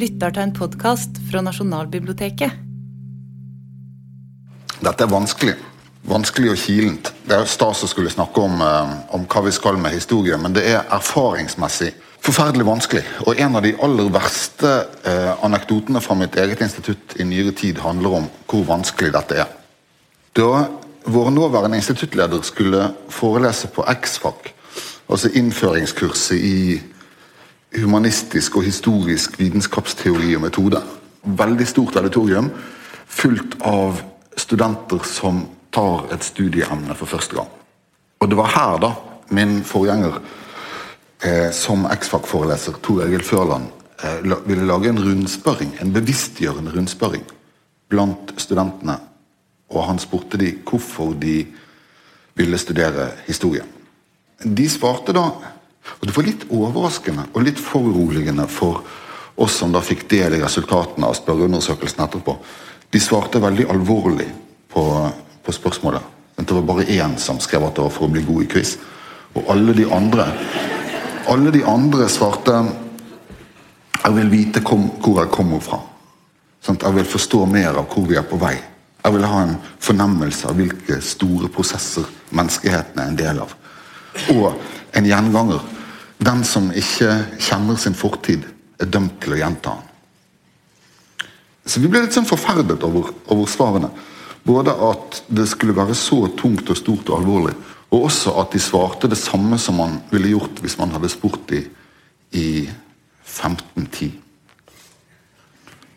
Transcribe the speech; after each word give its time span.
lytter 0.00 0.32
til 0.32 0.46
en 0.46 0.52
podkast 0.56 1.18
fra 1.30 1.42
Nasjonalbiblioteket. 1.44 2.54
Dette 4.80 5.04
er 5.04 5.10
vanskelig. 5.12 5.56
Vanskelig 6.08 6.54
og 6.54 6.60
kilent. 6.62 7.10
Det 7.28 7.36
er 7.36 7.48
stas 7.50 7.82
å 7.84 7.88
skulle 7.90 8.12
snakke 8.12 8.40
om, 8.40 8.62
eh, 8.64 8.94
om 9.14 9.26
hva 9.26 9.44
vi 9.44 9.52
skal 9.52 9.76
med 9.76 9.92
historie, 9.92 10.36
men 10.36 10.54
det 10.56 10.64
er 10.66 10.86
erfaringsmessig 10.88 11.92
forferdelig 12.24 12.66
vanskelig. 12.66 13.04
Og 13.26 13.40
en 13.40 13.56
av 13.56 13.64
de 13.64 13.74
aller 13.82 14.12
verste 14.12 14.70
eh, 15.04 15.32
anekdotene 15.44 16.00
fra 16.04 16.16
mitt 16.18 16.36
eget 16.36 16.60
institutt 16.60 17.16
i 17.20 17.24
nyere 17.24 17.52
tid 17.56 17.80
handler 17.80 18.20
om 18.20 18.28
hvor 18.50 18.64
vanskelig 18.68 19.12
dette 19.12 19.40
er. 19.44 19.50
Da 20.36 20.68
vår 21.10 21.30
nåværende 21.30 21.80
instituttleder 21.80 22.42
skulle 22.42 22.90
forelese 23.08 23.70
på 23.72 23.84
X-FAC, 23.88 24.52
altså 25.08 25.30
innføringskurset 25.34 26.36
i 26.36 26.80
humanistisk 27.78 28.56
og 28.56 28.66
historisk 28.66 29.38
vitenskapsteori 29.38 30.34
og 30.36 30.44
metode. 30.46 30.82
Veldig 31.22 31.66
stort 31.68 31.96
auditorium 32.00 32.50
fullt 33.10 33.58
av 33.66 34.00
studenter 34.38 35.02
som 35.06 35.44
tar 35.74 36.08
et 36.14 36.24
studieemne 36.24 36.94
for 36.98 37.10
første 37.10 37.36
gang. 37.36 37.50
Og 38.20 38.30
det 38.30 38.38
var 38.38 38.54
her 38.54 38.78
da 38.82 38.90
min 39.34 39.60
forgjenger 39.64 40.18
eh, 41.22 41.50
som 41.54 41.86
X-FAC-foreleser, 41.86 42.80
Tor 42.82 43.04
Egil 43.06 43.24
Førland, 43.24 43.70
eh, 44.02 44.18
ville 44.46 44.66
lage 44.66 44.90
en 44.90 45.02
rundspørring, 45.04 45.76
en 45.80 45.94
bevisstgjørende 45.94 46.74
rundspørring 46.74 47.24
blant 47.90 48.34
studentene. 48.36 48.98
Og 49.70 49.86
han 49.86 50.02
spurte 50.02 50.38
de 50.40 50.56
hvorfor 50.66 51.14
de 51.14 51.44
ville 52.34 52.58
studere 52.58 53.10
historie. 53.26 53.62
De 54.42 54.66
svarte 54.70 55.14
da 55.14 55.28
Og 55.98 56.06
det 56.06 56.16
var 56.16 56.26
litt 56.26 56.46
overraskende 56.48 57.26
og 57.32 57.44
litt 57.46 57.60
foruroligende 57.60 58.46
for 58.50 58.84
oss 59.40 59.58
som 59.60 59.72
da 59.72 59.82
fikk 59.84 60.06
del 60.10 60.36
i 60.36 60.42
resultatene 60.42 61.08
av 61.08 61.16
spørreundersøkelsen 61.18 62.04
etterpå. 62.04 62.36
De 62.90 63.00
svarte 63.00 63.42
veldig 63.42 63.68
alvorlig 63.72 64.28
på, 64.72 64.84
på 65.44 65.54
spørsmålet. 65.54 66.16
Det 66.40 66.56
var 66.56 66.66
bare 66.66 66.88
én 66.88 67.18
som 67.20 67.40
skrev 67.40 67.66
at 67.66 67.76
det 67.76 67.84
var 67.84 67.92
for 67.94 68.08
å 68.08 68.12
bli 68.12 68.24
god 68.24 68.44
i 68.44 68.50
quiz. 68.50 68.76
Og 69.36 69.50
alle 69.52 69.74
de 69.76 69.86
andre 69.92 70.26
alle 71.30 71.52
de 71.54 71.60
andre 71.68 72.08
svarte 72.10 72.54
jeg 74.00 74.14
vil 74.16 74.30
vite 74.32 74.62
hvor 74.64 75.20
jeg 75.20 75.30
kommer 75.30 75.60
fra. 75.62 75.78
Sånn, 76.64 76.78
jeg 76.80 76.96
vil 76.96 77.08
forstå 77.08 77.44
mer 77.46 77.76
av 77.80 77.88
hvor 77.92 78.08
vi 78.08 78.16
er 78.18 78.26
på 78.26 78.38
vei. 78.40 78.56
Jeg 79.00 79.14
vil 79.14 79.26
ha 79.28 79.42
en 79.44 79.54
fornemmelse 79.80 80.48
av 80.48 80.58
hvilke 80.58 80.98
store 81.04 81.48
prosesser 81.52 82.08
menneskeheten 82.36 83.00
er 83.00 83.12
en 83.12 83.20
del 83.20 83.42
av. 83.44 83.52
Og 84.34 84.48
en 84.96 85.06
gjenganger. 85.06 85.62
Den 86.20 86.42
som 86.44 86.68
ikke 86.76 87.14
kjenner 87.40 87.78
sin 87.80 87.96
fortid, 87.96 88.44
er 88.80 88.88
dømt 88.88 89.18
til 89.22 89.36
å 89.36 89.40
gjenta 89.40 89.76
den. 89.76 89.86
Så 91.64 91.80
vi 91.80 91.88
ble 91.92 92.02
litt 92.04 92.16
sånn 92.16 92.28
forferdet 92.28 92.82
over, 92.84 93.12
over 93.30 93.48
svarene. 93.48 93.90
Både 94.44 94.72
at 94.72 95.20
det 95.28 95.46
skulle 95.48 95.76
være 95.76 95.94
så 95.96 96.24
tungt 96.36 96.70
og 96.72 96.78
stort 96.78 97.10
og 97.12 97.20
alvorlig, 97.20 97.54
og 97.90 98.06
også 98.08 98.32
at 98.40 98.54
de 98.54 98.62
svarte 98.62 99.10
det 99.10 99.18
samme 99.20 99.58
som 99.60 99.76
man 99.80 99.98
ville 100.12 100.32
gjort 100.32 100.60
hvis 100.64 100.78
man 100.80 100.92
hadde 100.94 101.10
spurt 101.12 101.42
dem 101.50 101.68
i 102.36 102.64
1510. 103.26 104.12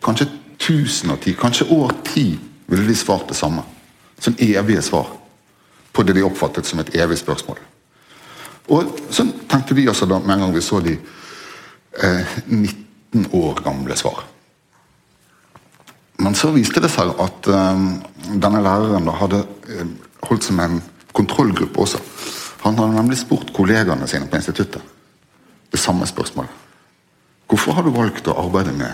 Kanskje 0.04 0.28
1010, 0.58 1.36
kanskje 1.40 1.70
år 1.72 1.94
10 2.04 2.40
ville 2.68 2.88
de 2.88 2.96
svart 2.98 3.30
det 3.30 3.38
samme. 3.38 3.64
Sånn 4.20 4.40
evige 4.40 4.84
svar 4.86 5.12
på 5.94 6.04
det 6.04 6.16
de 6.18 6.26
oppfattet 6.26 6.68
som 6.68 6.82
et 6.82 6.96
evig 6.96 7.20
spørsmål. 7.22 7.60
Og 8.72 9.00
sånn 9.12 9.34
tenkte 9.50 9.76
vi 9.76 9.88
også 9.92 10.08
da 10.08 10.20
med 10.24 10.38
en 10.38 10.46
gang 10.46 10.54
vi 10.56 10.64
så 10.64 10.80
de 10.84 10.94
eh, 10.96 12.38
19 12.48 13.28
år 13.36 13.60
gamle 13.66 13.98
svar. 14.00 14.24
Men 16.24 16.38
så 16.40 16.54
viste 16.56 16.80
det 16.84 16.92
seg 16.94 17.12
at 17.20 17.50
eh, 17.52 17.84
denne 18.32 18.64
læreren 18.64 19.10
da 19.10 19.18
hadde 19.20 19.44
eh, 19.68 19.92
holdt 20.30 20.48
som 20.48 20.62
en 20.64 20.80
kontrollgruppe 21.14 21.84
også. 21.84 22.00
Han 22.64 22.80
hadde 22.80 22.96
nemlig 22.96 23.20
spurt 23.20 23.52
kollegaene 23.56 24.08
sine 24.08 24.30
på 24.32 24.40
instituttet 24.40 24.92
det 25.74 25.82
samme 25.82 26.06
spørsmålet. 26.08 26.62
Hvorfor 27.50 27.76
har 27.76 27.84
du 27.84 27.92
valgt 27.94 28.30
å 28.30 28.38
arbeide 28.40 28.72
med 28.78 28.94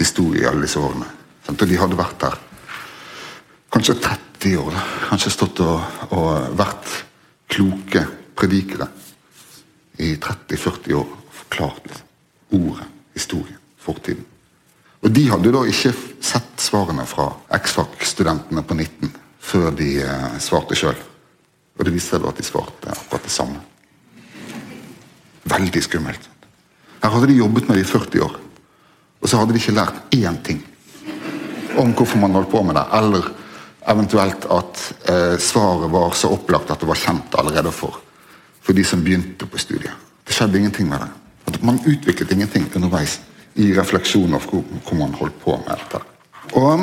historie 0.00 0.42
i 0.42 0.48
alle 0.48 0.64
disse 0.66 0.80
årene? 0.80 1.06
De 1.48 1.76
hadde 1.80 1.96
vært 1.96 2.18
der 2.20 2.34
kanskje 3.72 3.94
30 4.02 4.56
år. 4.60 4.76
Kanskje 5.08 5.32
stått 5.32 5.60
og, 5.64 5.84
og 6.16 6.56
vært 6.58 6.90
kloke 7.48 8.02
predikere 8.38 8.88
i 9.98 10.14
30-40 10.14 10.94
år 10.94 11.08
forklart 11.34 12.02
ordet, 12.54 12.86
historien, 13.14 13.58
fortiden. 13.78 14.24
Og 15.02 15.10
De 15.14 15.24
hadde 15.30 15.52
da 15.54 15.62
ikke 15.66 15.92
sett 16.24 16.62
svarene 16.62 17.06
fra 17.06 17.28
X-FAC-studentene 17.58 18.62
på 18.66 18.76
19 18.78 19.12
før 19.48 19.70
de 19.74 19.90
eh, 20.02 20.38
svarte 20.42 20.76
sjøl. 20.78 20.98
Og 21.78 21.86
det 21.86 21.94
viste 21.94 22.16
seg 22.16 22.24
da 22.24 22.32
at 22.32 22.40
de 22.40 22.46
svarte 22.46 22.94
akkurat 22.94 23.26
det 23.26 23.32
samme. 23.32 23.60
Veldig 25.48 25.82
skummelt. 25.86 26.26
Her 26.98 27.14
hadde 27.14 27.30
de 27.30 27.38
jobbet 27.38 27.68
med 27.68 27.78
det 27.78 27.86
i 27.86 27.88
40 27.88 28.24
år, 28.26 28.34
og 29.22 29.30
så 29.30 29.38
hadde 29.38 29.54
de 29.54 29.62
ikke 29.62 29.76
lært 29.76 30.16
én 30.18 30.40
ting 30.46 30.64
om 31.78 31.92
hvorfor 31.94 32.18
man 32.18 32.34
holdt 32.34 32.50
på 32.50 32.62
med 32.66 32.74
det, 32.74 32.82
eller 32.98 33.28
eventuelt 33.88 34.46
at 34.50 34.80
eh, 35.08 35.36
svaret 35.38 35.90
var 35.92 36.16
så 36.18 36.32
opplagt 36.34 36.72
at 36.74 36.82
det 36.82 36.88
var 36.90 36.98
kjent 36.98 37.38
allerede 37.38 37.70
for, 37.72 38.00
for 38.68 38.76
de 38.76 38.84
som 38.84 39.00
begynte 39.00 39.46
på 39.48 39.58
studiet. 39.58 39.96
Det 40.28 40.34
skjedde 40.36 40.58
ingenting 40.60 40.90
med 40.90 41.00
det. 41.00 41.60
Man 41.64 41.80
utviklet 41.88 42.32
ingenting 42.34 42.66
underveis 42.76 43.14
i 43.56 43.70
refleksjonen 43.72 44.36
av 44.36 44.44
hvor, 44.44 44.60
hvor 44.84 44.98
man 44.98 45.14
holdt 45.16 45.38
på 45.40 45.54
med 45.56 45.70
dette. 45.72 46.00
Og 46.52 46.82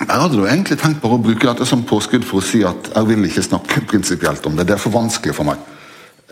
jeg 0.00 0.16
hadde 0.16 0.38
jo 0.38 0.46
egentlig 0.48 0.78
tenkt 0.80 1.02
bare 1.02 1.18
å 1.18 1.20
bruke 1.20 1.44
dette 1.44 1.66
som 1.68 1.82
påskudd 1.84 2.24
for 2.24 2.40
å 2.40 2.46
si 2.46 2.62
at 2.64 2.88
jeg 2.94 3.08
vil 3.10 3.26
ikke 3.28 3.44
snakke 3.44 3.82
prinsipielt 3.90 4.48
om 4.48 4.56
det. 4.56 4.64
Det 4.70 4.78
er 4.78 4.80
for 4.80 4.94
vanskelig 4.94 5.34
for 5.36 5.50
meg. 5.50 5.60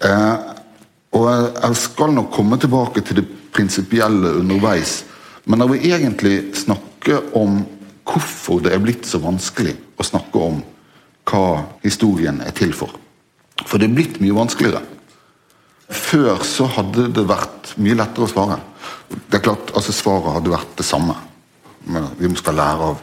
Eh, 0.08 0.54
og 1.20 1.26
jeg 1.28 1.76
skal 1.82 2.14
nok 2.16 2.30
komme 2.32 2.56
tilbake 2.60 3.02
til 3.04 3.20
det 3.20 3.26
prinsipielle 3.52 4.38
underveis. 4.40 5.02
Men 5.44 5.66
jeg 5.66 5.74
vil 5.74 5.92
egentlig 5.92 6.38
snakke 6.56 7.20
om 7.36 7.60
hvorfor 8.08 8.64
det 8.64 8.72
er 8.72 8.80
blitt 8.80 9.04
så 9.04 9.20
vanskelig 9.20 9.76
å 10.00 10.08
snakke 10.08 10.46
om 10.48 10.64
hva 11.28 11.44
historien 11.84 12.40
er 12.40 12.56
til 12.56 12.72
for. 12.72 12.96
For 13.64 13.80
det 13.80 13.88
er 13.88 13.96
blitt 13.96 14.20
mye 14.22 14.36
vanskeligere. 14.36 14.84
Før 15.88 16.42
så 16.44 16.68
hadde 16.76 17.08
det 17.16 17.24
vært 17.28 17.72
mye 17.80 17.96
lettere 17.96 18.26
å 18.26 18.30
svare. 18.30 18.58
Det 19.08 19.38
er 19.38 19.44
klart, 19.44 19.72
altså 19.76 19.94
Svaret 19.96 20.36
hadde 20.36 20.52
vært 20.52 20.76
det 20.78 20.86
samme. 20.86 21.16
Men 21.88 22.10
vi 22.18 22.30
skal 22.36 22.58
lære 22.58 22.92
av 22.92 23.02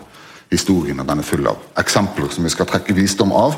historien, 0.51 0.99
og 1.01 1.09
den 1.09 1.21
er 1.21 1.27
full 1.27 1.49
av 1.49 1.61
eksempler 1.81 2.29
som 2.31 2.45
vi 2.45 2.53
skal 2.53 2.69
trekke 2.69 2.95
visdom 2.95 3.33
av. 3.35 3.57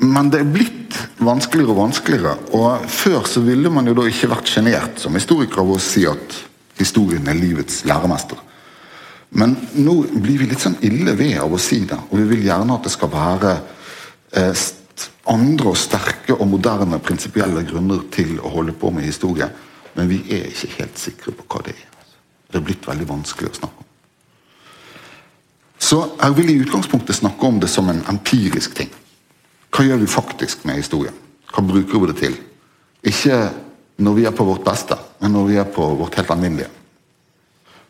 Men 0.00 0.30
det 0.32 0.42
er 0.42 0.50
blitt 0.52 0.96
vanskeligere 1.24 1.72
og 1.72 1.82
vanskeligere. 1.84 2.34
Og 2.56 2.88
før 2.90 3.28
så 3.28 3.42
ville 3.44 3.72
man 3.72 3.88
jo 3.88 3.96
da 3.96 4.06
ikke 4.08 4.32
vært 4.32 4.50
sjenert 4.50 5.00
som 5.00 5.16
historiker 5.16 5.62
av 5.62 5.76
å 5.76 5.80
si 5.82 6.06
at 6.08 6.40
historien 6.80 7.28
er 7.28 7.38
livets 7.38 7.82
læremester. 7.88 8.40
Men 9.36 9.56
nå 9.76 9.98
blir 10.14 10.40
vi 10.40 10.48
litt 10.48 10.62
sånn 10.62 10.78
ille 10.86 11.16
ved 11.18 11.38
av 11.42 11.52
å 11.52 11.60
si 11.60 11.82
det, 11.88 11.98
og 12.08 12.20
vi 12.20 12.28
vil 12.30 12.44
gjerne 12.46 12.76
at 12.76 12.86
det 12.86 12.92
skal 12.94 13.10
være 13.12 13.54
eh, 14.38 14.52
andre 15.30 15.72
og 15.72 15.78
sterke 15.78 16.34
og 16.34 16.48
moderne 16.48 16.98
prinsipielle 17.02 17.64
grunner 17.68 18.04
til 18.14 18.38
å 18.40 18.52
holde 18.54 18.74
på 18.76 18.90
med 18.94 19.06
historie. 19.06 19.48
Men 19.96 20.08
vi 20.10 20.20
er 20.32 20.50
ikke 20.50 20.72
helt 20.78 21.00
sikre 21.00 21.34
på 21.34 21.46
hva 21.50 21.64
det 21.66 21.74
er. 21.74 22.06
Det 22.46 22.60
er 22.60 22.66
blitt 22.66 22.86
veldig 22.86 23.08
vanskelig 23.08 23.50
å 23.50 23.58
snakke 23.60 23.82
om. 23.82 23.90
Så 25.86 25.98
jeg 26.16 26.36
vil 26.38 26.50
i 26.50 26.60
utgangspunktet 26.64 27.18
snakke 27.18 27.46
om 27.46 27.58
det 27.60 27.68
som 27.70 27.88
en 27.90 28.02
empirisk 28.10 28.76
ting. 28.78 28.92
Hva 29.74 29.84
gjør 29.84 30.00
vi 30.00 30.08
faktisk 30.10 30.64
med 30.64 30.80
historien? 30.80 31.16
Hva 31.52 31.64
bruker 31.64 32.00
vi 32.02 32.10
det 32.10 32.16
til? 32.20 32.38
Ikke 33.06 33.40
når 34.02 34.16
vi 34.16 34.24
er 34.28 34.36
på 34.36 34.46
vårt 34.46 34.64
beste, 34.64 34.96
men 35.20 35.34
når 35.36 35.50
vi 35.50 35.58
er 35.60 35.68
på 35.72 35.84
vårt 35.98 36.16
helt 36.16 36.30
alminnelige. 36.30 36.70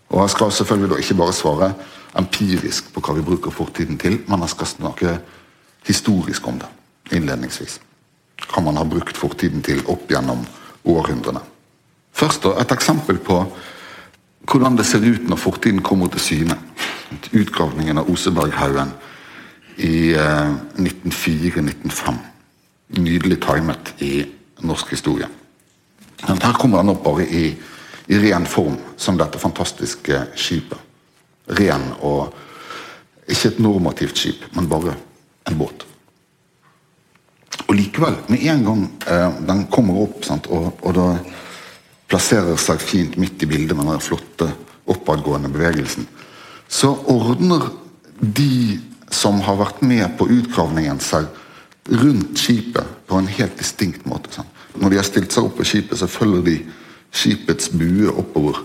Og 0.09 0.21
Jeg 0.23 0.31
skal 0.31 0.53
selvfølgelig 0.53 0.91
da 0.91 0.99
ikke 1.03 1.19
bare 1.19 1.35
svare 1.35 1.73
empirisk 2.17 2.93
på 2.95 3.03
hva 3.03 3.15
vi 3.17 3.27
bruker 3.27 3.51
fortiden 3.51 3.99
til, 3.99 4.21
men 4.29 4.41
jeg 4.41 4.55
skal 4.55 4.67
snakke 4.67 5.19
historisk 5.87 6.47
om 6.47 6.59
det 6.63 6.69
innledningsvis. 7.13 7.81
Hva 8.47 8.63
man 8.63 8.77
har 8.77 8.89
brukt 8.89 9.17
fortiden 9.17 9.63
til 9.65 9.83
opp 9.91 10.11
gjennom 10.11 10.45
århundrene. 10.87 11.41
Først 12.17 12.45
da, 12.47 12.55
et 12.61 12.73
eksempel 12.73 13.19
på 13.19 13.41
hvordan 14.47 14.77
det 14.79 14.87
ser 14.87 15.05
ut 15.05 15.27
når 15.29 15.41
fortiden 15.41 15.83
kommer 15.83 16.09
til 16.13 16.23
syne 16.23 16.57
utgravningen 17.35 17.99
av 17.99 18.11
Oseberghaugen 18.11 18.93
i 19.77 20.15
1904-1905. 20.15 22.09
Eh, 22.09 22.33
Nydelig 23.03 23.41
timet 23.43 23.89
i 23.99 24.25
norsk 24.63 24.93
historie. 24.95 25.27
Her 26.23 26.55
kommer 26.55 26.79
den 26.79 26.93
opp 26.93 27.03
bare 27.03 27.25
i, 27.27 27.49
i 28.07 28.19
ren 28.23 28.47
form, 28.47 28.77
som 28.97 29.19
dette 29.19 29.41
fantastiske 29.43 30.21
skipet. 30.39 30.79
Ren 31.59 31.89
og 32.07 32.31
ikke 33.27 33.51
et 33.51 33.59
normativt 33.59 34.23
skip, 34.23 34.47
men 34.55 34.71
bare 34.71 34.95
en 35.51 35.59
båt. 35.59 35.83
Likevel, 37.77 38.17
med 38.33 38.45
en 38.49 38.63
gang 38.65 38.85
eh, 39.07 39.41
den 39.49 39.67
kommer 39.73 40.03
opp 40.07 40.25
sant, 40.25 40.49
og, 40.53 40.79
og 40.81 40.97
da 40.97 41.09
plasserer 42.11 42.57
seg 42.61 42.81
fint 42.81 43.17
midt 43.21 43.43
i 43.43 43.49
bildet 43.51 43.77
med 43.77 43.91
den 43.91 44.05
flotte 44.05 44.49
oppadgående 44.87 45.51
bevegelsen, 45.53 46.07
så 46.69 46.93
ordner 47.11 47.69
de 48.21 48.79
som 49.13 49.41
har 49.45 49.59
vært 49.61 49.83
med 49.87 50.07
på 50.19 50.29
utgravningen, 50.31 51.01
seg 51.03 51.27
rundt 51.87 52.39
skipet 52.41 52.87
på 53.07 53.19
en 53.19 53.29
helt 53.31 53.59
distinkt 53.59 54.07
måte. 54.09 54.33
Sant. 54.35 54.51
Når 54.77 54.93
de 54.93 54.99
har 54.99 55.07
stilt 55.07 55.35
seg 55.35 55.47
opp 55.47 55.59
på 55.61 55.67
skipet, 55.67 55.99
så 56.01 56.09
følger 56.11 56.43
de 56.47 56.57
skipets 57.15 57.71
bue 57.73 58.11
oppover. 58.11 58.59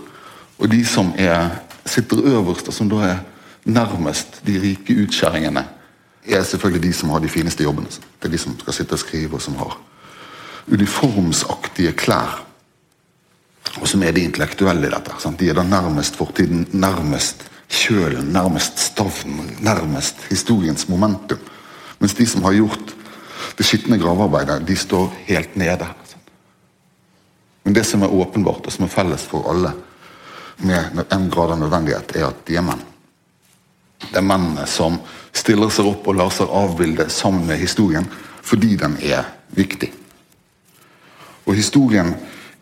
Og 0.58 0.70
de 0.70 0.82
som 0.86 1.12
er, 1.18 1.52
sitter 1.88 2.24
øverst, 2.34 2.68
og 2.68 2.76
som 2.76 2.90
da 2.90 3.04
er 3.06 3.22
nærmest 3.64 4.40
de 4.46 4.58
rike 4.62 4.96
utskjæringene, 5.04 5.64
er 6.26 6.42
selvfølgelig 6.42 6.82
de 6.82 6.92
som 6.92 7.10
har 7.10 7.22
de 7.22 7.28
fineste 7.28 7.64
jobbene. 7.64 7.90
Det 7.90 8.28
er 8.28 8.34
de 8.34 8.38
som 8.38 8.54
skal 8.60 8.76
sitte 8.76 8.96
og 8.96 9.02
skrive, 9.02 9.34
og 9.34 9.42
som 9.42 9.56
har 9.58 9.78
uniformsaktige 10.70 11.92
klær. 11.98 12.42
Og 13.80 13.88
som 13.88 14.02
er 14.02 14.12
de 14.12 14.24
intellektuelle 14.26 14.86
i 14.86 14.92
dette. 14.92 15.14
Sant? 15.18 15.40
De 15.40 15.48
er 15.48 15.56
da 15.58 15.64
nærmest 15.66 16.16
fortiden, 16.16 16.66
nærmest 16.72 17.46
kjølen, 17.72 18.32
nærmest 18.34 18.78
stavnen, 18.78 19.56
nærmest 19.60 20.20
historiens 20.30 20.88
momentum. 20.88 21.40
Mens 21.98 22.14
de 22.14 22.26
som 22.26 22.44
har 22.44 22.52
gjort 22.58 22.94
det 23.58 23.66
skitne 23.66 23.98
gravearbeidet, 23.98 24.66
de 24.68 24.76
står 24.76 25.12
helt 25.26 25.56
nede. 25.56 25.88
Men 27.64 27.74
det 27.74 27.86
som 27.86 28.02
er 28.02 28.12
åpenbart, 28.12 28.66
og 28.66 28.72
som 28.72 28.84
er 28.84 28.92
felles 28.92 29.24
for 29.30 29.46
alle, 29.50 29.72
med 30.62 31.04
en 31.10 31.30
grad 31.30 31.54
av 31.54 31.60
nødvendighet, 31.62 32.16
er 32.16 32.28
at 32.28 32.42
de 32.46 32.58
er 32.58 32.66
menn. 32.66 32.82
Det 34.10 34.18
er 34.18 34.26
mennene 34.26 34.66
som 34.66 34.98
stiller 35.32 35.70
seg 35.72 35.88
opp 35.88 36.08
og 36.08 36.18
lar 36.18 36.32
seg 36.34 36.50
avbilde 36.50 37.08
sammen 37.12 37.46
med 37.48 37.60
historien 37.62 38.08
fordi 38.42 38.74
den 38.76 38.96
er 39.06 39.28
viktig. 39.54 39.92
Og 41.46 41.54
historien 41.54 42.14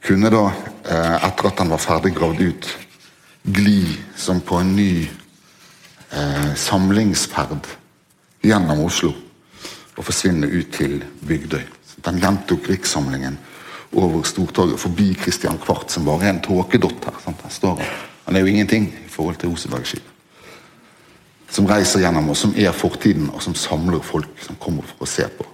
kunne 0.05 0.31
da, 0.33 0.45
eh, 0.85 1.17
etter 1.27 1.49
at 1.49 1.59
den 1.59 1.73
var 1.73 1.81
ferdig 1.81 2.15
gravd 2.17 2.41
ut, 2.41 2.69
gli 3.43 3.97
som 4.17 4.41
på 4.41 4.61
en 4.61 4.75
ny 4.77 5.09
eh, 6.13 6.55
samlingsferd 6.55 7.69
gjennom 8.45 8.85
Oslo 8.85 9.13
og 9.97 10.05
forsvinne 10.05 10.49
ut 10.49 10.73
til 10.73 11.01
Bygdøy. 11.27 11.65
Den 12.05 12.21
gjentok 12.21 12.69
rikssamlingen 12.69 13.39
over 13.93 14.23
Stortorget, 14.23 14.81
forbi 14.81 15.15
Christian 15.23 15.59
Kvart, 15.59 15.91
som 15.91 16.05
bare 16.05 16.29
er 16.29 16.37
en 16.37 16.45
tåkedott 16.45 17.05
her. 17.05 17.19
Sant? 17.25 17.43
Han, 17.43 17.51
står 17.51 17.83
han 18.25 18.37
er 18.37 18.45
jo 18.45 18.53
ingenting 18.53 18.89
i 18.89 19.09
forhold 19.11 19.37
til 19.37 19.53
Osebergskipet. 19.53 20.10
Som 21.51 21.67
reiser 21.67 22.05
gjennom, 22.05 22.31
oss, 22.31 22.45
som 22.45 22.55
er 22.57 22.73
fortiden, 22.73 23.31
og 23.35 23.43
som 23.43 23.57
samler 23.59 24.03
folk 24.07 24.31
som 24.45 24.59
kommer 24.61 24.87
for 24.87 25.03
å 25.03 25.11
se 25.11 25.27
på. 25.35 25.47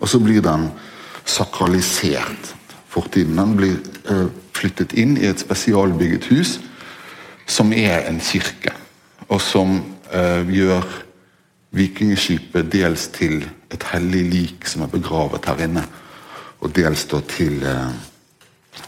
Og 0.00 0.08
så 0.08 0.20
blir 0.20 0.44
den 0.44 0.70
sakralisert. 1.26 2.54
Fortiden 2.88 3.36
den 3.36 3.56
blir 3.58 3.76
uh, 4.08 4.28
flyttet 4.56 4.94
inn 4.96 5.16
i 5.20 5.28
et 5.28 5.42
spesialbygget 5.42 6.30
hus 6.32 6.56
som 7.46 7.72
er 7.76 8.08
en 8.08 8.18
kirke, 8.20 8.72
og 9.28 9.40
som 9.42 9.76
uh, 10.10 10.42
gjør 10.48 10.86
vikingskipet 11.76 12.72
dels 12.72 13.08
til 13.14 13.44
et 13.74 13.84
hellig 13.92 14.24
lik 14.32 14.68
som 14.68 14.86
er 14.86 14.92
begravet 14.92 15.46
her 15.46 15.60
inne, 15.66 15.84
og 16.64 16.72
dels 16.74 17.04
da 17.10 17.20
til 17.28 17.60
uh, 17.66 17.92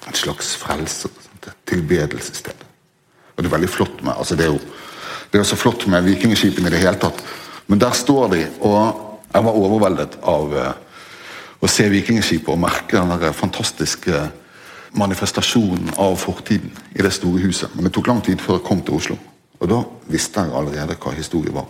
et 0.09 0.17
slags 0.17 0.55
frelse, 0.57 1.11
tilbedelsessted. 1.69 2.65
Og 3.37 3.45
det 3.45 3.49
er 3.49 3.55
veldig 3.55 3.71
flott 3.71 4.03
med 4.03 4.17
altså 4.17 4.37
det 4.37 4.49
er 4.49 4.57
jo 4.57 4.61
det 5.31 5.41
er 5.41 5.47
så 5.49 5.59
flott 5.61 5.87
med 5.91 6.07
vikingskipene 6.07 6.71
i 6.71 6.75
det 6.75 6.83
hele 6.83 6.99
tatt, 7.01 7.23
men 7.69 7.81
der 7.81 7.97
står 7.97 8.29
de, 8.33 8.45
og 8.65 9.29
jeg 9.29 9.45
var 9.45 9.59
overveldet 9.61 10.17
av 10.25 10.55
å 11.59 11.69
se 11.69 11.89
vikingskipet 11.91 12.49
og 12.53 12.61
merke 12.63 13.01
den 13.01 13.35
fantastiske 13.37 14.23
manifestasjonen 14.97 15.93
av 16.01 16.17
fortiden 16.17 16.71
i 16.95 17.05
det 17.05 17.13
store 17.13 17.43
huset. 17.43 17.75
Men 17.75 17.85
det 17.85 17.93
tok 17.97 18.09
lang 18.09 18.23
tid 18.25 18.41
før 18.41 18.59
jeg 18.59 18.67
kom 18.69 18.81
til 18.85 18.97
Oslo. 18.97 19.19
Og 19.59 19.71
da 19.71 19.83
visste 20.09 20.45
jeg 20.45 20.55
allerede 20.55 20.97
hva 21.03 21.13
historie 21.17 21.53
var. 21.55 21.67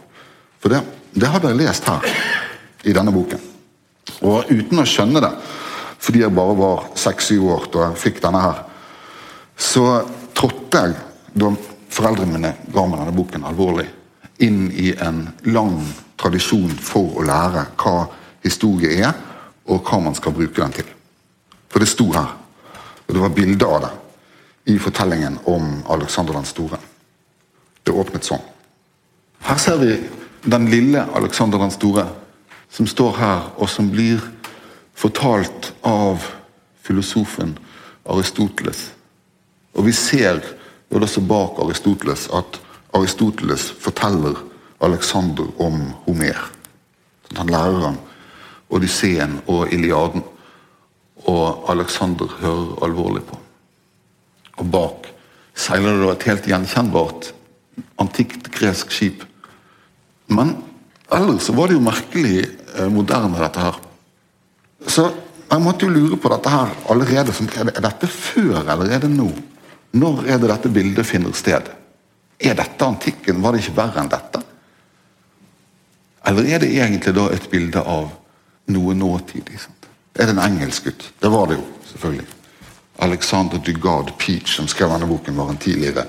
For 0.61 0.72
det, 0.72 0.82
det 1.14 1.31
hadde 1.32 1.50
jeg 1.52 1.61
lest 1.62 1.88
her 1.88 2.04
i 2.84 2.94
denne 2.94 3.14
boken. 3.14 3.40
Og 4.28 4.50
uten 4.50 4.82
å 4.82 4.87
skjønne 4.88 5.22
det, 5.25 5.32
fordi 5.99 6.22
jeg 6.22 6.37
bare 6.37 6.56
var 6.58 6.87
seks-syv 6.99 7.49
år 7.56 7.69
da 7.75 7.88
jeg 7.88 8.02
fikk 8.04 8.22
denne 8.22 8.43
her, 8.44 8.62
så 9.58 9.87
trådte 10.38 10.84
jeg, 10.84 10.94
da 11.38 11.50
foreldrene 11.93 12.32
mine 12.32 12.52
ga 12.73 12.85
meg 12.87 13.00
denne 13.00 13.17
boken 13.17 13.46
alvorlig, 13.49 13.87
inn 14.44 14.69
i 14.70 14.93
en 15.02 15.25
lang 15.50 15.81
tradisjon 16.19 16.75
for 16.82 17.19
å 17.19 17.25
lære 17.26 17.64
hva 17.81 17.96
historie 18.44 19.00
er, 19.06 19.14
og 19.69 19.82
hva 19.85 20.00
man 20.02 20.17
skal 20.17 20.35
bruke 20.37 20.61
den 20.61 20.76
til. 20.76 20.87
For 21.69 21.82
det 21.82 21.90
sto 21.90 22.08
her. 22.14 22.31
Og 23.06 23.14
det 23.14 23.23
var 23.23 23.35
bilde 23.37 23.67
av 23.67 23.82
det 23.85 23.90
i 24.73 24.79
fortellingen 24.81 25.38
om 25.49 25.82
Alexander 25.88 26.37
den 26.37 26.49
store. 26.49 26.79
Det 27.85 27.94
åpnet 27.94 28.26
sånn. 28.26 28.43
Her 29.49 29.61
ser 29.61 29.79
vi 29.81 29.94
den 30.44 30.69
lille 30.70 31.05
Alexander 31.17 31.61
den 31.61 31.73
store 31.73 32.05
som 32.73 32.87
står 32.87 33.14
her, 33.17 33.46
og 33.56 33.69
som 33.73 33.88
blir 33.90 34.20
fortalt 34.99 35.73
av 35.88 36.25
filosofen 36.85 37.55
Aristoteles. 38.08 38.90
Og 39.76 39.87
vi 39.88 39.94
ser 39.96 40.43
jo 40.90 41.00
også 41.05 41.20
bak 41.20 41.58
Aristoteles 41.62 42.29
at 42.35 42.61
Aristoteles 42.96 43.70
forteller 43.81 44.38
Alexander 44.81 45.49
om 45.61 45.81
Homer. 46.06 46.38
Han 47.37 47.50
lærer 47.52 47.81
ham 47.85 47.99
Odysseen 48.70 49.40
og 49.46 49.73
Iliaden. 49.73 50.23
Og 51.29 51.67
Alexander 51.69 52.31
hører 52.40 52.85
alvorlig 52.87 53.25
på. 53.26 53.37
Og 54.58 54.70
bak 54.70 55.08
seiler 55.58 55.99
det 55.99 56.12
et 56.12 56.26
helt 56.31 56.49
gjenkjennbart 56.52 57.32
antikt 57.99 58.49
gresk 58.55 58.93
skip. 58.94 59.25
Men 60.31 60.56
ellers 61.14 61.50
var 61.55 61.69
det 61.69 61.79
jo 61.79 61.85
merkelig 61.85 62.46
eh, 62.46 62.88
moderne, 62.93 63.38
dette 63.40 63.64
her. 63.64 63.79
Så 64.87 65.08
jeg 65.49 65.64
måtte 65.64 65.87
jo 65.87 65.93
lure 65.93 66.19
på 66.20 66.31
dette 66.32 66.52
her 66.52 66.75
allerede. 66.93 67.35
Er 67.58 67.82
dette 67.82 68.06
før, 68.06 68.62
eller 68.62 68.94
er 68.94 69.05
det 69.05 69.11
nå? 69.12 69.31
Når 69.96 70.26
er 70.29 70.38
det 70.38 70.50
dette 70.50 70.73
bildet 70.73 71.06
finner 71.06 71.32
sted? 71.37 71.70
Er 72.38 72.55
dette 72.55 72.85
antikken? 72.85 73.43
Var 73.43 73.55
det 73.55 73.62
ikke 73.64 73.76
verre 73.79 74.02
enn 74.02 74.12
dette? 74.12 74.43
Eller 76.29 76.49
er 76.55 76.61
det 76.62 76.75
egentlig 76.75 77.14
da 77.17 77.29
et 77.32 77.46
bilde 77.50 77.81
av 77.81 78.11
noe 78.75 78.95
nåtidig. 78.95 79.61
Sant? 79.62 79.88
Er 80.18 80.28
det 80.28 80.35
en 80.35 80.45
engelsk 80.45 80.90
gutt? 80.90 81.07
Det 81.21 81.30
var 81.33 81.49
det 81.49 81.57
jo, 81.57 81.64
selvfølgelig. 81.92 82.26
Alexander 83.07 83.62
Dugard 83.64 84.12
Peach, 84.18 84.57
som 84.57 84.68
skrev 84.68 84.90
denne 84.92 85.07
boken, 85.09 85.37
var 85.38 85.52
en 85.52 85.61
tidligere 85.62 86.04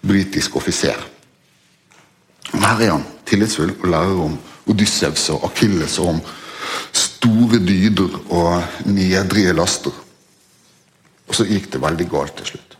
britisk 0.00 0.56
offiser. 0.56 0.96
Men 2.52 2.64
her 2.64 2.80
er 2.80 2.94
han 2.94 3.04
tillitsfull 3.26 3.74
og 3.74 3.88
lærer 3.90 4.22
om 4.24 4.38
Odyssevs 4.70 5.28
og 5.34 5.48
Akilles 5.50 5.98
og 5.98 6.14
om 6.14 6.20
store 6.94 7.58
dyder 7.58 8.18
og 8.30 8.86
nedrige 8.86 9.54
laster. 9.56 9.94
Og 11.28 11.34
så 11.36 11.46
gikk 11.48 11.70
det 11.72 11.82
veldig 11.82 12.08
galt 12.12 12.36
til 12.38 12.52
slutt. 12.52 12.71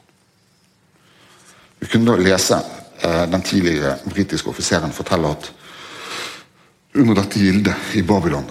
Vi 1.83 1.91
kunne 1.91 2.12
da 2.12 2.19
lese 2.23 2.61
eh, 3.03 3.25
den 3.31 3.43
tidligere 3.43 3.97
britiske 4.07 4.51
offiseren 4.51 4.95
fortelle 4.95 5.33
at 5.35 5.49
under 6.95 7.17
dette 7.19 7.41
gildet 7.41 7.97
i 7.99 8.05
Babylon 8.07 8.47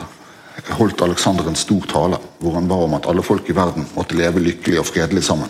holdt 0.75 1.01
Alexander 1.01 1.47
en 1.47 1.55
stor 1.55 1.85
tale 1.88 2.19
hvor 2.41 2.57
han 2.57 2.67
ba 2.67 2.75
om 2.83 2.93
at 2.97 3.07
alle 3.07 3.23
folk 3.23 3.47
i 3.50 3.55
verden 3.55 3.88
måtte 3.95 4.17
leve 4.19 4.43
lykkelig 4.43 4.81
og 4.81 4.89
fredelig 4.89 5.23
sammen. 5.23 5.50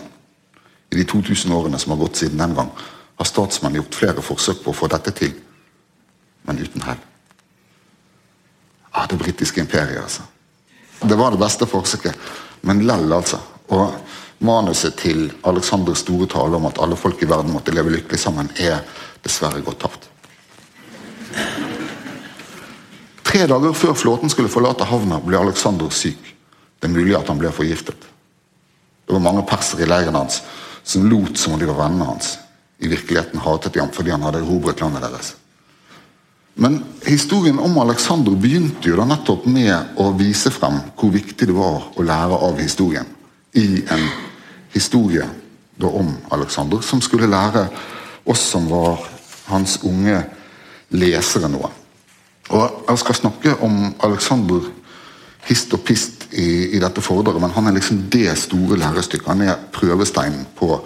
I 0.92 0.96
de 0.96 1.04
2000 1.08 1.52
årene 1.52 1.78
som 1.78 1.94
har 1.94 2.02
gått 2.04 2.20
siden 2.20 2.38
den 2.38 2.54
gang, 2.54 2.70
har 3.18 3.28
statsmenn 3.28 3.76
gjort 3.80 3.98
flere 3.98 4.22
forsøk 4.24 4.62
på 4.62 4.72
å 4.72 4.76
få 4.76 4.88
dette 4.92 5.12
til, 5.16 5.34
men 6.46 6.60
uten 6.62 6.84
hell. 6.86 7.00
Ah, 8.92 9.06
det 9.08 9.18
britiske 9.18 9.60
imperiet, 9.60 10.02
altså. 10.02 10.22
Det 11.02 11.18
var 11.18 11.32
det 11.32 11.40
beste 11.40 11.66
forsøket, 11.66 12.14
men 12.62 12.84
lell, 12.86 13.08
altså. 13.12 13.40
Og 13.72 13.94
manuset 14.42 14.96
til 15.00 15.30
Alexanders 15.48 16.02
store 16.04 16.28
tale 16.30 16.58
om 16.58 16.66
at 16.68 16.80
alle 16.82 16.98
folk 16.98 17.22
i 17.22 17.28
verden 17.30 17.52
måtte 17.54 17.74
leve 17.74 17.94
lykkelig 17.94 18.20
sammen, 18.20 18.50
er 18.58 18.82
dessverre 19.22 19.62
gått 19.64 19.80
tapt. 19.82 20.08
Tre 23.22 23.46
dager 23.48 23.72
før 23.72 23.94
flåten 23.96 24.30
skulle 24.32 24.52
forlate 24.52 24.84
havna, 24.84 25.20
ble 25.24 25.38
Alexander 25.38 25.88
syk. 25.94 26.20
Det 26.78 26.90
er 26.90 26.92
mulig 26.92 27.14
at 27.16 27.30
han 27.30 27.38
ble 27.40 27.52
forgiftet. 27.54 28.08
Det 29.06 29.14
var 29.14 29.22
mange 29.22 29.44
persere 29.48 29.86
i 29.86 29.88
leiren 29.88 30.18
hans 30.18 30.42
som 30.82 31.06
lot 31.08 31.38
som 31.38 31.54
om 31.54 31.60
de 31.60 31.68
var 31.68 31.78
vennene 31.78 32.10
hans. 32.10 32.36
I 32.82 32.90
virkeligheten 32.90 33.40
hatet 33.40 33.74
de 33.74 33.80
ham 33.80 33.92
fordi 33.94 34.10
han 34.10 34.24
hadde 34.26 34.42
erobret 34.42 34.82
landet 34.82 35.06
deres. 35.06 35.34
Men 36.54 36.82
historien 37.06 37.58
om 37.62 37.78
Alexander 37.78 38.34
begynte 38.36 38.90
jo 38.90 38.98
da 38.98 39.06
nettopp 39.08 39.46
med 39.48 39.96
å 40.02 40.10
vise 40.18 40.50
frem 40.52 40.80
hvor 40.98 41.14
viktig 41.14 41.48
det 41.48 41.56
var 41.56 41.86
å 41.96 42.04
lære 42.04 42.40
av 42.48 42.60
historien. 42.60 43.06
I 43.56 43.84
en 43.86 44.04
historie 44.72 45.28
om 45.82 46.12
Alexander, 46.30 46.80
som 46.80 47.00
skulle 47.00 47.30
lære 47.30 47.66
oss 48.28 48.44
som 48.52 48.68
var 48.70 49.00
hans 49.48 49.78
unge 49.82 50.20
lesere, 50.94 51.48
noe. 51.50 51.70
Og 52.52 52.84
Jeg 52.88 52.98
skal 52.98 53.14
snakke 53.14 53.54
om 53.64 53.94
Alexander 54.04 54.68
hist 55.48 55.72
og 55.74 55.82
pist 55.86 56.28
i, 56.32 56.76
i 56.76 56.80
dette 56.80 57.02
foredraget, 57.02 57.40
men 57.42 57.54
han 57.54 57.66
er 57.66 57.76
liksom 57.76 58.04
det 58.12 58.30
store 58.38 58.78
lærestykket. 58.78 59.28
Han 59.28 59.42
er 59.46 59.62
prøvesteinen 59.72 60.46
på 60.56 60.76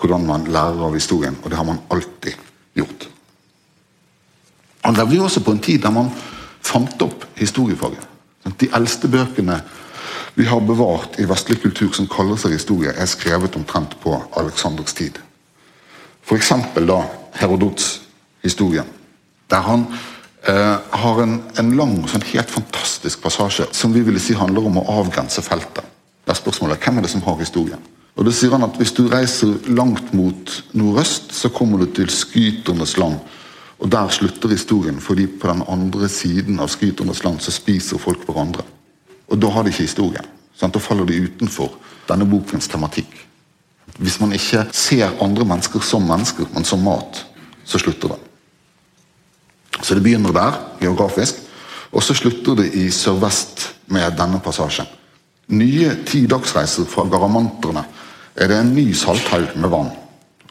hvordan 0.00 0.26
man 0.26 0.48
lærer 0.48 0.86
av 0.86 0.96
historien, 0.96 1.36
og 1.42 1.50
det 1.50 1.58
har 1.58 1.68
man 1.68 1.82
alltid 1.92 2.38
gjort. 2.74 3.08
Han 4.84 4.96
levde 4.96 5.18
jo 5.18 5.26
også 5.28 5.42
på 5.44 5.52
en 5.52 5.62
tid 5.62 5.82
der 5.82 5.92
man 5.92 6.08
fant 6.64 7.02
opp 7.04 7.26
historiefaget. 7.36 8.06
De 8.60 8.68
eldste 8.76 9.08
bøkene 9.08 9.60
vi 10.34 10.46
har 10.46 10.60
bevart 10.60 11.18
i 11.18 11.26
vestlig 11.28 11.60
kultur 11.62 11.90
som 11.92 12.08
kaller 12.10 12.38
seg 12.40 12.54
historie, 12.54 12.92
er 12.94 13.10
skrevet 13.10 13.56
omtrent 13.58 13.96
på 14.02 14.14
Aleksanders 14.38 14.94
tid. 14.96 15.18
F.eks. 16.24 16.52
da 16.86 17.00
Herodots 17.40 18.00
historie, 18.42 18.84
der 19.50 19.64
han 19.66 19.86
eh, 20.46 20.76
har 21.02 21.22
en, 21.22 21.40
en 21.58 21.72
lang, 21.76 21.96
sånn 22.08 22.26
helt 22.32 22.50
fantastisk 22.50 23.22
passasje 23.24 23.66
som 23.76 23.94
vi 23.94 24.04
ville 24.06 24.22
si 24.22 24.36
handler 24.38 24.68
om 24.68 24.78
å 24.80 24.86
avgrense 25.00 25.42
feltet. 25.42 25.86
Der 26.26 26.38
spørsmålet 26.38 26.78
er 26.78 26.84
hvem 26.84 27.00
er 27.00 27.06
det 27.06 27.12
som 27.14 27.24
har 27.26 27.40
historien. 27.40 27.82
Og 28.18 28.26
det 28.26 28.34
sier 28.36 28.52
han 28.52 28.66
at 28.66 28.76
Hvis 28.78 28.92
du 28.92 29.06
reiser 29.08 29.54
langt 29.70 30.12
mot 30.14 30.56
nordøst, 30.76 31.32
så 31.34 31.48
kommer 31.48 31.80
du 31.80 31.86
til 31.94 32.10
skyternes 32.10 32.96
land. 32.98 33.16
Og 33.80 33.90
Der 33.90 34.08
slutter 34.08 34.48
historien, 34.48 35.00
fordi 35.00 35.26
på 35.26 35.48
den 35.48 35.62
andre 35.68 36.08
siden 36.08 36.60
av 36.60 36.68
skyternes 36.68 37.24
land 37.24 37.40
så 37.40 37.50
spiser 37.54 37.98
folk 37.98 38.26
hverandre. 38.28 38.62
Og 39.30 39.38
Da 39.38 39.50
har 39.50 39.62
de 39.62 39.70
ikke 39.70 39.86
historien. 39.86 40.26
Sant? 40.58 40.74
Da 40.74 40.82
faller 40.82 41.06
de 41.06 41.22
utenfor 41.22 41.72
denne 42.08 42.26
bokens 42.26 42.68
tematikk. 42.68 43.26
Hvis 43.98 44.20
man 44.20 44.32
ikke 44.32 44.66
ser 44.72 45.16
andre 45.22 45.44
mennesker 45.44 45.80
som 45.80 46.02
mennesker, 46.02 46.46
men 46.54 46.64
som 46.64 46.82
mat, 46.82 47.26
så 47.64 47.78
slutter 47.78 48.14
det. 48.14 48.18
Så 49.82 49.94
det 49.94 50.02
begynner 50.02 50.32
der, 50.32 50.58
geografisk, 50.80 51.40
og 51.92 52.02
så 52.02 52.14
slutter 52.14 52.54
det 52.54 52.72
i 52.74 52.90
sørvest 52.90 53.70
med 53.86 54.16
denne 54.18 54.40
passasjen. 54.42 54.86
Nye 55.50 55.96
ti 56.06 56.26
dagsreiser 56.30 56.86
fra 56.86 57.06
garamanterne 57.10 57.82
er 58.36 58.50
det 58.50 58.60
en 58.60 58.74
ny 58.74 58.92
salthaug 58.94 59.56
med 59.56 59.72
vann. 59.72 59.90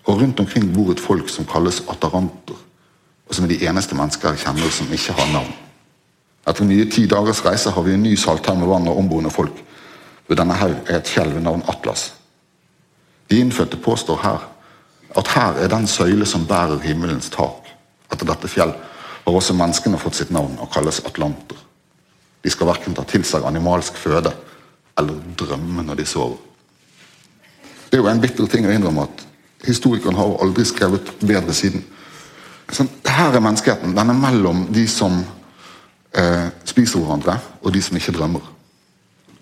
Og 0.05 0.21
rundt 0.21 0.39
omkring 0.39 0.73
bor 0.73 0.91
et 0.91 0.99
folk 0.99 1.29
som 1.29 1.47
kalles 1.47 1.83
ataranter, 1.87 2.57
og 3.27 3.35
som 3.35 3.45
er 3.45 3.53
de 3.53 3.61
eneste 3.69 3.95
mennesker 3.95 4.33
jeg 4.33 4.43
kjenner 4.43 4.73
som 4.73 4.91
ikke 4.93 5.15
har 5.15 5.33
navn. 5.33 5.53
Etter 6.47 6.65
nye 6.65 6.85
ti 6.89 7.05
dagers 7.07 7.43
reise 7.45 7.71
har 7.73 7.83
vi 7.83 7.93
en 7.93 8.03
ny 8.03 8.15
salthaug 8.17 8.59
med 8.59 8.69
vann 8.69 8.87
og 8.87 8.97
omboende 9.01 9.31
folk. 9.33 9.55
Ved 10.27 10.37
denne 10.37 10.55
haug 10.59 10.77
er 10.87 10.99
et 10.99 11.09
fjell 11.09 11.33
ved 11.33 11.43
navn 11.45 11.63
Atlas. 11.67 12.13
De 13.29 13.39
innfødte 13.39 13.77
påstår 13.77 14.21
her 14.23 14.45
at 15.17 15.27
her 15.33 15.57
er 15.63 15.67
den 15.67 15.87
søyle 15.87 16.25
som 16.25 16.45
bærer 16.47 16.79
himmelens 16.83 17.29
tak. 17.33 17.67
Etter 18.11 18.25
dette 18.29 18.49
fjell 18.49 18.73
har 19.25 19.33
også 19.33 19.53
menneskene 19.57 19.99
fått 20.01 20.19
sitt 20.19 20.31
navn 20.33 20.57
og 20.61 20.71
kalles 20.73 21.01
atlanter. 21.05 21.57
De 22.43 22.49
skal 22.49 22.69
verken 22.69 22.95
ta 22.95 23.03
til 23.03 23.25
seg 23.27 23.45
animalsk 23.45 23.97
føde 23.99 24.31
eller 24.97 25.17
drømme 25.37 25.83
når 25.85 25.99
de 25.99 26.05
sover. 26.05 26.37
Det 27.89 27.97
er 27.97 28.03
jo 28.03 28.09
en 28.11 28.21
bitter 28.21 28.47
ting 28.47 28.67
å 28.67 28.73
innrømme 28.73 29.07
at 29.07 29.25
historikeren 29.65 30.17
har 30.17 30.37
aldri 30.43 30.65
skrevet 30.65 31.09
bedre 31.19 31.53
siden. 31.57 31.83
Sånn, 32.69 32.89
her 33.09 33.33
er 33.33 33.41
menneskeheten. 33.41 33.95
Den 33.97 34.13
er 34.13 34.17
mellom 34.17 34.67
de 34.73 34.85
som 34.87 35.23
eh, 36.17 36.47
spiser 36.65 36.99
hverandre, 36.99 37.37
og 37.61 37.73
de 37.73 37.81
som 37.81 37.97
ikke 37.97 38.15
drømmer. 38.15 38.45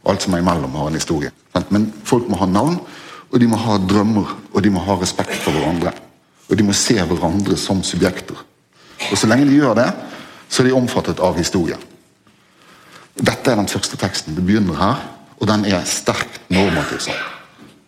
Alt 0.08 0.24
som 0.24 0.34
er 0.34 0.44
imellom, 0.44 0.76
har 0.76 0.88
en 0.88 1.00
historie. 1.00 1.32
Men 1.70 1.90
folk 2.04 2.30
må 2.30 2.40
ha 2.40 2.48
navn, 2.50 2.80
og 3.32 3.40
de 3.40 3.48
må 3.48 3.60
ha 3.60 3.78
drømmer, 3.78 4.36
og 4.54 4.64
de 4.64 4.72
må 4.72 4.84
ha 4.86 4.96
respekt 5.02 5.36
for 5.44 5.56
hverandre. 5.56 5.92
Og 6.48 6.58
de 6.58 6.64
må 6.64 6.76
se 6.78 6.96
hverandre 6.96 7.58
som 7.60 7.84
subjekter. 7.84 8.38
Og 9.12 9.18
Så 9.18 9.28
lenge 9.28 9.46
de 9.46 9.60
gjør 9.60 9.76
det, 9.76 9.92
så 10.50 10.64
er 10.64 10.68
de 10.68 10.78
omfattet 10.78 11.20
av 11.20 11.38
historien. 11.38 11.80
Dette 13.18 13.52
er 13.52 13.56
den 13.56 13.68
første 13.68 13.98
teksten. 13.98 14.36
Det 14.36 14.46
begynner 14.46 14.78
her, 14.78 15.02
og 15.40 15.48
den 15.48 15.66
er 15.66 15.84
sterkt 15.86 16.42
normativ. 16.50 17.00
Sant? 17.00 17.34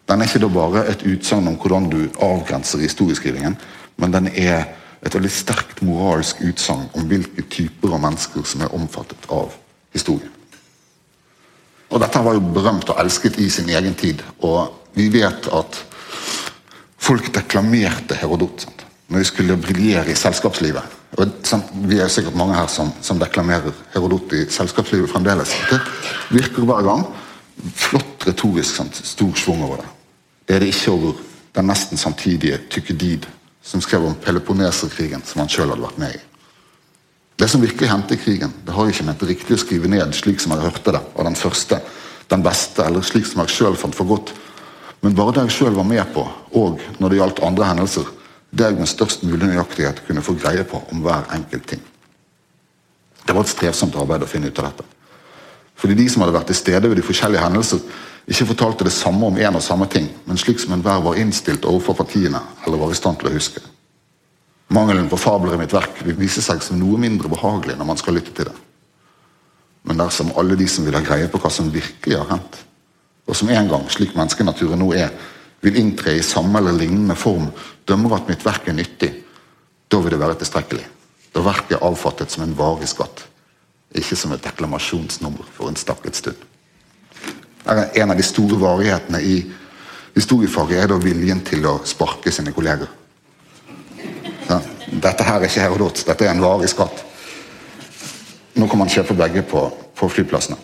Den 0.10 0.22
er 0.22 0.26
ikke 0.26 0.42
da 0.42 0.50
bare 0.50 0.86
et 0.90 1.06
utsagn 1.06 1.48
om 1.48 1.58
hvordan 1.62 1.90
du 1.90 2.00
avgrenser 2.22 2.82
historieskrivingen, 2.82 3.58
men 3.98 4.14
den 4.14 4.28
er 4.34 4.66
et 5.00 5.16
veldig 5.16 5.32
sterkt 5.32 5.82
moralsk 5.86 6.42
utsagn 6.44 6.90
om 6.98 7.08
hvilke 7.08 7.46
typer 7.52 7.96
av 7.96 8.04
mennesker 8.04 8.44
som 8.48 8.66
er 8.66 8.76
omfattet 8.76 9.30
av 9.32 9.54
historien. 9.96 10.32
Og 11.90 12.02
Dette 12.04 12.22
var 12.22 12.36
jo 12.38 12.52
berømt 12.54 12.90
og 12.92 13.00
elsket 13.02 13.40
i 13.42 13.48
sin 13.50 13.70
egen 13.74 13.96
tid. 13.98 14.22
Og 14.46 14.76
vi 14.94 15.08
vet 15.14 15.48
at 15.56 15.80
folk 17.00 17.32
deklamerte 17.34 18.18
Herodot 18.20 18.66
sant? 18.66 18.86
når 19.10 19.24
de 19.24 19.26
skulle 19.26 19.56
briljere 19.58 20.12
i 20.12 20.18
selskapslivet. 20.18 20.98
Og? 21.18 21.32
Vi 21.90 21.98
er 21.98 22.04
jo 22.04 22.12
sikkert 22.14 22.38
mange 22.38 22.54
her 22.54 22.68
som, 22.70 22.92
som 23.02 23.18
deklamerer 23.18 23.74
Herodot 23.96 24.36
i 24.38 24.44
selskapslivet 24.54 25.10
fremdeles. 25.10 25.56
Det 25.72 25.80
virker 26.30 26.68
hver 26.70 26.86
gang. 26.86 27.08
Flott 27.74 28.28
retorisk, 28.28 28.76
sant? 28.76 29.02
stor 29.02 29.34
schwung 29.34 29.64
over 29.66 29.82
det. 29.82 29.90
Det 30.46 30.56
er 30.56 30.62
det 30.62 30.70
ikke 30.76 30.94
over 30.94 31.18
den 31.58 31.70
nesten 31.72 31.98
samtidige 31.98 32.62
Tykedid, 32.70 33.26
som 33.70 33.82
skrev 33.82 34.06
om 34.06 34.16
Peloponneserkrigen, 34.18 35.22
som 35.26 35.44
han 35.44 35.52
sjøl 35.52 35.70
hadde 35.70 35.86
vært 35.86 36.02
med 36.02 36.16
i. 36.18 36.22
Det 37.40 37.48
som 37.48 37.62
virkelig 37.62 37.88
hendte 37.92 38.16
i 38.18 38.20
krigen, 38.20 38.54
det 38.66 38.74
har 38.74 38.88
jeg 38.88 38.96
ikke 38.96 39.06
ment 39.08 39.26
riktig 39.30 39.56
å 39.56 39.60
skrive 39.62 39.92
ned 39.92 40.16
slik 40.18 40.42
som 40.42 40.56
jeg 40.56 40.66
hørte 40.66 40.96
det, 40.96 41.02
av 41.14 41.28
den 41.28 41.38
første, 41.38 41.78
den 42.34 42.44
beste, 42.44 42.82
eller 42.84 43.06
slik 43.06 43.30
som 43.30 43.44
jeg 43.44 43.54
sjøl 43.54 43.78
fant 43.78 43.96
for 43.96 44.10
godt. 44.10 44.34
Men 45.06 45.16
bare 45.16 45.38
det 45.38 45.46
jeg 45.46 45.60
sjøl 45.60 45.78
var 45.78 45.88
med 45.88 46.02
på, 46.16 46.26
og 46.58 46.82
når 46.98 47.14
det 47.14 47.22
gjaldt 47.22 47.44
andre 47.46 47.70
hendelser, 47.70 48.10
det 48.50 48.66
jeg 48.66 48.80
med 48.82 48.90
størst 48.90 49.24
mulig 49.30 49.52
nøyaktighet 49.52 50.02
kunne 50.08 50.26
få 50.26 50.34
greie 50.42 50.66
på 50.68 50.82
om 50.90 51.06
hver 51.06 51.30
enkelt 51.38 51.70
ting. 51.70 51.86
Det 53.22 53.36
var 53.38 53.46
et 53.46 53.54
strevsomt 53.54 53.96
arbeid 54.02 54.26
å 54.26 54.32
finne 54.34 54.50
ut 54.50 54.60
av 54.60 54.72
dette. 54.72 54.88
Fordi 55.80 55.96
de 55.96 56.10
som 56.10 56.26
hadde 56.26 56.34
vært 56.36 56.50
til 56.50 56.58
stede 56.58 56.90
ved 56.90 56.98
de 56.98 57.06
forskjellige 57.06 57.46
hendelser, 57.46 57.86
ikke 58.30 58.52
fortalte 58.52 58.86
det 58.86 58.94
samme 58.94 59.26
om 59.26 59.38
en 59.42 59.58
og 59.58 59.64
samme 59.66 59.88
ting, 59.90 60.06
men 60.26 60.38
slik 60.38 60.62
som 60.62 60.76
enhver 60.76 61.02
var 61.02 61.18
innstilt 61.18 61.66
overfor 61.66 61.98
partiene, 61.98 62.42
eller 62.66 62.78
var 62.78 62.94
i 62.94 62.98
stand 62.98 63.18
til 63.20 63.32
å 63.32 63.34
huske. 63.34 63.62
Mangelen 64.70 65.10
på 65.10 65.18
fabler 65.18 65.56
i 65.56 65.62
mitt 65.64 65.74
verk 65.74 66.04
vil 66.06 66.18
vise 66.20 66.44
seg 66.46 66.62
som 66.62 66.78
noe 66.78 67.00
mindre 67.02 67.32
behagelig 67.32 67.78
når 67.80 67.90
man 67.90 67.98
skal 67.98 68.14
lytte 68.20 68.36
til 68.38 68.52
det. 68.52 68.54
Men 69.90 69.98
dersom 69.98 70.30
alle 70.38 70.58
de 70.60 70.68
som 70.70 70.86
vil 70.86 70.94
ha 70.94 71.02
greie 71.02 71.30
på 71.32 71.42
hva 71.42 71.50
som 71.50 71.72
virkelig 71.74 72.20
har 72.20 72.30
hendt, 72.30 72.60
og 73.26 73.38
som 73.38 73.50
en 73.50 73.70
gang, 73.70 73.88
slik 73.90 74.14
menneskenaturen 74.18 74.82
nå 74.82 74.92
er, 74.98 75.10
vil 75.66 75.82
inntre 75.82 76.14
i 76.18 76.24
samme 76.26 76.62
eller 76.62 76.78
lignende 76.78 77.18
form, 77.18 77.50
dømmer 77.90 78.20
at 78.20 78.30
mitt 78.30 78.46
verk 78.46 78.70
er 78.70 78.78
nyttig, 78.78 79.12
da 79.90 79.98
vil 80.04 80.14
det 80.14 80.22
være 80.22 80.38
tilstrekkelig. 80.44 80.86
Da 81.34 81.42
verket 81.46 81.78
er 81.78 81.86
avfattet 81.86 82.34
som 82.34 82.46
en 82.46 82.56
varig 82.58 82.90
skatt, 82.90 83.26
ikke 83.98 84.18
som 84.18 84.34
et 84.34 84.46
deklamasjonsnummer 84.46 85.50
for 85.58 85.70
en 85.70 85.78
stakket 85.78 86.18
stund. 86.18 86.46
En 87.68 88.12
av 88.12 88.18
de 88.18 88.24
store 88.24 88.58
varighetene 88.60 89.20
i 89.22 89.36
historiefaget 90.16 90.84
er 90.84 90.90
da 90.92 90.98
viljen 91.02 91.42
til 91.46 91.66
å 91.68 91.80
sparke 91.88 92.32
sine 92.32 92.54
kolleger. 92.56 92.88
Dette 94.90 95.26
her 95.26 95.38
er 95.38 95.46
ikke 95.46 95.62
Herodot, 95.62 96.02
dette 96.08 96.26
er 96.26 96.34
en 96.34 96.42
varig 96.42 96.72
skatt. 96.72 97.04
Nå 98.58 98.68
kan 98.68 98.82
man 98.82 98.90
kjøpe 98.92 99.16
begge 99.18 99.44
på, 99.48 99.68
på 99.96 100.10
flyplassene. 100.10 100.58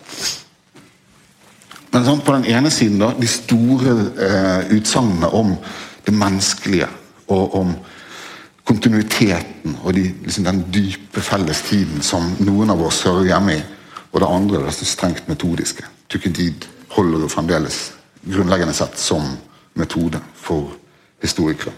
Men 1.92 2.04
sånn, 2.04 2.20
på 2.26 2.34
den 2.34 2.48
ene 2.52 2.72
siden 2.74 3.00
da, 3.00 3.12
de 3.16 3.28
store 3.30 3.94
eh, 4.20 4.72
utsagnene 4.76 5.30
om 5.32 5.54
det 6.04 6.12
menneskelige 6.12 6.88
og 7.32 7.54
om 7.56 7.70
kontinuiteten 8.66 9.78
og 9.84 9.94
de, 9.94 10.02
liksom 10.26 10.44
den 10.44 10.64
dype 10.74 11.22
fellestiden 11.22 12.02
som 12.04 12.26
noen 12.42 12.74
av 12.74 12.82
oss 12.84 13.04
hører 13.06 13.30
hjemme 13.30 13.54
i. 13.56 13.62
Og 14.10 14.20
det 14.20 14.28
andre 14.28 14.64
det 14.64 14.74
er 14.74 14.90
strengt 14.90 15.30
metodiske. 15.30 15.86
Tukedid 16.10 16.66
holder 16.96 17.24
jo 17.24 17.30
fremdeles 17.30 17.80
grunnleggende 18.26 18.74
sett 18.74 18.98
som 18.98 19.28
metode 19.76 20.20
for 20.34 20.72
historikere. 21.22 21.74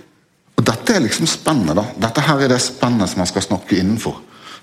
Og 0.59 0.65
Dette 0.67 0.95
er 0.95 1.05
liksom 1.05 1.27
spennet. 1.27 1.77
da. 1.77 1.85
Dette 2.09 2.25
her 2.25 2.41
er 2.41 2.49
det 2.49 2.61
spennet 2.63 3.11
som 3.11 3.23
man 3.23 3.31
skal 3.31 3.43
snakke 3.43 3.79
innenfor. 3.79 4.17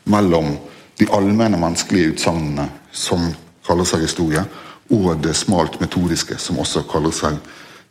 Mellom 0.03 0.57
de 0.99 1.07
allmenne 1.11 1.57
menneskelige 1.57 2.13
utsagnene 2.13 2.69
som 2.91 3.27
kaller 3.67 3.87
seg 3.87 4.05
historie, 4.05 4.43
og 4.91 5.17
det 5.23 5.35
smalt 5.35 5.79
metodiske 5.81 6.37
som 6.39 6.59
også 6.59 6.85
kaller 6.91 7.11
seg 7.15 7.39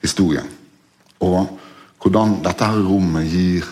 historie. 0.03 0.43
Og 1.21 1.59
hvordan 2.03 2.39
dette 2.45 2.65
her 2.65 2.85
rommet 2.87 3.27
gir 3.33 3.65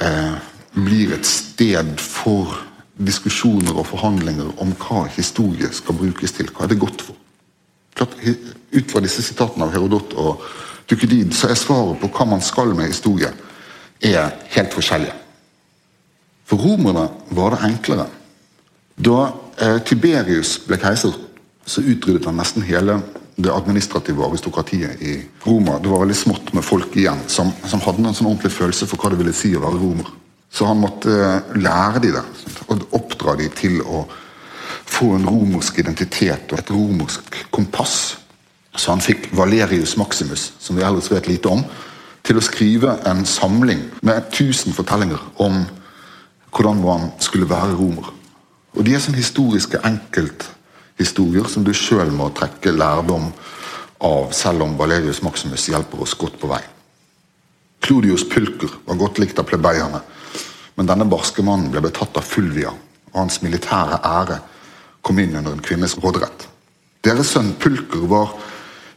eh, 0.00 0.36
blir 0.76 1.14
et 1.14 1.26
sted 1.26 2.00
for 2.00 2.56
diskusjoner 2.96 3.76
og 3.76 3.86
forhandlinger 3.90 4.56
om 4.62 4.72
hva 4.80 5.04
historie 5.16 5.68
skal 5.72 5.96
brukes 5.98 6.32
til. 6.36 6.48
Hva 6.52 6.64
er 6.64 6.72
det 6.72 6.80
godt 6.80 7.04
for? 7.04 7.25
Klart, 7.96 8.16
ut 8.70 8.90
fra 8.92 9.00
disse 9.00 9.24
sitatene 9.24 9.66
av 9.66 9.72
Herodot 9.72 10.14
og 10.20 10.44
Tukydid, 10.86 11.32
så 11.34 11.50
er 11.50 11.58
svaret 11.58 11.98
på 12.00 12.10
hva 12.12 12.26
man 12.28 12.42
skal 12.44 12.74
med 12.76 12.90
historie, 12.92 13.32
er 14.04 14.34
helt 14.52 14.74
forskjellige. 14.76 15.14
For 16.46 16.60
romerne 16.62 17.08
var 17.34 17.56
det 17.56 17.64
enklere. 17.66 18.06
Da 18.96 19.16
eh, 19.58 19.78
Tiberius 19.82 20.58
ble 20.68 20.78
keiser, 20.78 21.16
så 21.66 21.82
utryddet 21.82 22.28
han 22.28 22.36
nesten 22.38 22.62
hele 22.62 23.00
det 23.36 23.52
administrative 23.52 24.24
aristokratiet 24.24 25.02
i 25.02 25.16
Roma. 25.46 25.80
Det 25.82 25.90
var 25.90 26.04
veldig 26.04 26.16
smått 26.16 26.52
med 26.56 26.64
folk 26.64 26.94
igjen 26.96 27.18
som, 27.28 27.50
som 27.66 27.82
hadde 27.84 28.04
en 28.04 28.14
sånn 28.16 28.30
ordentlig 28.30 28.54
følelse 28.54 28.86
for 28.88 29.00
hva 29.00 29.10
det 29.12 29.18
ville 29.20 29.34
si 29.36 29.50
å 29.56 29.64
være 29.64 29.80
romer. 29.82 30.12
Så 30.52 30.68
han 30.68 30.80
måtte 30.80 31.10
eh, 31.10 31.58
lære 31.58 32.04
de 32.04 32.14
det, 32.14 32.24
og 32.68 32.86
oppdra 32.96 33.34
de 33.40 33.50
til 33.56 33.82
å 33.82 34.04
få 34.96 35.12
en 35.16 35.28
romersk 35.28 35.78
identitet 35.82 36.52
og 36.52 36.60
et 36.60 36.70
romersk 36.72 37.36
kompass. 37.52 38.16
Så 38.76 38.92
han 38.92 39.04
fikk 39.04 39.30
Valerius 39.36 39.96
Maximus, 40.00 40.52
som 40.60 40.76
vi 40.76 40.84
ellers 40.84 41.10
vet 41.12 41.28
lite 41.28 41.52
om, 41.52 41.64
til 42.26 42.38
å 42.38 42.44
skrive 42.44 42.96
en 43.06 43.24
samling 43.28 43.84
med 44.04 44.30
1000 44.32 44.74
fortellinger 44.76 45.20
om 45.42 45.62
hvordan 46.50 46.80
man 46.82 47.10
skulle 47.22 47.48
være 47.48 47.76
romer. 47.78 48.08
Og 48.76 48.84
De 48.84 48.94
er 48.94 49.00
sånne 49.00 49.20
historiske 49.20 49.80
enkelthistorier 49.86 51.48
som 51.48 51.64
du 51.64 51.72
sjøl 51.76 52.10
må 52.12 52.28
trekke 52.36 52.74
lærdom 52.74 53.30
av, 54.04 54.32
selv 54.36 54.66
om 54.66 54.74
Valerius 54.76 55.22
Maximus 55.24 55.68
hjelper 55.70 56.02
oss 56.04 56.16
godt 56.18 56.36
på 56.40 56.50
vei. 56.50 56.60
Clodius 57.84 58.26
Pulker 58.28 58.72
var 58.88 59.00
godt 59.00 59.20
likt 59.22 59.38
av 59.38 59.46
plebeierne, 59.48 60.02
men 60.76 60.88
denne 60.88 61.06
barske 61.08 61.44
mannen 61.44 61.70
ble 61.72 61.84
betatt 61.84 62.18
av 62.18 62.26
Fulvia, 62.26 62.72
og 63.12 63.16
hans 63.22 63.40
militære 63.44 64.00
ære 64.04 64.40
kom 65.06 65.20
inn 65.22 65.36
under 65.38 65.54
en 65.54 65.62
kvinnes 65.62 65.94
råderett. 66.02 66.48
Deres 67.06 67.30
sønn 67.30 67.52
Pulker 67.62 68.08
var, 68.10 68.32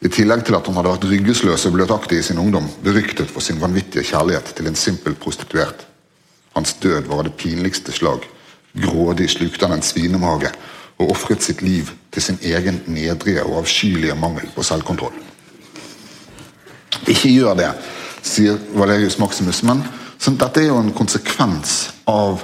i 0.01 0.09
tillegg 0.09 0.45
til 0.47 0.55
at 0.57 0.65
han 0.65 0.77
hadde 0.79 0.93
vært 0.95 1.07
ryggesløs 1.11 1.67
og 1.67 1.75
bløtaktig 1.75 2.21
i 2.21 2.25
sin 2.25 2.39
ungdom, 2.41 2.65
beryktet 2.81 3.29
for 3.29 3.45
sin 3.45 3.59
vanvittige 3.61 4.07
kjærlighet 4.09 4.53
til 4.57 4.69
en 4.71 4.79
simpel 4.79 5.17
prostituert. 5.19 5.85
Hans 6.55 6.73
død 6.81 7.11
var 7.11 7.27
det 7.27 7.35
pinligste 7.37 7.93
slag. 7.93 8.25
Grådig 8.73 9.29
slukte 9.35 9.67
han 9.67 9.77
en 9.77 9.85
svinemage 9.85 10.49
og 10.99 11.11
ofret 11.13 11.43
sitt 11.43 11.61
liv 11.61 11.91
til 12.11 12.25
sin 12.25 12.39
egen 12.43 12.81
nedrige 12.87 13.43
og 13.45 13.61
avskyelige 13.61 14.17
mangel 14.17 14.49
på 14.55 14.65
selvkontroll. 14.65 15.13
Ikke 17.07 17.31
gjør 17.31 17.59
det, 17.59 17.69
sier 18.25 18.57
Valerius 18.75 19.19
Maximus, 19.21 19.61
men 19.67 19.83
sånn, 20.19 20.39
dette 20.39 20.63
er 20.63 20.71
jo 20.71 20.79
en 20.81 20.95
konsekvens 20.95 21.91
av 22.09 22.41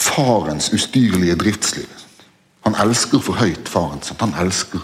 farens 0.00 0.70
ustyrlige 0.76 1.36
driftsliv. 1.40 1.99
Han 2.66 2.76
elsker 2.82 3.22
for 3.24 3.40
høyt 3.40 3.68
faren. 3.68 4.02
sin. 4.02 4.16
Han 4.20 4.34
elsker 4.38 4.80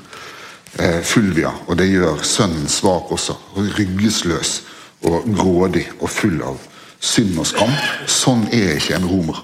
eh, 0.78 1.02
Fulvia, 1.04 1.52
og 1.66 1.78
det 1.78 1.90
gjør 1.90 2.22
sønnen 2.22 2.68
svak 2.68 3.12
også. 3.12 3.36
og 3.54 3.78
Ryggesløs 3.78 4.62
og 5.02 5.28
grådig 5.36 5.86
og 6.00 6.10
full 6.10 6.40
av 6.42 6.58
synd 7.00 7.38
og 7.38 7.46
skam. 7.46 7.72
Sånn 8.08 8.46
er 8.52 8.76
ikke 8.76 8.96
en 8.96 9.08
romer. 9.08 9.42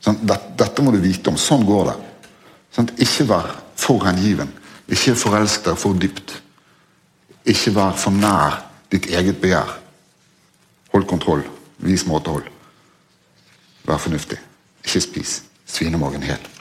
Sånn, 0.00 0.20
dette, 0.24 0.54
dette 0.58 0.82
må 0.82 0.92
du 0.94 1.00
vite 1.02 1.30
om. 1.30 1.38
Sånn 1.38 1.66
går 1.68 1.90
det. 1.92 1.96
Sånn, 2.74 2.90
ikke 2.98 3.28
vær 3.30 3.50
for 3.78 4.02
hengiven. 4.06 4.50
Ikke 4.90 5.14
forelsk 5.18 5.68
deg 5.68 5.78
for 5.78 5.98
dypt. 5.98 6.38
Ikke 7.48 7.74
vær 7.76 7.94
for 8.00 8.14
nær 8.14 8.62
ditt 8.92 9.06
eget 9.12 9.40
begjær. 9.42 9.76
Hold 10.94 11.06
kontroll. 11.10 11.44
Vis 11.80 12.04
måtehold. 12.08 12.48
Vær 13.86 14.00
fornuftig. 14.02 14.40
Ikke 14.84 15.04
spis 15.04 15.40
svinemagen 15.70 16.24
hel. 16.26 16.59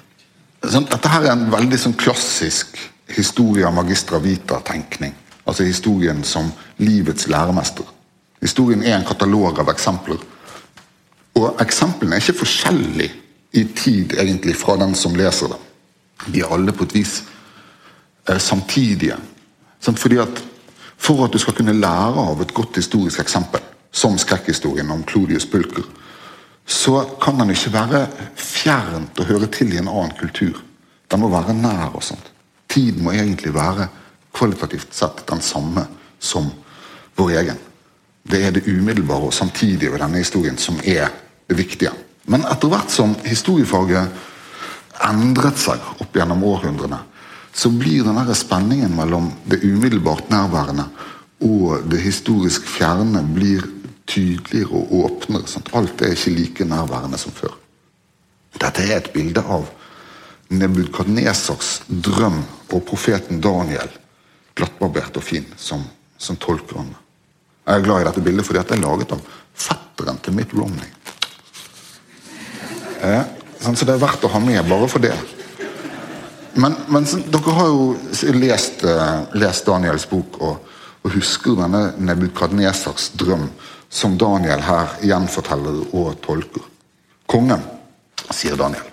Sånn, 0.69 0.85
dette 0.85 1.09
her 1.09 1.25
er 1.25 1.33
en 1.33 1.47
veldig 1.49 1.77
sånn 1.81 1.97
klassisk 1.97 2.77
historia 3.15 3.71
magistra 3.73 4.19
vita-tenkning. 4.21 5.15
Altså 5.49 5.65
historien 5.65 6.21
som 6.23 6.51
livets 6.77 7.25
læremester. 7.31 7.87
Historien 8.41 8.83
er 8.85 8.99
en 8.99 9.07
katalog 9.07 9.59
av 9.63 9.71
eksempler. 9.73 10.21
Og 11.39 11.63
eksemplene 11.63 12.17
er 12.17 12.21
ikke 12.21 12.43
forskjellige 12.43 13.15
i 13.57 13.63
tid 13.73 14.13
egentlig 14.21 14.53
fra 14.59 14.77
den 14.77 14.93
som 14.95 15.17
leser 15.17 15.55
dem. 15.55 15.65
De 16.27 16.43
er 16.43 16.53
alle 16.53 16.75
på 16.75 16.85
et 16.85 16.95
vis 16.99 17.15
eh, 18.29 18.37
samtidige. 18.37 19.17
Sånn, 19.81 19.97
fordi 19.97 20.21
at 20.21 20.45
For 20.99 21.23
at 21.23 21.31
du 21.31 21.39
skal 21.39 21.55
kunne 21.55 21.77
lære 21.79 22.23
av 22.27 22.41
et 22.43 22.49
godt 22.51 22.75
historisk 22.75 23.21
eksempel, 23.21 23.61
som 23.87 24.17
skrekkhistorien 24.19 24.89
om 24.91 25.05
Clodius 25.07 25.45
Pulker, 25.47 25.85
så 26.69 27.01
kan 27.21 27.39
den 27.41 27.49
ikke 27.49 27.71
være 27.73 28.03
fjernt 28.37 29.17
og 29.19 29.25
høre 29.25 29.47
til 29.49 29.73
i 29.73 29.79
en 29.81 29.89
annen 29.89 30.13
kultur. 30.19 30.59
Den 31.09 31.23
må 31.23 31.29
være 31.33 31.55
nær. 31.57 31.95
og 31.95 32.03
sånt. 32.03 32.31
Tiden 32.69 33.03
må 33.03 33.11
egentlig 33.11 33.53
være 33.53 33.87
kvalitativt 34.33 34.93
sett 34.93 35.25
den 35.27 35.41
samme 35.41 35.87
som 36.19 36.51
vår 37.17 37.31
egen. 37.41 37.57
Det 38.23 38.43
er 38.45 38.51
det 38.51 38.67
umiddelbare 38.67 39.31
og 39.31 39.33
samtidige 39.33 39.91
ved 39.91 39.99
denne 39.99 40.21
historien 40.21 40.57
som 40.57 40.77
er 40.85 41.09
det 41.49 41.57
viktige. 41.57 41.91
Men 42.25 42.45
etter 42.45 42.69
hvert 42.69 42.93
som 42.93 43.15
historiefaget 43.25 44.11
endret 45.09 45.57
seg 45.57 45.81
opp 45.97 46.13
gjennom 46.13 46.43
århundrene, 46.43 46.99
så 47.53 47.71
blir 47.73 48.05
denne 48.05 48.35
spenningen 48.37 48.93
mellom 48.95 49.31
det 49.49 49.63
umiddelbart 49.65 50.29
nærværende 50.29 50.85
og 51.41 51.89
det 51.89 52.01
historisk 52.03 52.67
fjerne 52.67 53.23
blir 53.33 53.63
tydeligere 54.09 54.75
og 54.75 54.93
åpnere. 55.05 55.47
Sant? 55.49 55.71
Alt 55.77 56.01
er 56.01 56.15
ikke 56.15 56.35
like 56.35 56.67
nærværende 56.67 57.19
som 57.21 57.35
før. 57.35 57.53
Dette 58.59 58.85
er 58.85 58.97
et 58.97 59.11
bilde 59.13 59.43
av 59.45 59.67
Nebukadnesars 60.49 61.83
drøm 61.87 62.41
og 62.73 62.81
profeten 62.89 63.41
Daniel, 63.41 63.91
glattbarbert 64.57 65.19
og 65.21 65.23
fin, 65.23 65.45
som, 65.57 65.83
som 66.17 66.39
tolker 66.41 66.81
han. 66.81 66.95
Jeg 67.67 67.77
er 67.77 67.85
glad 67.85 68.01
i 68.01 68.07
dette 68.07 68.23
bildet 68.25 68.47
fordi 68.47 68.63
det 68.65 68.77
er 68.79 68.81
laget 68.81 69.13
av 69.13 69.21
fetteren 69.53 70.17
til 70.25 70.33
Mitt 70.33 70.55
Romney. 70.57 70.89
Eh, 73.05 73.21
så 73.61 73.85
det 73.85 73.93
er 73.93 74.01
verdt 74.01 74.25
å 74.25 74.31
ha 74.33 74.41
med 74.41 74.65
bare 74.67 74.89
for 74.89 75.03
det. 75.03 75.13
Men, 76.59 76.75
men 76.89 77.05
dere 77.29 77.53
har 77.55 77.69
jo 77.69 77.93
lest, 78.39 78.81
uh, 78.83 79.29
lest 79.37 79.67
Daniels 79.69 80.07
bok 80.09 80.39
og, 80.41 80.71
og 81.05 81.13
husker 81.13 81.59
denne 81.59 81.91
Nebukadnesars 82.01 83.11
drøm, 83.19 83.45
som 83.89 84.17
Daniel 84.17 84.61
her 84.63 84.95
gjenforteller 85.01 85.81
og 85.97 86.19
tolker. 86.23 86.65
Kongen, 87.29 87.61
sier 88.29 88.57
Daniel. 88.57 88.85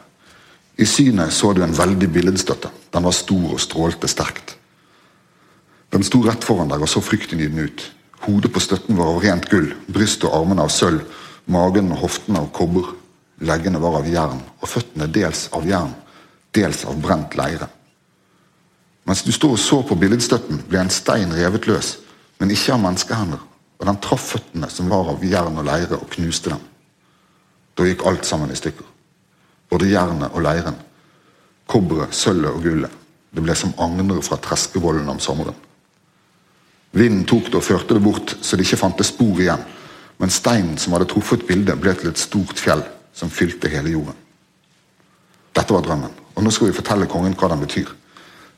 I 0.76 0.87
synet 0.88 1.32
så 1.32 1.52
du 1.56 1.62
en 1.64 1.76
veldig 1.76 2.09
billedstøtte. 2.12 2.70
Den 2.92 3.04
var 3.04 3.16
stor 3.16 3.52
og 3.54 3.61
strålte 3.61 4.09
sterkt. 4.09 4.56
Den 5.92 6.04
sto 6.04 6.20
rett 6.24 6.44
foran 6.44 6.68
deg 6.72 6.82
og 6.82 6.90
så 6.90 7.00
fryktinngytende 7.04 7.68
ut. 7.68 7.85
Hodet 8.26 8.52
på 8.52 8.61
støtten 8.61 8.96
var 8.98 9.12
av 9.12 9.22
rent 9.22 9.48
gull, 9.52 9.70
brystet 9.92 10.26
og 10.28 10.40
armene 10.40 10.64
av 10.64 10.72
sølv, 10.72 11.04
magen 11.52 11.92
og 11.94 12.02
hoftene 12.02 12.42
av 12.42 12.50
kobber. 12.56 12.90
Leggene 13.44 13.80
var 13.80 14.00
av 14.00 14.09
jern, 14.09 14.40
og 14.61 14.68
føttene 14.68 15.09
dels 15.12 15.46
av 15.56 15.66
jern, 15.68 15.92
dels 16.56 16.85
av 16.88 16.96
brent 17.00 17.37
leire. 17.37 17.68
Mens 19.06 19.22
du 19.22 19.30
stod 19.32 19.54
og 19.54 19.61
så 19.62 19.82
på 19.87 19.98
billedstøtten, 20.00 20.64
ble 20.68 20.80
en 20.82 20.92
stein 20.92 21.32
revet 21.37 21.68
løs, 21.68 21.98
men 22.40 22.50
ikke 22.50 22.74
av 22.74 22.82
menneskehender, 22.82 23.44
og 23.77 23.87
den 23.89 24.01
traff 24.01 24.33
føttene 24.33 24.69
som 24.73 24.89
var 24.91 25.11
av 25.12 25.25
jern 25.25 25.59
og 25.61 25.67
leire, 25.69 25.99
og 25.99 26.11
knuste 26.12 26.53
dem. 26.53 26.62
Da 27.77 27.85
gikk 27.85 28.07
alt 28.09 28.25
sammen 28.25 28.53
i 28.53 28.57
stykker. 28.57 28.87
Både 29.69 29.91
jernet 29.91 30.33
og 30.33 30.45
leiren. 30.47 30.79
Kobberet, 31.69 32.15
sølvet 32.15 32.55
og 32.55 32.62
gullet. 32.65 32.93
Det 33.37 33.45
ble 33.45 33.57
som 33.59 33.75
agner 33.83 34.23
fra 34.25 34.39
treskevollen 34.41 35.09
om 35.12 35.21
sommeren. 35.21 35.57
Vinden 36.97 37.27
tok 37.29 37.51
det 37.51 37.59
og 37.59 37.67
førte 37.67 37.97
det 37.97 38.05
bort, 38.05 38.37
så 38.41 38.57
det 38.57 38.65
ikke 38.65 38.81
fantes 38.81 39.11
spor 39.12 39.41
igjen. 39.43 39.65
Men 40.17 40.33
steinen 40.33 40.79
som 40.81 40.95
hadde 40.97 41.11
truffet 41.11 41.45
bildet, 41.45 41.77
ble 41.81 41.93
til 41.99 42.09
et 42.09 42.21
stort 42.21 42.57
fjell 42.57 42.81
som 43.12 43.33
fylte 43.33 43.69
hele 43.69 43.93
jorden. 43.93 44.17
Dette 45.57 45.75
var 45.75 45.85
drømmen, 45.85 46.15
og 46.37 46.45
nå 46.45 46.53
skal 46.53 46.71
vi 46.71 46.77
fortelle 46.79 47.09
kongen 47.11 47.37
hva 47.37 47.51
den 47.53 47.65
betyr. 47.65 47.93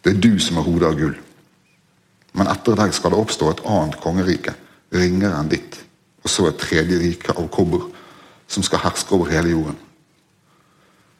Det 0.02 0.12
er 0.12 0.22
du 0.22 0.38
som 0.42 0.60
er 0.60 0.66
hodet 0.66 0.86
av 0.86 0.98
gull. 0.98 1.16
Men 2.38 2.50
etter 2.52 2.78
deg 2.78 2.94
skal 2.94 3.14
det 3.14 3.18
oppstå 3.18 3.50
et 3.50 3.64
annet 3.66 3.98
kongerike, 4.02 4.54
ringere 4.94 5.38
enn 5.38 5.50
ditt, 5.52 5.78
og 6.24 6.30
så 6.32 6.48
et 6.48 6.60
tredje 6.60 6.98
rike 7.00 7.34
av 7.34 7.48
kobber, 7.52 7.84
som 8.48 8.64
skal 8.64 8.82
herske 8.86 9.14
over 9.14 9.30
hele 9.32 9.52
jorden. 9.52 9.76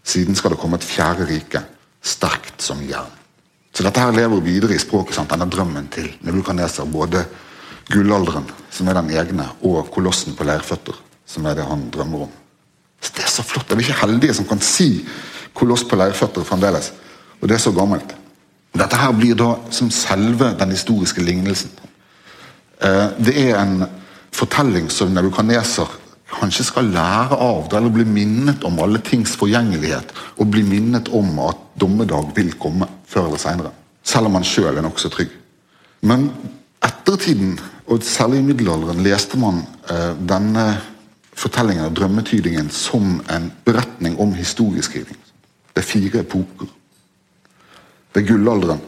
Siden 0.08 0.36
skal 0.36 0.54
det 0.54 0.60
komme 0.60 0.78
et 0.78 0.86
fjerde 0.86 1.26
rike, 1.28 1.62
sterkt 2.00 2.62
som 2.64 2.80
jern. 2.84 3.12
Så 3.74 3.84
dette 3.84 4.00
her 4.00 4.14
lever 4.16 4.40
videre 4.42 4.74
i 4.74 4.80
språket, 4.80 5.14
sant? 5.14 5.30
denne 5.30 5.46
drømmen 5.52 5.90
til 5.92 6.08
Nebukadneser. 6.26 6.88
Både 6.88 7.26
gullalderen, 7.92 8.48
som 8.74 8.88
er 8.88 8.96
den 8.98 9.12
egne, 9.14 9.44
og 9.62 9.90
kolossen 9.94 10.34
på 10.34 10.46
leirføtter, 10.48 10.96
som 11.28 11.46
er 11.46 11.58
det 11.58 11.66
han 11.68 11.84
drømmer 11.94 12.24
om. 12.26 12.32
Så 13.00 13.12
Det 13.14 13.24
er 13.24 13.30
så 13.30 13.44
flott. 13.46 13.68
Det 13.68 13.76
er 13.76 13.82
vi 13.82 13.86
ikke 13.86 14.00
heldige 14.06 14.34
som 14.34 14.48
kan 14.48 14.60
si 14.64 15.06
koloss 15.54 15.84
på 15.84 15.96
leirføtter 15.96 16.44
fremdeles. 16.44 16.92
Og 17.40 17.48
det 17.48 17.54
er 17.54 17.62
så 17.62 17.72
gammelt. 17.72 18.16
Dette 18.74 18.96
her 18.96 19.12
blir 19.12 19.36
da 19.38 19.52
som 19.70 19.90
selve 19.90 20.54
den 20.58 20.70
historiske 20.74 21.22
lignelsen. 21.22 21.70
Eh, 22.80 23.06
det 23.18 23.34
er 23.48 23.56
en 23.58 23.86
fortelling 24.34 24.90
som 24.92 25.10
Nebukaneser 25.14 25.88
kanskje 26.28 26.66
skal 26.68 26.90
lære 26.92 27.38
av 27.40 27.68
det, 27.70 27.78
eller 27.78 27.94
bli 27.94 28.04
minnet 28.04 28.64
om 28.68 28.78
alle 28.84 29.00
tings 29.04 29.34
forgjengelighet, 29.40 30.12
og 30.38 30.50
bli 30.52 30.62
minnet 30.66 31.08
om 31.16 31.38
at 31.46 31.60
dommedag 31.80 32.34
vil 32.36 32.52
komme 32.60 32.88
før 33.08 33.30
eller 33.30 33.42
seinere. 33.42 33.72
Selv 34.04 34.28
om 34.28 34.38
han 34.38 34.46
sjøl 34.46 34.76
er 34.76 34.84
nokså 34.84 35.10
trygg. 35.12 35.32
Men 36.06 36.28
ettertiden, 36.84 37.58
og 37.88 38.04
særlig 38.04 38.42
i 38.42 38.46
middelalderen, 38.50 39.02
leste 39.02 39.40
man 39.40 39.62
eh, 39.90 40.12
denne 40.28 40.68
fortellingen 41.38 41.88
og 41.88 41.96
drømmetydingen 41.96 42.70
som 42.74 43.18
en 43.32 43.50
beretning 43.64 44.18
om 44.20 44.34
historieskriving. 44.36 45.18
Det 45.72 45.82
er 45.82 45.86
fire 45.86 46.22
epoker. 46.22 46.70
Det 48.12 48.22
er 48.22 48.28
gullalderen, 48.28 48.80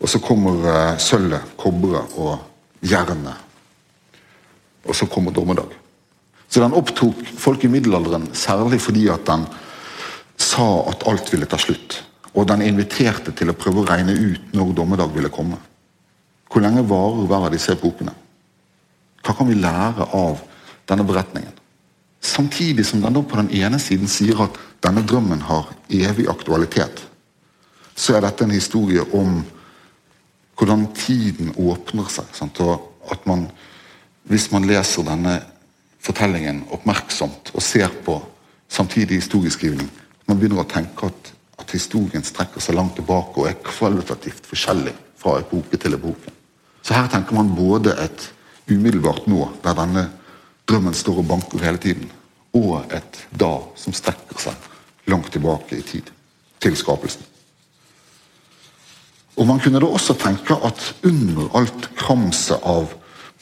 og 0.00 0.10
så 0.10 0.20
kommer 0.22 0.68
eh, 0.70 0.98
sølvet, 1.02 1.54
kobberet 1.60 2.18
og 2.20 2.53
jernet. 2.84 3.40
Og 4.84 4.96
så 4.96 5.08
kommer 5.08 5.32
dommedag. 5.32 5.72
Så 6.48 6.60
den 6.62 6.76
opptok 6.76 7.22
folk 7.40 7.64
i 7.64 7.70
middelalderen 7.72 8.28
særlig 8.36 8.82
fordi 8.84 9.08
at 9.10 9.24
den 9.26 9.46
sa 10.38 10.66
at 10.90 11.06
alt 11.08 11.32
ville 11.32 11.48
ta 11.50 11.58
slutt. 11.58 12.02
Og 12.34 12.46
den 12.50 12.62
inviterte 12.66 13.32
til 13.34 13.50
å 13.50 13.56
prøve 13.58 13.82
å 13.82 13.88
regne 13.88 14.14
ut 14.14 14.54
når 14.54 14.74
dommedag 14.76 15.14
ville 15.14 15.32
komme. 15.32 15.58
Hvor 16.50 16.62
lenge 16.62 16.84
varer 16.86 17.26
hver 17.26 17.48
av 17.48 17.54
disse 17.54 17.74
epokene? 17.74 18.14
Hva 19.24 19.34
kan 19.34 19.48
vi 19.48 19.56
lære 19.58 20.06
av 20.14 20.42
denne 20.86 21.06
beretningen? 21.06 21.54
Samtidig 22.24 22.86
som 22.86 23.02
den 23.02 23.16
da 23.16 23.22
på 23.22 23.36
den 23.40 23.50
ene 23.58 23.80
siden 23.82 24.08
sier 24.08 24.44
at 24.46 24.56
denne 24.84 25.02
drømmen 25.04 25.42
har 25.48 25.72
evig 25.92 26.28
aktualitet, 26.30 27.02
så 27.94 28.16
er 28.16 28.24
dette 28.24 28.46
en 28.46 28.54
historie 28.54 29.02
om 29.14 29.42
hvordan 30.58 30.86
tiden 30.96 31.52
åpner 31.58 32.08
seg. 32.12 32.30
Sant? 32.36 32.60
Og 32.60 33.10
at 33.12 33.26
man, 33.28 33.48
hvis 34.30 34.50
man 34.52 34.66
leser 34.68 35.06
denne 35.06 35.38
fortellingen 36.04 36.64
oppmerksomt 36.74 37.52
og 37.54 37.64
ser 37.64 37.92
på 38.04 38.18
samtidig 38.68 39.22
historieskrivning, 39.22 39.88
man 40.28 40.38
begynner 40.40 40.64
å 40.64 40.68
tenke 40.68 41.08
at, 41.10 41.32
at 41.60 41.74
historien 41.74 42.24
strekker 42.24 42.62
seg 42.62 42.78
langt 42.78 42.96
tilbake 42.98 43.40
og 43.40 43.48
er 43.50 43.60
kvalitativt 43.64 44.46
forskjellig 44.48 44.94
fra 45.20 45.38
epoke 45.40 45.80
til 45.80 45.96
epoke. 45.96 46.32
Så 46.84 46.96
her 46.96 47.08
tenker 47.12 47.36
man 47.36 47.54
både 47.56 47.94
et 48.02 48.28
umiddelbart 48.68 49.26
nå, 49.28 49.46
der 49.64 49.76
denne 49.76 50.08
drømmen 50.68 50.96
står 50.96 51.22
og 51.22 51.28
banker 51.28 51.64
hele 51.64 51.80
tiden, 51.80 52.08
og 52.56 52.84
et 52.94 53.20
da 53.34 53.56
som 53.76 53.96
strekker 53.96 54.40
seg 54.40 55.08
langt 55.10 55.30
tilbake 55.32 55.78
i 55.78 55.84
tid, 55.84 56.08
til 56.60 56.76
skapelsen. 56.76 57.24
Og 59.36 59.46
Man 59.46 59.60
kunne 59.60 59.80
da 59.82 59.86
også 59.86 60.14
tenke 60.14 60.54
at 60.64 60.94
under 61.04 61.48
alt 61.58 61.88
kramset 61.98 62.62
av 62.62 62.92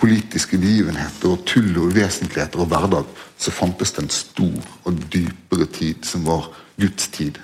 politiske 0.01 0.59
begivenheter 0.59 1.35
og 1.35 1.45
tull 1.47 1.77
og 1.77 1.93
uvesentligheter 1.93 2.63
og 2.63 2.71
hverdag, 2.73 3.09
så 3.39 3.53
fantes 3.55 3.93
det 3.93 4.05
en 4.05 4.11
stor 4.11 4.71
og 4.89 5.03
dypere 5.13 5.67
tid 5.67 6.05
som 6.09 6.25
var 6.27 6.49
Guds 6.81 7.09
tid. 7.09 7.39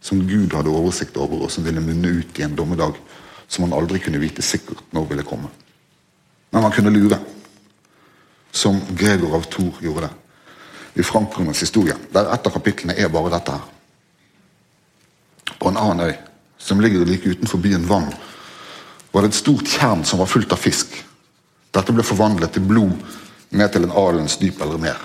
Som 0.00 0.26
Gud 0.28 0.54
hadde 0.54 0.70
oversikt 0.70 1.16
over, 1.16 1.46
og 1.46 1.50
som 1.50 1.64
ville 1.64 1.82
munne 1.82 2.20
ut 2.20 2.38
i 2.38 2.44
en 2.44 2.54
dommedag 2.54 2.98
som 3.48 3.64
man 3.64 3.78
aldri 3.78 3.98
kunne 4.02 4.20
vite 4.22 4.42
sikkert 4.42 4.84
når 4.92 5.08
ville 5.10 5.26
komme. 5.26 5.48
Men 6.52 6.62
man 6.62 6.72
kunne 6.74 6.92
lure, 6.94 7.18
som 8.52 8.78
Gregor 8.96 9.34
av 9.36 9.48
Thor 9.50 9.82
gjorde 9.82 10.06
det 10.06 10.14
i 10.96 11.04
Frankrikes 11.04 11.60
historie, 11.60 11.94
der 12.12 12.30
et 12.32 12.46
av 12.48 12.54
kapitlene 12.54 12.94
er 12.96 13.10
bare 13.12 13.32
dette 13.34 13.52
her. 13.52 13.64
På 15.60 15.68
en 15.68 15.76
annen 15.76 16.06
øy, 16.08 16.14
som 16.58 16.80
ligger 16.80 17.04
like 17.06 17.28
utenfor 17.28 17.58
byen 17.58 17.86
Vann, 17.86 18.08
var 19.12 19.22
det 19.22 19.32
et 19.32 19.38
stort 19.38 19.68
tjern 19.68 20.04
som 20.04 20.18
var 20.18 20.30
fullt 20.30 20.52
av 20.52 20.60
fisk. 20.60 20.92
Dette 21.72 21.92
ble 21.92 22.04
forvandlet 22.04 22.52
til 22.56 22.66
blod 22.66 22.92
ned 23.56 23.72
til 23.72 23.86
en 23.86 23.94
alens 23.96 24.38
dyp 24.40 24.60
eller 24.64 24.80
mer. 24.80 24.98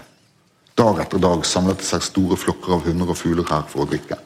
Dag 0.76 1.00
etter 1.04 1.22
dag 1.22 1.46
samlet 1.46 1.82
det 1.82 1.88
seg 1.88 2.04
store 2.04 2.38
flokker 2.40 2.76
av 2.76 2.86
hunder 2.88 3.12
og 3.12 3.20
fugler 3.20 3.48
her 3.48 3.68
for 3.70 3.84
å 3.84 3.90
drikke. 3.90 4.18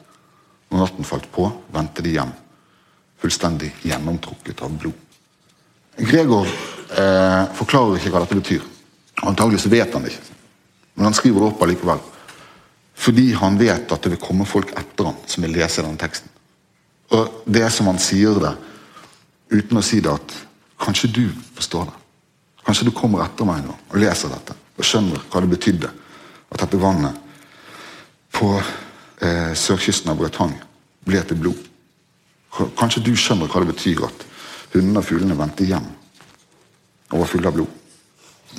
Når 0.70 0.82
natten 0.82 1.06
falt 1.06 1.26
på, 1.34 1.48
vendte 1.74 2.02
de 2.02 2.14
hjem, 2.16 2.32
fullstendig 3.22 3.72
gjennomtrukket 3.86 4.62
av 4.66 4.74
blod. 4.78 5.02
Gregor 5.96 6.46
eh, 6.46 7.42
forklarer 7.56 7.98
ikke 7.98 8.12
hva 8.14 8.22
dette 8.24 8.38
betyr. 8.38 8.64
Antagelig 9.26 9.62
så 9.62 9.72
vet 9.72 9.94
han 9.94 10.04
det 10.04 10.12
ikke. 10.12 10.36
Men 10.96 11.08
han 11.08 11.16
skriver 11.16 11.42
det 11.42 11.50
opp 11.50 11.62
allikevel. 11.64 12.02
Fordi 12.96 13.26
han 13.36 13.58
vet 13.60 13.92
at 13.92 14.02
det 14.02 14.14
vil 14.14 14.22
komme 14.22 14.48
folk 14.48 14.72
etter 14.76 15.10
han 15.10 15.20
som 15.28 15.44
vil 15.44 15.56
lese 15.56 15.84
denne 15.84 16.00
teksten. 16.00 16.32
Og 17.14 17.42
det 17.46 17.62
er 17.62 17.70
som 17.70 17.90
han 17.90 18.00
sier 18.02 18.38
det, 18.42 18.54
uten 19.52 19.78
å 19.78 19.84
si 19.84 20.00
det, 20.02 20.10
at 20.10 20.34
kanskje 20.82 21.12
du 21.14 21.24
forstår 21.54 21.86
det. 21.90 21.96
Kanskje 22.66 22.88
du 22.88 22.94
kommer 22.94 23.22
etter 23.22 23.46
meg 23.46 23.62
nå 23.62 23.74
og 23.76 24.00
leser 24.00 24.32
dette 24.32 24.56
og 24.76 24.84
skjønner 24.84 25.22
hva 25.30 25.42
det 25.42 25.52
betydde 25.52 25.90
at 26.50 26.62
dette 26.64 26.80
vannet 26.80 27.14
på 28.34 28.50
eh, 28.58 29.52
sørkysten 29.56 30.10
av 30.12 30.18
Bretagne 30.18 30.58
ble 31.06 31.22
til 31.22 31.38
blod. 31.40 31.62
Kanskje 32.76 33.04
du 33.06 33.12
skjønner 33.16 33.50
hva 33.52 33.62
det 33.62 33.70
betyr 33.70 34.02
at 34.08 34.26
hundene 34.74 35.00
og 35.00 35.06
fuglene 35.06 35.38
vendte 35.38 35.68
hjem 35.68 35.86
og 37.12 37.20
var 37.22 37.30
fulle 37.30 37.50
av 37.50 37.56
blod. 37.56 37.72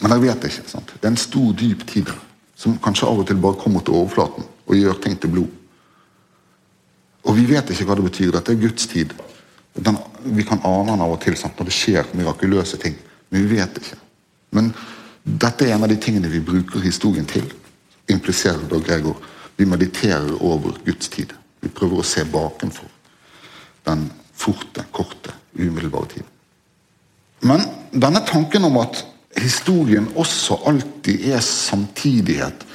Men 0.01 0.13
jeg 0.13 0.23
vet 0.23 0.47
ikke. 0.49 0.69
sant? 0.69 0.93
Det 0.93 1.03
er 1.03 1.13
en 1.13 1.19
stor, 1.19 1.51
dyp 1.57 1.83
tid 1.89 2.11
som 2.57 2.77
kanskje 2.81 3.09
av 3.09 3.21
og 3.21 3.27
til 3.27 3.39
bare 3.41 3.59
kommer 3.59 3.83
til 3.85 3.97
overflaten 3.97 4.45
og 4.67 4.77
gjør 4.77 5.01
ting 5.03 5.17
til 5.19 5.33
blod. 5.33 5.56
Og 7.27 7.35
vi 7.35 7.45
vet 7.49 7.69
ikke 7.71 7.87
hva 7.87 7.97
det 7.99 8.07
betyr. 8.07 8.31
Dette 8.35 8.53
er 8.53 8.61
Guds 8.61 8.87
tid. 8.87 9.13
Den, 9.77 9.97
vi 10.23 10.45
kan 10.47 10.63
ane 10.65 10.93
den 10.93 11.03
av 11.03 11.13
og 11.13 11.21
til 11.21 11.35
sant? 11.37 11.57
når 11.59 11.69
det 11.69 11.75
skjer 11.75 12.13
mirakuløse 12.17 12.79
ting. 12.81 12.95
Men 13.29 13.43
vi 13.43 13.59
vet 13.59 13.81
ikke. 13.81 13.97
Men 14.55 14.71
dette 15.27 15.67
er 15.67 15.75
en 15.75 15.83
av 15.83 15.91
de 15.91 15.99
tingene 16.01 16.31
vi 16.31 16.43
bruker 16.43 16.83
historien 16.85 17.27
til. 17.27 17.49
Impliserer 18.09 18.63
da 18.71 18.79
Gregor. 18.79 19.19
Vi 19.57 19.67
mediterer 19.67 20.31
over 20.39 20.79
Guds 20.85 21.11
tid. 21.11 21.33
Vi 21.59 21.69
prøver 21.73 21.99
å 21.99 22.07
se 22.07 22.23
bakenfor 22.31 22.87
den 23.87 24.07
forte, 24.37 24.83
korte, 24.91 25.33
umiddelbare 25.55 26.11
tiden. 26.11 26.31
Men 27.47 27.63
denne 27.91 28.21
tanken 28.27 28.65
om 28.67 28.79
at 28.81 29.03
historien 29.37 30.09
også 30.17 30.59
alltid 30.69 31.27
er 31.31 31.43
samtidighet, 31.43 32.65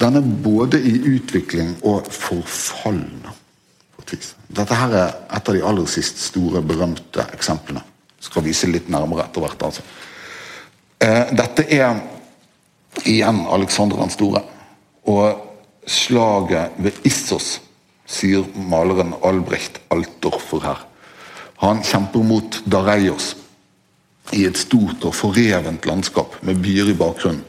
den 0.00 0.18
er 0.18 0.32
både 0.44 0.80
i 0.80 0.96
utvikling 1.16 1.76
og 1.86 2.08
forfall. 4.06 4.56
Dette 4.56 4.74
her 4.74 4.94
er 4.94 5.14
et 5.36 5.48
av 5.48 5.54
de 5.54 5.62
aller 5.62 5.86
siste 5.86 6.20
store, 6.20 6.62
berømte 6.62 7.26
eksemplene 7.32 7.82
skal 8.20 8.44
vise 8.46 8.68
litt 8.70 8.88
nærmere 8.88 9.26
etter 9.26 9.40
hvert. 9.44 9.62
altså. 9.62 9.82
Eh, 11.00 11.32
dette 11.36 11.66
er 11.68 12.00
igjen 13.04 13.44
Alexander 13.52 14.00
den 14.00 14.10
store. 14.10 14.42
Og 15.06 15.42
slaget 15.86 16.78
ved 16.82 16.92
Issos, 17.06 17.60
sier 18.06 18.46
maleren 18.54 19.14
Albrecht 19.22 19.80
Altdorfer 19.90 20.62
her. 20.64 20.86
Han 21.62 21.82
kjemper 21.82 22.22
mot 22.22 22.62
Dareios 22.66 23.34
i 24.34 24.44
et 24.46 24.58
stort 24.58 25.04
og 25.06 25.14
forrevent 25.14 25.86
landskap 25.86 26.36
med 26.42 26.58
byer 26.62 26.90
i 26.90 26.98
bakgrunnen. 26.98 27.44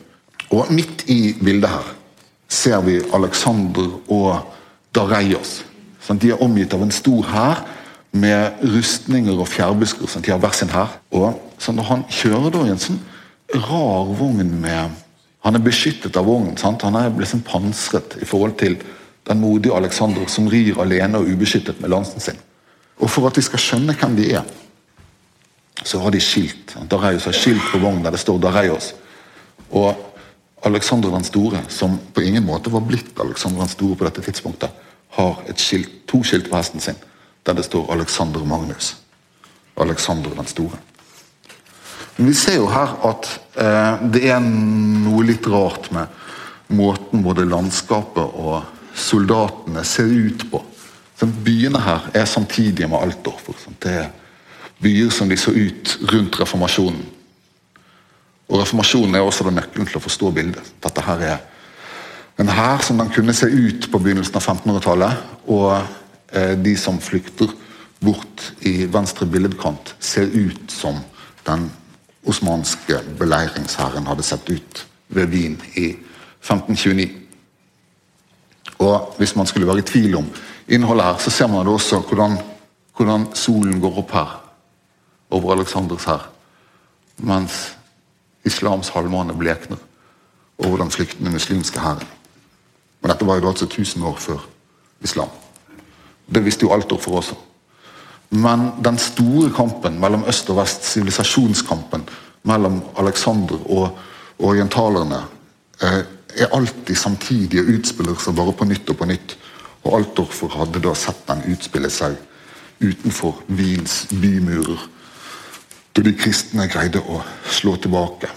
Og 0.53 0.69
midt 0.71 1.03
i 1.11 1.33
bildet 1.33 1.69
her 1.69 1.87
ser 2.47 2.81
vi 2.85 3.01
Alexander 3.13 3.89
og 4.13 4.53
Dareios. 4.95 5.66
De 6.07 6.31
er 6.31 6.43
omgitt 6.43 6.73
av 6.73 6.81
en 6.85 6.93
stor 6.93 7.25
hær 7.27 7.63
med 8.15 8.61
rustninger 8.63 9.35
og 9.35 9.49
fjærbusker. 9.51 10.07
De 10.23 10.31
har 10.31 10.39
hver 10.39 10.55
sin 10.55 10.71
hær. 10.71 10.99
Han 11.11 12.05
kjører 12.09 12.53
da 12.53 12.63
i 12.65 12.71
en 12.71 12.81
sånn 12.81 13.01
rar 13.55 14.15
vogn 14.19 14.61
med 14.61 15.03
Han 15.45 15.55
er 15.55 15.63
beskyttet 15.63 16.17
av 16.17 16.25
vognen. 16.27 16.57
Han 16.59 16.95
er 16.99 17.13
liksom 17.15 17.43
pansret 17.45 18.17
i 18.19 18.25
forhold 18.25 18.57
til 18.59 18.73
den 19.29 19.39
modige 19.39 19.75
Alexander 19.75 20.25
som 20.27 20.47
rir 20.51 20.79
alene 20.81 21.21
og 21.21 21.29
ubeskyttet 21.29 21.79
med 21.79 21.93
lansen 21.93 22.19
sin. 22.19 22.39
Og 22.99 23.09
For 23.09 23.27
at 23.29 23.37
vi 23.37 23.45
skal 23.45 23.61
skjønne 23.61 23.95
hvem 23.95 24.17
de 24.17 24.25
er, 24.33 24.43
så 25.85 26.01
har 26.01 26.11
de 26.11 26.19
skilt. 26.19 26.73
Dareios 26.89 27.29
har 27.29 27.37
skilt 27.37 27.63
på 27.71 27.79
vognen 27.79 28.03
der 28.03 28.15
det 28.15 28.19
står 28.19 28.41
Dareios. 28.43 28.93
Og 29.71 29.95
Alexander 30.65 31.13
den 31.13 31.23
store, 31.23 31.61
som 31.69 31.99
på 32.13 32.25
ingen 32.25 32.45
måte 32.45 32.73
var 32.73 32.83
blitt 32.83 33.19
Alexander 33.21 33.61
den 33.61 33.71
store 33.71 33.95
på 33.95 34.07
dette 34.07 34.25
tidspunktet, 34.25 34.73
har 35.15 35.43
skilt, 35.55 36.03
to 36.07 36.23
skilt 36.23 36.49
på 36.49 36.57
hesten 36.57 36.83
sin 36.83 36.99
der 37.47 37.55
det 37.55 37.63
står 37.63 37.91
Alexander 37.93 38.43
Magnus. 38.43 38.95
Alexander 39.79 40.33
den 40.35 40.45
store. 40.45 40.77
Men 42.17 42.27
vi 42.27 42.33
ser 42.33 42.57
jo 42.57 42.67
her 42.67 42.95
at 43.07 43.29
eh, 43.55 44.07
det 44.11 44.23
er 44.27 44.41
noe 44.43 45.23
litt 45.23 45.47
rart 45.47 45.87
med 45.95 46.11
måten 46.75 47.23
både 47.23 47.45
landskapet 47.47 48.35
og 48.35 48.65
soldatene 48.97 49.83
ser 49.87 50.09
ut 50.11 50.47
på. 50.51 50.63
Så 51.17 51.25
byene 51.25 51.79
her 51.81 52.09
er 52.13 52.25
samtidige 52.25 52.89
med 52.89 52.99
Altdorf. 52.99 53.47
Det 53.79 53.93
er 53.93 54.09
byer 54.83 55.13
som 55.13 55.29
de 55.29 55.37
så 55.37 55.53
ut 55.53 55.97
rundt 56.11 56.39
reformasjonen. 56.41 57.05
Og 58.47 58.61
Reformasjonen 58.61 59.15
er 59.15 59.25
også 59.25 59.49
nøkkelen 59.51 59.87
til 59.89 59.99
å 59.99 60.03
forstå 60.03 60.31
bildet. 60.35 60.73
Dette 60.83 61.03
her 61.03 61.23
er 61.31 61.39
en 62.37 62.49
hær 62.49 62.83
som 62.85 62.97
den 62.97 63.09
kunne 63.09 63.33
se 63.33 63.47
ut 63.49 63.87
på 63.91 63.99
begynnelsen 63.99 64.35
av 64.35 64.45
1500-tallet. 64.45 65.23
og 65.47 65.81
Eh, 66.31 66.57
de 66.57 66.77
som 66.77 66.99
flykter 66.99 67.47
bort 67.99 68.51
i 68.59 68.85
venstre 68.91 69.25
billedkant, 69.25 69.95
ser 69.99 70.27
ut 70.27 70.71
som 70.71 70.99
den 71.47 71.69
osmanske 72.27 72.99
beleiringshæren 73.19 74.07
hadde 74.07 74.23
sett 74.23 74.49
ut 74.49 74.83
ved 75.07 75.31
Wien 75.31 75.55
i 75.75 75.87
1529. 76.41 77.09
Og 78.79 79.15
Hvis 79.17 79.35
man 79.35 79.47
skulle 79.47 79.67
være 79.67 79.79
i 79.79 79.81
tvil 79.87 80.15
om 80.15 80.27
innholdet 80.67 81.05
her, 81.05 81.17
så 81.17 81.29
ser 81.29 81.47
man 81.47 81.65
det 81.65 81.73
også 81.73 81.99
hvordan, 81.99 82.37
hvordan 82.97 83.27
solen 83.33 83.81
går 83.81 83.97
opp 83.97 84.11
her 84.11 84.43
over 85.29 85.53
Aleksanders 85.53 86.03
hær, 86.03 86.29
mens 87.17 87.77
islams 88.45 88.89
halvmåne 88.89 89.33
blekner 89.33 89.77
over 90.57 90.77
den 90.77 90.91
flyktende 90.91 91.31
muslimske 91.31 91.79
hæren. 91.79 92.07
Men 93.07 93.13
dette 93.13 93.25
var 93.25 93.37
jo 93.39 93.47
altså 93.47 93.65
1000 93.65 94.03
år 94.03 94.15
før 94.19 94.41
islam. 94.99 95.29
Det 96.27 96.41
visste 96.43 96.65
jo 96.65 96.73
Altdorfer 96.75 97.13
også. 97.15 97.35
Men 98.35 98.65
den 98.83 98.97
store 98.99 99.47
kampen 99.55 99.99
mellom 99.99 100.25
øst 100.27 100.49
og 100.49 100.57
vest, 100.57 100.83
sivilisasjonskampen 100.83 102.03
mellom 102.43 102.81
Alexander 102.99 103.61
og 103.71 103.97
orientalerne, 104.39 105.21
eh, 105.81 106.03
er 106.35 106.51
alltid 106.51 106.95
samtidige 106.95 107.63
utspillelser, 107.77 108.31
bare 108.31 108.53
på 108.53 108.65
nytt 108.65 108.89
og 108.89 108.97
på 108.97 109.05
nytt. 109.05 109.37
Og 109.83 109.95
Altdorfer 109.95 110.57
hadde 110.57 110.83
da 110.83 110.93
sett 110.93 111.23
den 111.27 111.47
utspille 111.53 111.89
seg 111.89 112.19
utenfor 112.81 113.39
Wiens 113.47 114.05
bymurer, 114.11 114.83
da 115.95 116.01
de 116.03 116.13
kristne 116.13 116.67
greide 116.67 116.99
å 116.99 117.23
slå 117.49 117.75
tilbake 117.75 118.27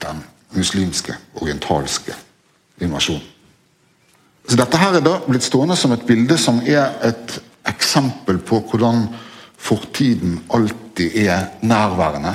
den 0.00 0.24
muslimske, 0.56 1.12
orientalske 1.34 2.16
invasjon. 2.80 3.33
Så 4.44 4.58
Dette 4.60 4.76
her 4.76 4.98
er 4.98 5.04
da 5.04 5.18
blitt 5.24 5.46
stående 5.46 5.76
som 5.78 5.94
et 5.94 6.04
bilde 6.04 6.36
som 6.40 6.60
er 6.68 6.98
et 7.06 7.38
eksempel 7.68 8.42
på 8.44 8.60
hvordan 8.68 9.06
fortiden 9.64 10.36
alltid 10.52 11.16
er 11.24 11.46
nærværende, 11.64 12.34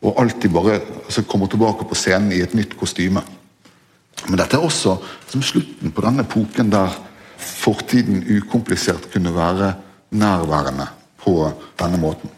og 0.00 0.16
alltid 0.22 0.48
bare 0.54 0.78
altså, 0.80 1.22
kommer 1.28 1.50
tilbake 1.52 1.84
på 1.84 1.98
scenen 1.98 2.32
i 2.32 2.40
et 2.40 2.54
nytt 2.56 2.72
kostyme. 2.80 3.20
Men 4.28 4.40
dette 4.40 4.56
er 4.56 4.64
også 4.64 4.96
som 5.28 5.44
slutten 5.44 5.92
på 5.92 6.04
denne 6.04 6.24
epoken 6.24 6.72
der 6.72 6.96
fortiden 7.40 8.24
ukomplisert 8.24 9.10
kunne 9.12 9.34
være 9.36 9.74
nærværende 10.10 10.88
på 11.20 11.50
denne 11.80 12.00
måten. 12.00 12.30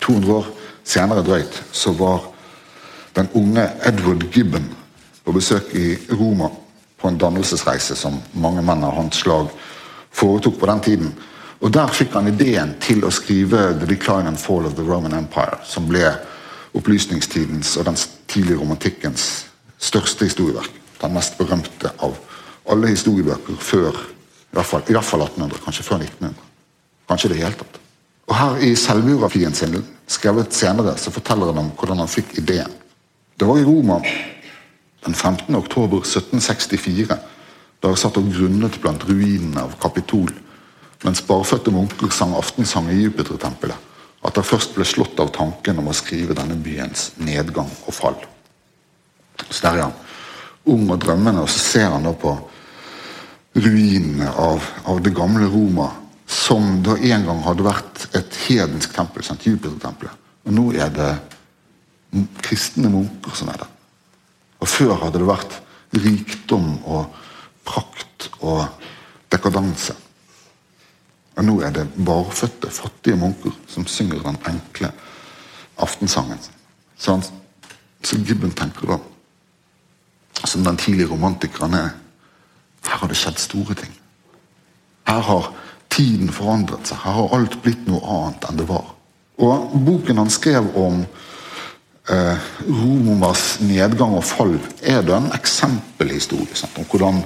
200 0.00 0.34
år 0.34 0.46
senere 0.86 1.26
drøyt 1.26 1.62
så 1.74 1.92
var 1.92 2.30
den 3.18 3.28
unge 3.34 3.66
Edward 3.86 4.22
Gibbon 4.30 4.70
på 5.24 5.34
besøk 5.34 5.74
i 5.74 5.96
Roma 6.14 6.50
på 6.98 7.08
en 7.08 7.18
dannelsesreise 7.18 7.96
som 7.96 8.18
mange 8.32 8.62
menn 8.62 8.84
av 8.84 8.96
hans 8.96 9.20
slag 9.22 9.50
foretok 10.14 10.58
på 10.60 10.66
den 10.66 10.80
tiden. 10.80 11.12
Og 11.60 11.72
Der 11.72 11.86
fikk 11.86 12.12
han 12.14 12.28
ideen 12.28 12.74
til 12.80 13.04
å 13.04 13.10
skrive 13.10 13.74
'The 13.74 13.86
Decline 13.86 14.28
and 14.28 14.38
Fall 14.38 14.66
of 14.66 14.74
the 14.74 14.82
Roman 14.82 15.12
Empire', 15.12 15.58
som 15.64 15.88
ble 15.88 16.16
opplysningstidens 16.74 17.76
og 17.76 17.84
den 17.84 17.96
tidlige 18.28 18.58
romantikkens 18.58 19.46
største 19.78 20.24
historieverk. 20.24 20.70
Den 21.02 21.14
mest 21.14 21.38
berømte 21.38 21.90
av 21.98 22.16
alle 22.70 22.88
historiebøker 22.88 23.56
før 23.58 23.90
i 24.52 24.56
hvert 24.56 24.66
fall, 24.66 24.82
i 24.88 24.92
hvert 24.92 25.04
fall 25.04 25.22
1800, 25.22 25.60
kanskje 25.64 25.84
før 25.84 25.98
1900. 25.98 26.34
Kanskje 27.08 27.28
det 27.28 27.36
hele 27.36 27.52
tatt. 27.52 27.80
Og 28.28 28.36
Her 28.36 28.56
i 28.64 28.74
selvbiografien 28.76 29.54
sin, 29.54 29.84
skrevet 30.06 30.54
senere, 30.54 30.96
så 30.96 31.10
forteller 31.10 31.46
han 31.46 31.58
om 31.58 31.70
hvordan 31.76 31.98
han 31.98 32.08
fikk 32.08 32.38
ideen. 32.38 32.72
Det 33.40 33.46
var 33.46 33.58
i 33.58 33.64
Roma 33.64 34.00
den 35.08 35.14
15. 35.14 35.54
oktober 35.56 36.02
1764, 36.04 37.16
da 37.80 37.92
jeg 37.92 38.00
satt 38.02 38.18
og 38.20 38.28
grunnet 38.28 38.76
blant 38.82 39.06
ruinene 39.08 39.62
av 39.64 39.76
Kapitol, 39.80 40.28
mens 41.04 41.22
barføtte 41.24 41.72
munker 41.72 42.12
sang 42.12 42.34
aftensang 42.36 42.90
i 42.92 42.98
Jupitertempelet, 43.04 43.86
at 44.26 44.36
jeg 44.36 44.48
først 44.50 44.74
ble 44.74 44.84
slått 44.88 45.20
av 45.22 45.30
tanken 45.32 45.78
om 45.80 45.88
å 45.88 45.96
skrive 45.96 46.36
denne 46.36 46.58
byens 46.60 47.12
nedgang 47.22 47.70
og 47.86 47.94
fall. 47.94 48.18
Så 49.46 49.62
der 49.62 49.78
er 49.78 49.86
han, 49.86 49.96
ung 50.68 50.90
og 50.90 51.00
drømmende, 51.00 51.46
og 51.46 51.48
så 51.48 51.62
ser 51.62 51.88
han 51.94 52.04
da 52.04 52.12
på 52.12 52.34
ruinene 53.56 54.28
av, 54.28 54.66
av 54.90 55.00
det 55.00 55.14
gamle 55.16 55.48
Roma, 55.48 55.88
som 56.28 56.82
da 56.84 56.98
en 56.98 57.24
gang 57.30 57.40
hadde 57.46 57.64
vært 57.64 58.04
et 58.18 58.42
hedensk 58.44 58.92
tempel, 58.92 59.24
sant? 59.24 59.46
Jupitertempelet. 59.48 60.28
Og 60.44 60.52
nå 60.58 60.68
er 60.76 60.92
det 60.92 61.10
kristne 62.44 62.90
munker 62.92 63.32
som 63.38 63.48
er 63.54 63.62
der. 63.62 63.77
Og 64.58 64.68
før 64.68 64.96
hadde 65.02 65.20
det 65.20 65.28
vært 65.28 65.56
rikdom 65.94 66.70
og 66.84 67.14
prakt 67.68 68.28
og 68.40 68.64
dekadanse. 69.32 69.94
Og 71.38 71.46
nå 71.46 71.60
er 71.62 71.74
det 71.74 71.86
barfødte, 71.94 72.70
fattige 72.70 73.18
munker 73.18 73.54
som 73.70 73.86
synger 73.86 74.24
den 74.24 74.40
enkle 74.50 74.90
aftensangen. 75.78 76.40
Så, 76.98 77.14
han, 77.14 77.22
så 78.02 78.18
Gibbon 78.18 78.50
tenker 78.58 78.90
da, 78.90 78.98
som 80.44 80.64
den 80.66 80.76
tidlige 80.76 81.12
romantikeren 81.12 81.74
er, 81.78 81.94
her 82.88 83.02
har 83.02 83.10
det 83.10 83.18
skjedd 83.20 83.38
store 83.42 83.74
ting. 83.78 83.92
Her 85.06 85.20
har 85.24 85.50
tiden 85.92 86.30
forandret 86.32 86.88
seg. 86.88 87.00
Her 87.04 87.16
har 87.20 87.34
alt 87.36 87.58
blitt 87.62 87.86
noe 87.88 88.00
annet 88.02 88.46
enn 88.48 88.60
det 88.60 88.66
var. 88.68 88.94
Og 89.38 89.74
Boken 89.86 90.18
han 90.18 90.32
skrev 90.32 90.70
om 90.78 91.04
eh, 92.12 92.48
Romas 92.68 93.58
nedgang 93.64 94.16
og 94.18 94.24
fall, 94.26 94.56
er 94.82 95.02
det 95.06 95.14
en 95.16 95.30
eksempelhistorie 95.36 96.56
sant? 96.58 96.78
om 96.78 96.88
hvordan 96.88 97.22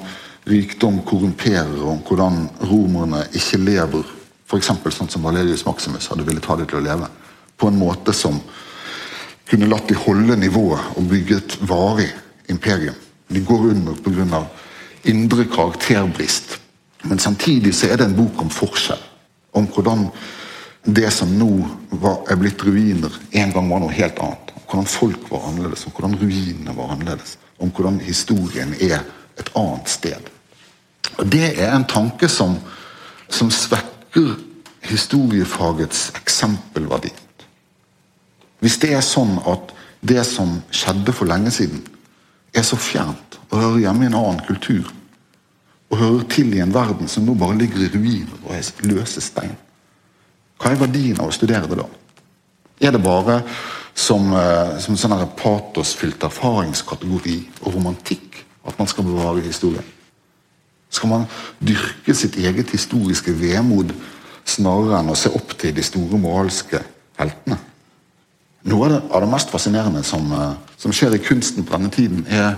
rikdom 0.49 1.03
korrumperer, 1.07 1.77
og 1.83 1.95
om 1.97 2.03
hvordan 2.07 2.43
romerne 2.71 3.25
ikke 3.33 3.63
lever 3.63 4.09
f.eks. 4.53 4.73
sånn 4.97 5.09
som 5.09 5.25
Valerius 5.25 5.65
Maximus 5.65 6.11
hadde 6.13 6.27
villet 6.27 6.45
ha 6.45 6.59
dem 6.59 6.69
til 6.69 6.83
å 6.83 6.85
leve, 6.85 7.09
på 7.57 7.71
en 7.71 7.79
måte 7.79 8.13
som 8.17 8.41
kunne 9.49 9.69
latt 9.71 9.89
de 9.89 9.97
holde 9.97 10.37
nivået 10.37 10.97
og 10.97 11.09
bygge 11.09 11.39
et 11.39 11.57
varig 11.69 12.11
imperium. 12.53 12.99
De 13.33 13.41
går 13.41 13.71
under 13.73 13.97
pga. 14.05 14.45
indre 15.05 15.45
karakterbrist. 15.45 16.59
Men 17.03 17.19
samtidig 17.19 17.75
så 17.75 17.87
er 17.87 17.97
det 17.97 18.05
en 18.05 18.17
bok 18.17 18.43
om 18.43 18.51
forskjell. 18.51 19.01
Om 19.53 19.67
hvordan 19.67 20.07
det 20.85 21.11
som 21.13 21.29
nå 21.39 21.51
var, 21.91 22.23
er 22.31 22.37
blitt 22.37 22.63
ruiner, 22.63 23.11
en 23.33 23.53
gang 23.53 23.69
var 23.71 23.81
noe 23.83 23.93
helt 23.93 24.19
annet. 24.19 24.42
Hvordan 24.73 24.89
folk 24.89 25.27
var 25.29 25.49
annerledes, 25.49 25.85
om 25.85 25.93
hvordan 25.93 26.15
ruinene 26.17 26.73
var 26.77 26.95
annerledes. 26.95 27.37
Om 27.61 27.69
hvordan 27.77 27.99
historien 28.01 28.73
er 28.81 29.03
et 29.39 29.51
annet 29.57 29.89
sted. 29.89 30.31
Og 31.19 31.27
Det 31.27 31.61
er 31.61 31.75
en 31.75 31.85
tanke 31.85 32.29
som, 32.29 32.57
som 33.29 33.51
svekker 33.51 34.39
historiefagets 34.89 36.11
eksempelverdi. 36.17 37.13
Hvis 38.65 38.79
det 38.81 38.95
er 38.97 39.05
sånn 39.05 39.37
at 39.45 39.75
det 40.01 40.25
som 40.25 40.63
skjedde 40.73 41.13
for 41.13 41.29
lenge 41.29 41.53
siden, 41.53 41.83
er 42.55 42.65
så 42.65 42.79
fjernt 42.81 43.37
og 43.51 43.59
hører 43.59 43.83
hjemme 43.85 44.07
i 44.07 44.09
en 44.09 44.17
annen 44.17 44.41
kultur, 44.47 44.89
og 45.93 46.01
hører 46.01 46.25
til 46.33 46.55
i 46.57 46.63
en 46.65 46.73
verden 46.73 47.09
som 47.09 47.27
nå 47.29 47.35
bare 47.37 47.59
ligger 47.61 47.85
i 47.85 47.91
ruiner 47.93 48.41
og 48.47 48.55
er 48.57 48.89
løse 48.89 49.21
stein, 49.21 49.53
hva 50.57 50.73
er 50.73 50.81
verdien 50.81 51.21
av 51.21 51.29
å 51.29 51.35
studere 51.37 51.69
det 51.69 51.77
da? 51.77 51.89
Er 52.81 52.95
det 52.95 53.03
bare 53.05 53.43
som, 53.95 54.33
eh, 54.33 54.79
som 54.79 54.97
sånn 54.97 55.29
patosfylt 55.37 56.23
erfaringskategori 56.25 57.39
og 57.63 57.75
romantikk 57.75 58.45
at 58.67 58.79
man 58.79 58.89
skal 58.89 59.05
bevare 59.05 59.45
historien? 59.45 59.85
Skal 60.93 61.09
man 61.09 61.27
dyrke 61.59 62.15
sitt 62.15 62.37
eget 62.37 62.71
historiske 62.71 63.33
vemod 63.33 63.95
snarere 64.45 65.01
enn 65.01 65.13
å 65.13 65.17
se 65.17 65.31
opp 65.33 65.55
til 65.59 65.75
de 65.75 65.85
store 65.85 66.19
moralske 66.21 66.83
heltene? 67.21 67.59
Noe 68.65 68.87
av 68.87 68.93
det, 68.93 69.01
av 69.11 69.25
det 69.25 69.31
mest 69.33 69.51
fascinerende 69.51 70.03
som, 70.07 70.33
eh, 70.33 70.53
som, 70.77 70.93
skjer 70.93 71.17
i 71.17 71.23
kunsten 71.23 71.65
på 71.65 71.73
denne 71.77 71.91
tiden, 71.91 72.27
er 72.29 72.57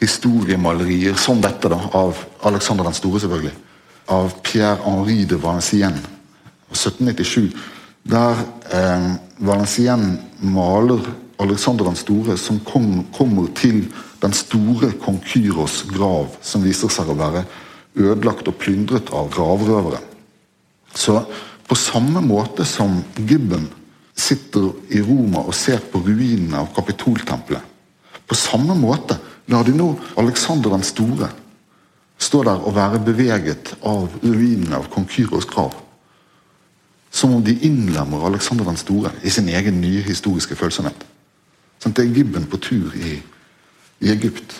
historiemalerier 0.00 1.16
som 1.16 1.40
dette 1.40 1.68
da, 1.72 1.80
av 1.92 2.20
Alexander 2.44 2.84
den 2.84 2.94
store, 2.94 3.20
selvfølgelig. 3.20 3.54
Av 4.08 4.30
Pierre-Henri 4.42 5.24
de 5.24 5.38
Valenciennes, 5.42 6.04
1797. 6.70 7.56
Der 8.06 8.36
eh, 8.70 9.14
Valenciennes 9.38 10.18
maler 10.40 11.00
Alexander 11.38 11.84
den 11.84 11.96
store 11.96 12.36
som 12.40 12.60
kom, 12.64 13.04
kommer 13.12 13.48
til 13.54 13.86
den 14.22 14.32
store 14.32 14.92
kong 15.02 15.18
Kyros 15.26 15.82
grav, 15.92 16.30
som 16.40 16.64
viser 16.64 16.88
seg 16.92 17.10
å 17.12 17.18
være 17.18 17.44
ødelagt 17.96 18.48
og 18.48 18.56
plyndret 18.60 19.10
av 19.12 19.28
gravrøvere. 19.34 20.00
Så 20.96 21.18
på 21.66 21.76
samme 21.76 22.22
måte 22.24 22.64
som 22.64 23.02
Gibbon 23.18 23.66
sitter 24.16 24.70
i 24.88 25.02
Roma 25.04 25.42
og 25.44 25.56
ser 25.56 25.82
på 25.92 26.00
ruinene 26.00 26.62
av 26.62 26.70
Kapitoltempelet, 26.76 27.60
på 28.26 28.38
samme 28.38 28.74
måte 28.78 29.18
lar 29.52 29.66
de 29.66 29.74
nå 29.76 29.92
Alexander 30.18 30.72
den 30.72 30.86
store 30.86 31.28
stå 32.18 32.42
der 32.46 32.62
og 32.64 32.74
være 32.76 33.02
beveget 33.04 33.74
av 33.84 34.08
ruinene 34.22 34.78
av 34.78 34.88
kong 34.92 35.04
Kyros 35.10 35.48
grav. 35.50 35.74
Som 37.16 37.32
om 37.32 37.44
de 37.44 37.54
innlemmer 37.64 38.26
Alexander 38.28 38.66
den 38.68 38.76
store 38.76 39.14
i 39.24 39.32
sin 39.32 39.48
egen 39.48 39.80
nye 39.80 40.02
historiske 40.04 40.56
følsomhet. 40.56 41.06
Det 41.86 42.02
er 42.02 42.12
Gibben 42.12 42.44
på 42.50 42.58
tur 42.60 42.92
i, 42.98 43.14
i 44.04 44.10
Egypt. 44.12 44.52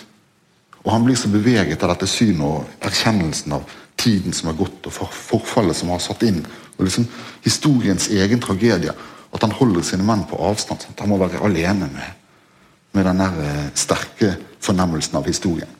Og 0.85 0.93
han 0.93 1.03
blir 1.05 1.17
så 1.19 1.29
beveget 1.29 1.83
av 1.83 1.91
dette 1.91 2.07
synet 2.09 2.45
og 2.47 2.87
erkjennelsen 2.87 3.53
av 3.57 3.67
tiden 3.99 4.33
som 4.33 4.49
har 4.49 4.57
gått, 4.57 4.87
og 4.87 4.93
for, 4.95 5.11
forfallet 5.11 5.77
som 5.77 5.91
har 5.91 6.01
satt 6.01 6.23
inn. 6.23 6.39
Og 6.77 6.87
liksom 6.87 7.05
historiens 7.43 8.09
egen 8.13 8.41
tragedie. 8.41 8.93
At 9.35 9.43
han 9.43 9.53
holder 9.53 9.83
sine 9.83 10.07
menn 10.07 10.23
på 10.29 10.39
avstand. 10.39 10.85
Sånn, 10.85 10.97
han 11.01 11.11
må 11.11 11.19
være 11.19 11.43
alene 11.43 11.89
med, 11.91 12.21
med 12.95 13.09
den 13.09 13.21
der 13.21 13.41
eh, 13.43 13.63
sterke 13.77 14.33
fornemmelsen 14.63 15.19
av 15.19 15.27
historien. 15.27 15.73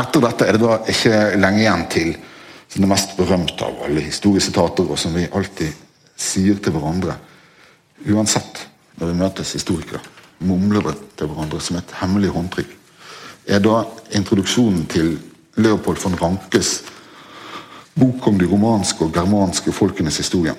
Etter 0.00 0.24
dette 0.24 0.48
er 0.48 0.56
det 0.56 0.64
da 0.64 0.78
ikke 0.90 1.18
lenge 1.38 1.60
igjen 1.62 1.84
til 1.92 2.14
det 2.74 2.88
mest 2.90 3.12
berømte 3.14 3.68
av 3.68 3.84
alle 3.86 4.02
historiesitater, 4.02 4.88
og 4.88 4.98
som 4.98 5.14
vi 5.14 5.28
alltid 5.30 5.83
sier 6.16 6.58
til 6.62 6.74
hverandre 6.74 7.16
uansett 8.10 8.66
når 8.98 9.10
vi 9.10 9.20
møtes 9.22 9.54
historikere 9.56 10.02
mumler 10.44 10.82
det 10.88 10.94
til 11.18 11.30
hverandre 11.30 11.60
som 11.62 11.78
et 11.78 11.94
hemmelig 12.00 12.32
håndtrykk, 12.34 12.70
er 13.46 13.62
da 13.62 13.82
introduksjonen 14.16 14.86
til 14.90 15.16
Leopold 15.60 16.00
von 16.02 16.16
Rankes 16.20 16.80
bok 17.94 18.26
om 18.26 18.38
de 18.38 18.48
romanske 18.50 19.04
og 19.04 19.12
germanske 19.14 19.72
folkenes 19.72 20.18
historie. 20.18 20.54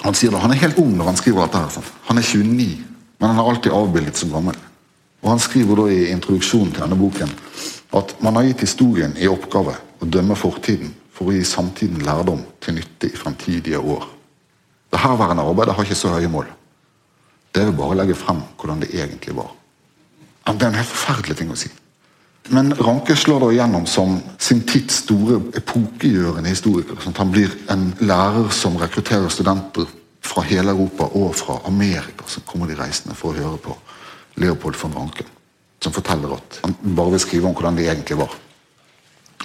Han 0.00 0.16
sier 0.16 0.32
da, 0.32 0.40
han 0.42 0.54
er 0.54 0.62
helt 0.64 0.80
ung 0.80 0.96
når 0.96 1.12
han 1.12 1.20
skriver 1.20 1.44
dette. 1.44 1.60
her. 1.60 1.68
Sant? 1.70 1.92
Han 2.08 2.18
er 2.18 2.24
29, 2.24 2.84
men 3.20 3.28
han 3.28 3.38
er 3.38 3.50
alltid 3.50 3.76
avbildet 3.76 4.16
som 4.16 4.32
gammel. 4.32 4.56
Og 5.22 5.30
Han 5.30 5.38
skriver 5.38 5.76
da 5.76 5.90
i 5.92 6.10
introduksjonen 6.10 6.72
til 6.72 6.82
denne 6.82 6.96
boken 6.96 7.30
at 7.92 8.14
man 8.22 8.36
har 8.36 8.46
gitt 8.48 8.64
historien 8.64 9.12
i 9.18 9.28
oppgave 9.28 9.74
å 10.00 10.06
dømme 10.06 10.36
fortiden 10.38 10.94
for 11.20 11.28
å 11.28 11.36
gi 11.36 11.44
samtiden 11.44 12.00
lærdom 12.00 12.40
til 12.64 12.78
nytte 12.78 13.10
i 13.10 13.18
fremtidige 13.20 13.78
år. 13.78 14.06
Det 14.88 15.02
herværende 15.02 15.44
arbeidet 15.44 15.74
har 15.76 15.84
ikke 15.84 15.98
så 15.98 16.14
høye 16.14 16.30
mål. 16.32 16.46
Det 17.52 17.66
vil 17.66 17.76
bare 17.76 17.98
legge 17.98 18.16
frem 18.16 18.40
hvordan 18.56 18.80
det 18.80 18.94
egentlig 18.94 19.34
var. 19.36 19.50
Det 20.48 20.64
er 20.64 20.70
en 20.72 20.78
helt 20.80 20.88
forferdelig 20.88 21.36
ting 21.36 21.50
å 21.52 21.58
si. 21.60 21.68
Men 22.48 22.72
Ranke 22.72 23.12
slår 23.20 23.44
da 23.44 23.50
igjennom 23.52 23.84
som 23.86 24.16
sin 24.40 24.62
tids 24.66 25.02
store 25.04 25.36
epokegjørende 25.60 26.48
historiker. 26.48 26.96
sånn 26.96 27.12
at 27.12 27.20
Han 27.20 27.34
blir 27.34 27.52
en 27.68 27.92
lærer 28.00 28.48
som 28.50 28.78
rekrutterer 28.80 29.28
studenter 29.28 29.86
fra 30.24 30.42
hele 30.42 30.72
Europa 30.72 31.04
og 31.04 31.36
fra 31.36 31.60
Amerika. 31.68 32.24
Så 32.26 32.40
kommer 32.40 32.66
de 32.66 32.80
reisende 32.80 33.14
for 33.14 33.30
å 33.30 33.36
høre 33.36 33.58
på 33.58 33.76
Leopold 34.40 34.80
von 34.80 34.96
Ranke, 34.96 35.24
som 35.80 35.92
forteller 35.92 36.32
at 36.32 36.60
han 36.64 36.74
bare 36.96 37.10
vil 37.10 37.20
skrive 37.20 37.46
om 37.46 37.54
hvordan 37.54 37.76
det 37.76 37.90
egentlig 37.90 38.16
var. 38.16 38.32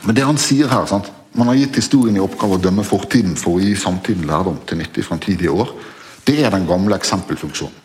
Men 0.04 0.16
det 0.16 0.24
han 0.24 0.38
sier 0.38 0.72
her 0.72 0.88
sant? 0.88 1.12
Man 1.36 1.48
har 1.48 1.58
gitt 1.60 1.76
historien 1.82 2.15
i 2.15 2.24
oppgave 2.24 2.56
å 2.56 2.63
dømme 2.63 2.84
fortiden 2.88 3.36
for 3.36 3.58
å 3.58 3.63
gi 3.63 3.74
samtiden 3.76 4.28
lærdom 4.30 4.62
til 4.67 4.80
nytte 4.80 5.02
i 5.02 5.06
fremtidige 5.06 5.52
år. 5.52 5.74
Det 6.24 6.38
er 6.39 6.54
den 6.54 6.67
gamle 6.67 6.95
eksempelfunksjonen. 6.95 7.82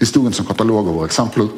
Historien 0.00 0.36
som 0.36 0.46
katalog 0.48 0.88
over 0.92 1.06
eksempler 1.08 1.48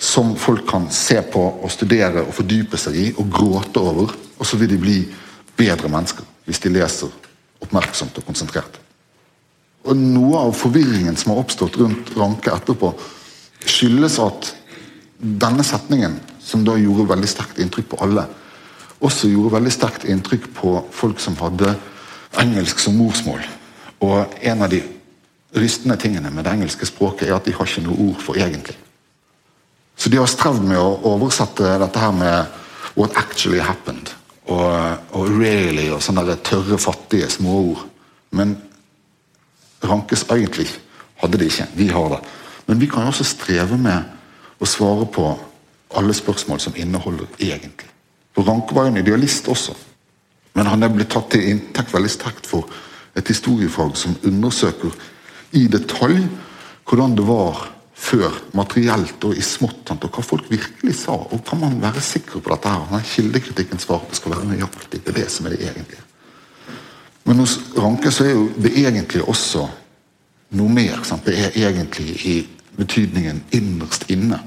som 0.00 0.32
folk 0.38 0.64
kan 0.68 0.88
se 0.94 1.18
på 1.22 1.40
og 1.60 1.70
studere 1.70 2.24
og 2.24 2.34
fordype 2.34 2.78
seg 2.80 2.98
i 2.98 3.06
og 3.12 3.30
gråte 3.30 3.82
over. 3.82 4.14
Og 4.38 4.46
så 4.48 4.58
vil 4.58 4.72
de 4.72 4.78
bli 4.80 4.98
bedre 5.58 5.90
mennesker 5.92 6.26
hvis 6.48 6.62
de 6.64 6.72
leser 6.72 7.10
oppmerksomt 7.62 8.18
og 8.18 8.26
konsentrert. 8.26 8.78
Og 9.86 9.96
Noe 9.96 10.46
av 10.48 10.56
forvirringen 10.56 11.16
som 11.16 11.34
har 11.34 11.44
oppstått 11.44 11.78
rundt 11.80 12.10
Ranke 12.18 12.52
etterpå, 12.52 12.90
skyldes 13.60 14.18
at 14.22 14.50
denne 15.20 15.64
setningen, 15.64 16.18
som 16.40 16.64
da 16.64 16.74
gjorde 16.80 17.10
veldig 17.12 17.28
sterkt 17.28 17.60
inntrykk 17.62 17.92
på 17.92 18.00
alle, 18.04 18.26
også 19.00 19.28
gjorde 19.30 19.54
veldig 19.56 19.72
sterkt 19.72 20.04
inntrykk 20.04 20.50
på 20.56 20.74
folk 20.92 21.20
som 21.20 21.36
hadde 21.40 21.74
engelsk 22.40 22.78
som 22.78 22.96
morsmål. 23.00 23.42
Og 24.04 24.40
en 24.42 24.62
av 24.62 24.70
de 24.72 24.82
rystende 25.56 25.96
tingene 26.00 26.30
med 26.30 26.44
det 26.44 26.54
engelske 26.54 26.86
språket 26.88 27.28
er 27.28 27.36
at 27.36 27.48
de 27.48 27.54
har 27.56 27.66
ikke 27.66 27.84
noe 27.84 28.10
ord 28.10 28.22
for 28.22 28.38
egentlig. 28.38 28.76
Så 29.96 30.08
de 30.08 30.20
har 30.20 30.28
strevd 30.30 30.64
med 30.64 30.80
å 30.80 31.00
oversette 31.10 31.76
dette 31.82 31.98
her 31.98 32.12
med 32.12 32.46
'what 32.94 33.16
actually 33.16 33.60
happened' 33.60 34.14
og, 34.46 34.96
og 35.12 35.28
'really' 35.28 35.92
og 35.92 36.02
sånne 36.02 36.36
tørre, 36.36 36.78
fattige 36.78 37.28
småord. 37.28 37.86
Men 38.30 38.56
Rankes 39.84 40.24
egentlig 40.30 40.68
hadde 41.16 41.38
de 41.38 41.44
ikke. 41.44 41.66
Vi 41.74 41.88
har 41.88 42.08
det. 42.08 42.18
Men 42.66 42.80
vi 42.80 42.86
kan 42.86 43.06
også 43.06 43.24
streve 43.24 43.78
med 43.78 44.02
å 44.60 44.66
svare 44.66 45.06
på 45.06 45.38
alle 45.96 46.14
spørsmål 46.14 46.60
som 46.60 46.72
inneholder 46.76 47.26
'egentlig'. 47.38 47.99
For 48.34 48.46
Ranke 48.46 48.74
var 48.74 48.86
jo 48.86 48.94
en 48.94 49.02
idealist 49.02 49.48
også. 49.50 49.74
Men 50.54 50.66
han 50.66 50.82
er 50.82 50.92
blitt 50.94 51.10
tatt 51.14 51.30
til 51.32 51.46
inntekt 51.52 51.92
veldig 51.94 52.10
sterkt 52.12 52.48
for 52.50 52.70
et 53.18 53.28
historiefag 53.28 53.96
som 53.98 54.16
undersøker 54.26 54.94
i 55.58 55.66
detalj 55.70 56.22
hvordan 56.86 57.14
det 57.18 57.26
var 57.26 57.68
før, 58.00 58.34
materielt 58.56 59.24
og 59.28 59.36
i 59.36 59.42
smått, 59.44 59.90
og 59.92 60.06
hva 60.08 60.22
folk 60.24 60.46
virkelig 60.50 60.94
sa. 61.02 61.14
Og 61.14 61.42
kan 61.46 61.60
man 61.60 61.76
være 61.82 62.02
sikker 62.02 62.40
på 62.40 62.52
dette? 62.52 62.72
her? 62.72 62.86
Den 62.90 63.04
kildekritikken 63.06 63.82
svarer 63.82 64.08
det 64.08 64.18
skal 64.18 64.34
være 64.34 64.48
nøyaktig. 64.48 65.02
Det 65.04 65.12
er 65.12 65.18
det 65.20 65.28
som 65.30 65.46
er 65.46 65.54
det 65.54 65.66
egentlige. 65.68 66.06
Men 67.28 67.42
hos 67.44 67.58
Ranke 67.76 68.10
så 68.10 68.24
er 68.24 68.32
jo 68.32 68.48
det 68.56 68.72
egentlig 68.80 69.22
også 69.28 69.66
noe 70.58 70.72
mer. 70.72 71.04
Sant? 71.06 71.28
Det 71.28 71.36
er 71.36 71.58
egentlig 71.68 72.16
i 72.26 72.36
betydningen 72.78 73.44
innerst 73.54 74.08
inne. 74.10 74.40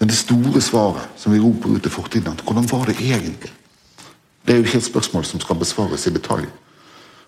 Er 0.00 0.08
det 0.08 0.16
store 0.16 0.60
svaret 0.64 1.08
som 1.20 1.32
vi 1.32 1.40
roper 1.40 1.68
ut 1.76 1.82
til 1.82 1.92
fortiden. 1.92 2.40
Hvordan 2.44 2.70
var 2.70 2.84
det 2.88 2.96
egentlig? 3.00 3.52
Det 4.46 4.54
er 4.54 4.58
jo 4.58 4.64
ikke 4.64 4.78
et 4.78 4.84
spørsmål 4.84 5.24
som 5.24 5.40
skal 5.40 5.58
besvares 5.60 6.06
i 6.06 6.14
detalj. 6.14 6.46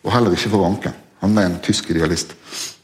Og 0.02 0.12
heller 0.12 0.32
ikke 0.32 0.50
for 0.50 0.64
Ranke. 0.64 0.92
Han 1.20 1.38
er 1.38 1.46
en 1.46 1.60
tysk 1.62 1.90
idealist. 1.90 2.32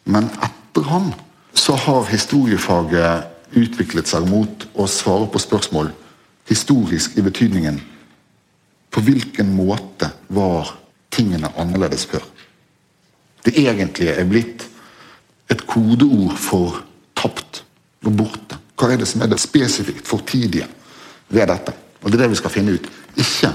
Men 0.05 0.29
etter 0.45 0.85
han 0.91 1.15
så 1.55 1.75
har 1.75 2.05
historiefaget 2.05 3.25
utviklet 3.57 4.09
seg 4.09 4.29
mot 4.29 4.69
å 4.77 4.87
svare 4.87 5.27
på 5.33 5.41
spørsmål 5.41 5.91
historisk 6.49 7.17
i 7.17 7.25
betydningen 7.25 7.81
på 8.93 9.01
hvilken 9.05 9.51
måte 9.57 10.11
var 10.29 10.75
tingene 11.11 11.51
annerledes 11.57 12.05
før? 12.07 12.23
Det 13.45 13.57
egentlige 13.57 14.15
er 14.21 14.29
blitt 14.29 14.69
et 15.49 15.65
kodeord 15.67 16.37
for 16.37 16.83
tapt 17.17 17.63
og 18.05 18.13
borte. 18.21 18.61
Hva 18.79 18.93
er 18.93 19.01
det 19.01 19.09
som 19.11 19.23
er 19.23 19.31
det 19.31 19.41
spesifikt 19.43 20.07
fortidige 20.07 20.69
ved 21.29 21.49
dette? 21.51 21.75
Og 22.03 22.11
Det 22.11 22.19
er 22.19 22.23
det 22.23 22.31
vi 22.31 22.41
skal 22.41 22.51
finne 22.51 22.73
ut. 22.73 22.87
Ikke 23.17 23.53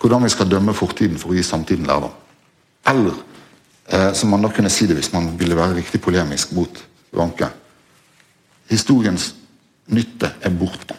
hvordan 0.00 0.24
vi 0.24 0.28
skal 0.28 0.50
dømme 0.50 0.74
fortiden 0.74 1.18
for 1.18 1.32
å 1.32 1.34
gi 1.34 1.42
samtiden 1.42 1.86
lærdom. 1.86 2.12
Eller, 2.86 3.14
eh, 3.88 4.12
som 4.12 4.30
man 4.30 4.42
da 4.42 4.48
kunne 4.48 4.70
si 4.70 4.86
det 4.86 4.96
hvis 4.96 5.12
man 5.12 5.38
ville 5.38 5.56
være 5.56 5.74
riktig 5.74 6.00
polemisk 6.00 6.52
mot 6.52 6.84
Ranke 7.16 7.50
Historiens 8.70 9.34
nytte 9.86 10.30
er 10.40 10.50
borte. 10.50 10.94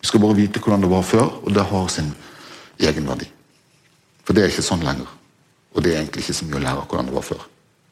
Vi 0.00 0.06
skal 0.06 0.20
bare 0.20 0.34
vite 0.34 0.58
hvordan 0.58 0.82
det 0.82 0.90
var 0.90 1.02
før, 1.02 1.28
og 1.46 1.54
det 1.54 1.62
har 1.62 1.88
sin 1.88 2.14
egenverdi. 2.78 3.28
For 4.24 4.34
det 4.34 4.42
er 4.42 4.50
ikke 4.50 4.64
sånn 4.66 4.82
lenger. 4.82 5.06
Og 5.74 5.84
det 5.84 5.92
er 5.92 6.00
egentlig 6.00 6.24
ikke 6.24 6.34
så 6.34 6.48
mye 6.48 6.58
å 6.58 6.64
lære 6.64 6.86
hvordan 6.88 7.06
det 7.06 7.14
var 7.14 7.26
før. 7.26 7.44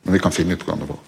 Men 0.03 0.17
vi 0.17 0.23
kan 0.25 0.35
finne 0.35 0.57
ut 0.57 0.65
hvordan 0.65 0.83
det 0.83 0.89
var. 0.89 0.99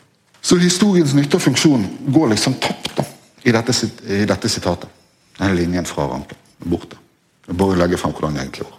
Så 0.43 0.59
historiens 0.63 1.15
nytte 1.15 1.39
og 1.39 1.43
funksjon 1.43 1.89
går 2.15 2.33
liksom 2.33 2.55
tapt 2.63 2.95
da, 2.97 3.05
i 3.43 3.53
dette, 3.53 3.75
i 4.07 4.25
dette 4.29 4.49
sitatet. 4.49 4.91
Denne 5.39 5.57
linjen 5.57 5.89
fra 5.89 6.07
Ranke. 6.11 6.37
Borte. 6.59 6.99
Bare 7.47 7.79
legge 7.81 7.99
frem 7.99 8.13
hvordan 8.15 8.37
det 8.37 8.45
egentlig 8.45 8.69
var. 8.69 8.79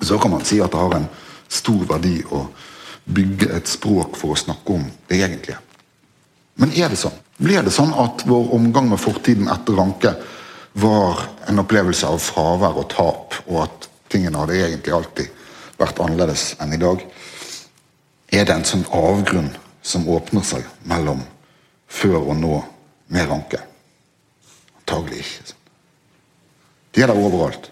Så 0.00 0.18
kan 0.18 0.32
man 0.32 0.44
si 0.44 0.60
at 0.60 0.72
det 0.72 0.80
har 0.80 0.96
en 0.96 1.08
stor 1.50 1.84
verdi 1.88 2.20
å 2.32 2.44
bygge 3.10 3.50
et 3.56 3.68
språk 3.68 4.16
for 4.18 4.34
å 4.34 4.38
snakke 4.38 4.76
om 4.76 4.84
det 5.08 5.18
egentlige. 5.20 5.58
Men 6.60 6.72
er 6.76 6.92
det 6.92 7.00
sånn? 7.00 7.16
Blir 7.40 7.64
det 7.64 7.72
sånn 7.72 7.92
at 7.96 8.26
vår 8.28 8.52
omgang 8.56 8.90
med 8.90 9.00
fortiden 9.00 9.48
etter 9.52 9.78
Ranke 9.78 10.12
var 10.80 11.22
en 11.48 11.62
opplevelse 11.62 12.06
av 12.06 12.20
fravær 12.22 12.76
og 12.82 12.90
tap, 12.92 13.38
og 13.48 13.62
at 13.64 13.88
tingene 14.12 14.42
hadde 14.42 14.58
egentlig 14.60 14.94
alltid 14.94 15.30
vært 15.80 16.02
annerledes 16.04 16.50
enn 16.60 16.76
i 16.76 16.80
dag? 16.80 17.00
Er 18.30 18.44
det 18.46 18.54
en 18.54 18.68
sånn 18.68 18.84
avgrunn 18.94 19.48
som 19.82 20.08
åpner 20.12 20.44
seg 20.46 20.68
mellom 20.86 21.22
før 21.90 22.20
og 22.20 22.36
nå 22.38 22.60
med 23.10 23.28
Ranke? 23.30 23.60
Antagelig 24.80 25.24
ikke. 25.24 25.54
De 26.94 27.02
er 27.02 27.10
der 27.10 27.18
overalt. 27.18 27.70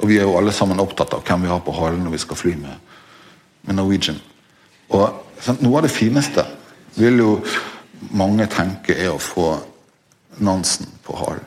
Og 0.00 0.08
vi 0.08 0.16
er 0.18 0.24
jo 0.24 0.36
alle 0.38 0.52
sammen 0.56 0.80
opptatt 0.80 1.12
av 1.14 1.24
hvem 1.26 1.44
vi 1.44 1.52
har 1.52 1.60
på 1.64 1.74
halen 1.76 2.00
når 2.04 2.14
vi 2.14 2.22
skal 2.22 2.38
fly 2.40 2.54
med, 2.60 2.94
med 3.68 3.76
Norwegian. 3.76 4.20
Og 4.92 5.04
sant, 5.40 5.60
Noe 5.64 5.80
av 5.80 5.86
det 5.86 5.92
fineste 5.92 6.44
vil 6.96 7.20
jo 7.20 7.34
mange 8.16 8.48
tenke 8.50 8.96
er 8.96 9.12
å 9.12 9.20
få 9.20 9.54
Nansen 10.42 10.88
på 11.04 11.16
halen. 11.20 11.44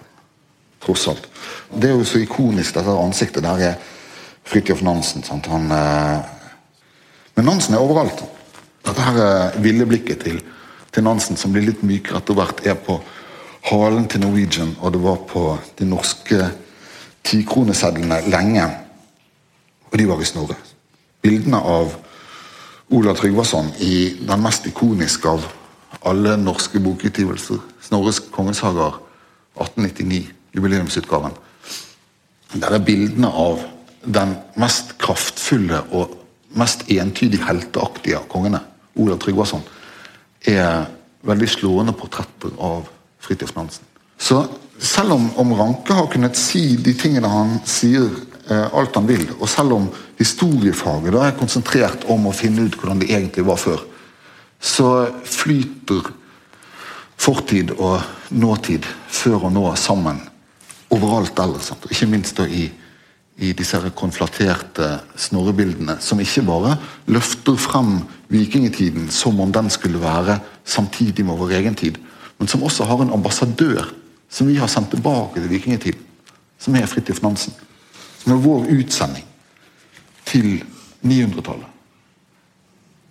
Tross 0.85 1.07
alt. 1.09 1.25
Det 1.73 1.89
er 1.89 1.97
jo 1.97 2.05
så 2.05 2.21
ikonisk, 2.21 2.75
dette 2.77 2.93
ansiktet. 2.93 3.43
Der 3.43 3.63
er 3.71 3.79
Fridtjof 4.45 4.83
Nansen. 4.85 5.25
Sant? 5.25 5.49
Han, 5.49 5.65
eh... 5.73 6.33
Men 7.35 7.49
Nansen 7.49 7.73
er 7.73 7.81
overalt. 7.81 8.21
Dette 8.85 9.01
her 9.01 9.17
eh, 9.23 9.57
ville 9.65 9.87
blikket 9.89 10.21
til, 10.21 10.37
til, 10.95 11.05
Nansen, 11.05 11.37
som 11.37 11.53
blir 11.53 11.67
litt 11.67 11.83
mykere 11.85 12.21
etter 12.21 12.37
hvert, 12.37 12.63
er 12.65 12.77
på 12.79 12.99
halen 13.69 14.07
til 14.09 14.23
Norwegian, 14.23 14.75
og 14.79 14.93
det 14.95 15.01
var 15.03 15.21
på 15.29 15.43
de 15.79 15.87
norske 15.89 16.49
tikronesedlene 17.25 18.21
lenge. 18.29 18.65
Og 19.91 19.97
de 19.99 20.07
var 20.09 20.21
i 20.21 20.27
Snorre. 20.29 20.57
Bildene 21.25 21.59
av 21.59 21.93
Ola 22.93 23.15
Tryggvason 23.17 23.71
i 23.81 23.95
den 24.21 24.43
mest 24.43 24.67
ikoniske 24.69 25.29
av 25.29 25.47
alle 26.05 26.35
norske 26.37 26.79
bokutgivelser. 26.83 27.61
Snorres 27.81 28.19
kongesagaer 28.33 28.99
1899, 29.57 30.27
jubileumsutgaven. 30.53 31.33
Der 32.55 32.75
er 32.77 32.85
bildene 32.85 33.31
av 33.31 33.63
den 34.05 34.35
mest 34.61 34.93
kraftfulle 35.01 35.81
og 35.97 36.13
mest 36.55 36.85
entydig 36.93 37.41
helteaktige 37.43 38.19
av 38.19 38.29
kongene, 38.31 38.61
Olav 39.01 39.17
Tryggvason, 39.19 39.65
er 40.47 40.85
veldig 41.25 41.49
slående 41.49 41.95
portretter 41.97 42.53
av 42.61 42.85
Fridtjof 43.25 43.55
Nansen. 43.55 43.85
Så 44.17 44.43
selv 44.79 45.15
om, 45.15 45.29
om, 45.41 45.53
Ranke 45.57 45.95
har 45.95 46.07
kunnet 46.11 46.37
si 46.37 46.75
de 46.77 46.93
tingene 46.97 47.29
han 47.31 47.57
sier 47.67 48.05
eh, 48.49 48.67
alt 48.75 48.95
han 48.95 49.07
vil, 49.09 49.25
og 49.39 49.49
selv 49.49 49.77
om 49.77 49.89
historiefaget 50.19 51.15
da 51.15 51.25
er 51.27 51.39
konsentrert 51.39 52.05
om 52.11 52.27
å 52.29 52.35
finne 52.35 52.67
ut 52.67 52.77
hvordan 52.77 53.01
det 53.01 53.09
egentlig 53.11 53.47
var 53.47 53.59
før, 53.61 53.81
så 54.59 55.07
flyter 55.27 56.11
fortid 57.21 57.73
og 57.77 58.01
nåtid 58.35 58.85
før 59.07 59.47
og 59.47 59.53
nå 59.55 59.67
sammen 59.79 60.19
overalt 60.93 61.39
ellers. 61.39 61.71
Ikke 61.89 62.09
minst 62.09 62.37
da 62.37 62.47
i, 62.47 62.67
i 63.37 63.51
disse 63.57 63.79
konflaterte 63.97 64.87
snorrebildene, 65.19 65.97
som 65.99 66.21
ikke 66.23 66.45
bare 66.47 66.77
løfter 67.11 67.57
frem 67.59 67.97
vikingtiden 68.31 69.09
som 69.11 69.39
om 69.43 69.51
den 69.51 69.69
skulle 69.69 69.99
være 69.99 70.39
samtidig 70.63 71.25
med 71.25 71.37
vår 71.39 71.57
egen 71.59 71.75
tid, 71.75 71.99
men 72.39 72.47
som 72.47 72.63
også 72.63 72.87
har 72.87 73.03
en 73.03 73.13
ambassadør 73.13 73.91
som 74.31 74.47
vi 74.47 74.57
har 74.59 74.71
sendt 74.71 74.93
tilbake 74.95 75.39
til 75.39 75.51
vikingtiden, 75.51 76.01
som 76.59 76.75
er 76.75 76.87
Fridtjof 76.89 77.21
Nansen. 77.23 77.53
Som 78.23 78.33
er 78.33 78.41
vår 78.41 78.67
utsending 78.73 79.27
til 80.25 80.63
900-tallet 81.05 81.75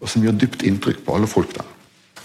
og 0.04 0.10
som 0.12 0.24
gjør 0.24 0.36
dypt 0.36 0.66
inntrykk 0.68 1.00
på 1.06 1.16
alle 1.16 1.28
folk 1.30 1.54
der. 1.56 1.64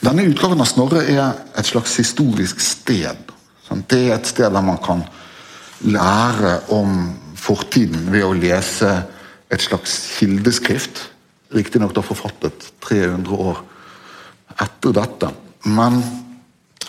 Denne 0.04 0.26
utgaven 0.28 0.60
av 0.60 0.68
Snorre 0.68 1.06
er 1.08 1.24
et 1.58 1.68
slags 1.68 1.96
historisk 2.00 2.60
sted. 2.64 3.32
Det 3.88 4.02
er 4.10 4.18
et 4.18 4.28
sted 4.28 4.52
der 4.52 4.66
man 4.66 4.80
kan 4.84 5.06
lære 5.88 6.58
om 6.76 6.98
fortiden 7.40 8.10
ved 8.14 8.26
å 8.26 8.36
lese 8.36 8.90
et 9.50 9.64
slags 9.64 9.96
kildeskrift. 10.18 11.08
Riktignok 11.56 11.96
forfattet 12.06 12.72
300 12.86 13.34
år 13.34 13.62
etter 14.60 14.94
dette. 14.94 15.32
Men, 15.66 16.02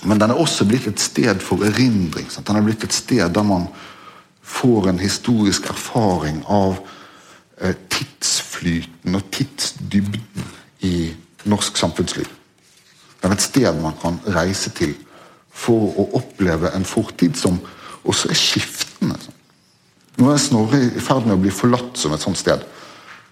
men, 0.03 0.19
den 0.21 0.33
er 0.33 0.41
også 0.41 0.67
blitt 0.69 0.89
et 0.91 1.01
sted 1.01 1.41
for 1.45 1.65
erindring. 1.67 2.29
Sant? 2.31 2.47
Den 2.49 2.61
er 2.61 2.67
blitt 2.67 2.85
et 2.85 2.97
sted 2.97 3.33
der 3.35 3.47
man 3.47 3.69
får 4.51 4.91
en 4.91 5.01
historisk 5.01 5.69
erfaring 5.71 6.43
av 6.51 6.81
eh, 7.61 7.77
tidsflyten 7.93 9.17
og 9.17 9.29
tidsdybden 9.33 10.49
i 10.87 11.13
norsk 11.49 11.79
samfunnsliv. 11.79 12.29
Det 13.21 13.29
er 13.29 13.37
et 13.37 13.45
sted 13.45 13.83
man 13.83 13.97
kan 14.01 14.19
reise 14.35 14.73
til 14.75 14.97
for 15.51 15.93
å 16.01 16.07
oppleve 16.19 16.73
en 16.75 16.87
fortid 16.89 17.37
som 17.37 17.59
også 18.09 18.31
er 18.33 18.39
skiftende. 18.39 19.19
Nå 20.21 20.29
er 20.35 20.41
Snorre 20.41 20.79
i 20.85 21.01
ferd 21.01 21.25
med 21.25 21.39
å 21.39 21.41
bli 21.41 21.53
forlatt 21.55 21.97
som 21.97 22.12
et 22.12 22.21
sånt 22.21 22.39
sted. 22.39 22.61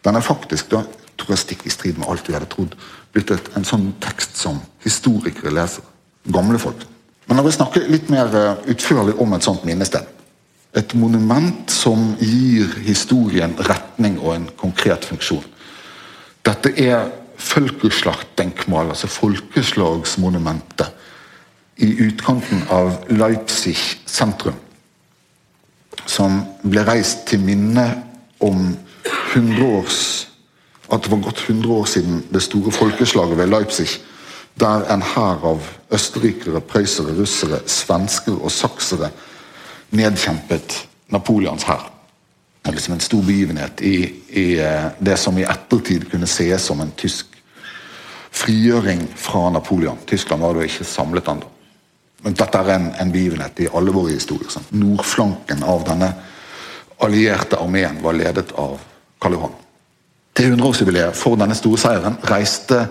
Den 0.04 0.16
er 0.16 0.24
faktisk 0.24 0.70
da, 0.72 0.80
tror 1.20 1.34
jeg 1.34 1.42
stikk 1.42 1.66
i 1.68 1.72
strid 1.72 1.98
med 2.00 2.08
alt 2.08 2.28
vi 2.28 2.36
hadde 2.36 2.48
trodd, 2.48 2.76
blitt 3.12 3.32
et, 3.34 3.50
en 3.58 3.66
sånn 3.66 3.90
tekst 4.00 4.38
som 4.40 4.60
historikere 4.84 5.52
leser. 5.52 5.84
Gamle 6.32 6.60
folk. 6.62 6.86
Men 7.28 7.40
jeg 7.40 7.48
vil 7.48 7.56
snakke 7.58 7.84
litt 7.92 8.08
mer 8.12 8.32
eh, 8.32 8.62
utførlig 8.72 9.18
om 9.20 9.34
et 9.36 9.44
sånt 9.44 9.66
minnested. 9.68 10.06
Et 10.76 10.94
monument 10.96 11.68
som 11.72 12.14
gir 12.20 12.72
historien 12.86 13.52
retning 13.68 14.16
og 14.22 14.34
en 14.36 14.46
konkret 14.60 15.04
funksjon. 15.08 15.44
Dette 16.46 16.72
er 16.80 17.10
Völkerschlachtdenkmal, 17.38 18.88
altså 18.90 19.06
folkeslagsmonumentet, 19.12 20.88
i 21.78 21.92
utkanten 22.08 22.64
av 22.74 23.04
Leipzig 23.12 23.76
sentrum. 24.08 24.56
Ble 26.68 26.84
reist 26.86 27.26
til 27.30 27.40
minne 27.40 27.86
om 28.44 28.76
100 29.34 29.64
års 29.64 30.28
at 30.92 31.04
det 31.04 31.10
var 31.12 31.24
gått 31.26 31.42
100 31.44 31.72
år 31.72 31.84
siden 31.84 32.22
det 32.32 32.42
store 32.42 32.72
folkeslaget 32.72 33.38
ved 33.38 33.50
Leipzig, 33.52 33.88
der 34.60 34.86
en 34.92 35.02
hær 35.04 35.44
av 35.44 35.66
østerrikere, 35.92 36.60
prøysere, 36.60 37.12
russere, 37.18 37.60
svensker 37.66 38.38
og 38.40 38.52
saksere 38.52 39.10
nedkjempet 39.90 40.78
Napoleons 41.12 41.64
hær. 41.68 41.90
Det 42.62 42.72
er 42.72 42.76
liksom 42.76 42.94
en 42.94 43.04
stor 43.04 43.22
begivenhet 43.24 43.80
i, 43.80 43.96
i, 44.28 44.46
eh, 44.60 44.88
det 45.00 45.18
som 45.18 45.38
i 45.38 45.46
ettertid 45.46 46.08
kunne 46.10 46.26
sees 46.26 46.66
som 46.68 46.80
en 46.80 46.92
tysk 46.96 47.36
frigjøring 48.30 49.06
fra 49.16 49.50
Napoleon. 49.50 50.00
Tyskland 50.06 50.42
var 50.42 50.56
jo 50.56 50.66
ikke 50.66 50.84
samlet 50.84 51.28
ennå. 51.28 51.48
Men 52.24 52.34
dette 52.34 52.58
er 52.58 52.74
en, 52.74 52.90
en 53.00 53.12
begivenhet 53.12 53.60
i 53.62 53.68
alle 53.72 53.94
våre 53.94 54.16
historier. 54.16 54.50
Sånn. 54.50 54.66
Nordflanken 54.74 55.62
av 55.62 55.86
denne 55.86 56.10
allierte 56.98 57.58
armeen 57.58 58.02
var 58.02 58.16
ledet 58.16 58.52
av 58.58 58.78
Karl 59.20 59.36
Johan. 59.38 59.54
Til 60.38 60.52
100-årsjubileet 60.54 61.16
for 61.18 61.38
denne 61.38 61.56
store 61.58 61.80
seieren 61.80 62.18
reiste 62.30 62.84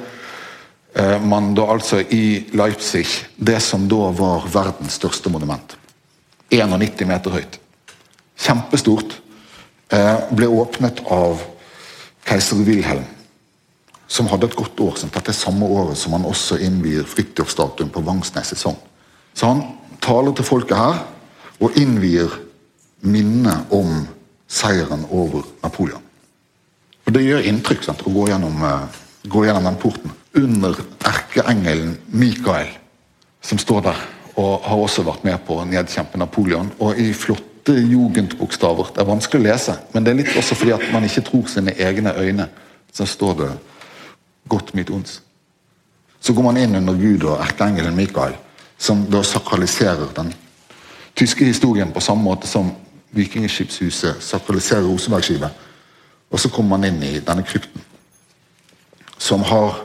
eh, 0.96 1.18
man 1.24 1.54
da 1.56 1.68
altså 1.72 2.02
i 2.02 2.48
Leipzig 2.58 3.06
det 3.36 3.60
som 3.64 3.88
da 3.88 4.10
var 4.16 4.48
verdens 4.52 4.98
største 5.00 5.32
monument. 5.32 5.78
91 6.52 7.08
meter 7.08 7.38
høyt. 7.38 7.60
Kjempestort. 8.38 9.20
Eh, 9.92 10.16
ble 10.36 10.50
åpnet 10.52 11.00
av 11.12 11.40
keiser 12.28 12.60
Wilhelm, 12.68 13.06
som 14.08 14.28
hadde 14.28 14.50
et 14.50 14.58
godt 14.60 14.80
år. 14.84 14.98
Som 15.00 15.12
dette 15.14 15.32
er 15.32 15.38
samme 15.38 15.68
året 15.68 16.00
som 16.00 16.16
han 16.16 16.28
også 16.28 16.60
innvier 16.64 17.08
Fridtjof-statuen 17.08 17.92
på 17.94 18.04
Vangsnes 18.04 18.52
i. 18.52 18.60
Så 18.60 19.48
han 19.48 19.64
taler 20.04 20.36
til 20.36 20.48
folket 20.48 20.76
her 20.80 21.00
og 21.64 21.80
innvier 21.80 22.32
minnet 23.02 23.72
om 23.74 24.08
seieren 24.48 25.06
over 25.10 25.46
Napoleon. 25.64 26.04
Og 27.06 27.14
Det 27.14 27.24
gjør 27.24 27.46
inntrykk 27.48 27.84
sant, 27.84 28.04
å 28.04 28.12
gå 28.12 28.28
gjennom, 28.28 28.64
uh, 28.64 28.88
gå 29.28 29.46
gjennom 29.46 29.64
den 29.64 29.80
porten. 29.80 30.12
Under 30.36 30.76
erkeengelen 31.08 31.98
Mikael, 32.12 32.68
som 33.42 33.58
står 33.58 33.82
der 33.82 34.02
og 34.38 34.66
har 34.68 34.82
også 34.84 35.06
vært 35.08 35.24
med 35.26 35.40
på 35.48 35.58
å 35.58 35.66
nedkjempe 35.66 36.20
Napoleon. 36.22 36.70
Og 36.80 37.00
i 37.00 37.10
flotte 37.16 37.74
jugendbokstaver. 37.74 38.92
Det 38.94 39.02
er 39.02 39.10
vanskelig 39.10 39.42
å 39.42 39.46
lese, 39.48 39.78
men 39.94 40.06
det 40.06 40.12
er 40.12 40.20
litt 40.20 40.36
også 40.38 40.58
fordi 40.60 40.76
at 40.76 40.84
man 40.94 41.08
ikke 41.08 41.26
tror 41.26 41.48
sine 41.50 41.74
egne 41.74 42.14
øyne. 42.14 42.50
Så 42.94 43.06
står 43.06 43.34
det 43.40 43.52
'Godt 44.48 44.74
mitt 44.74 44.90
ons'. 44.90 45.22
Så 46.20 46.34
går 46.34 46.44
man 46.44 46.58
inn 46.58 46.76
under 46.76 46.94
Gud 46.94 47.24
og 47.24 47.40
erkeengelen 47.40 47.96
Mikael, 47.96 48.34
som 48.78 49.06
da 49.06 49.22
sakraliserer 49.24 50.14
den 50.16 50.34
tyske 51.16 51.46
historien 51.46 51.92
på 51.92 52.00
samme 52.00 52.24
måte 52.24 52.48
som 52.48 52.72
Vikingskipshuset 53.16 54.24
sakraliserer 54.24 54.88
Rosenbergskipet. 54.88 55.50
Og 56.32 56.40
så 56.40 56.50
kommer 56.50 56.78
man 56.78 56.90
inn 56.90 57.04
i 57.04 57.20
denne 57.24 57.44
krypten, 57.48 57.82
som 59.18 59.44
har 59.48 59.80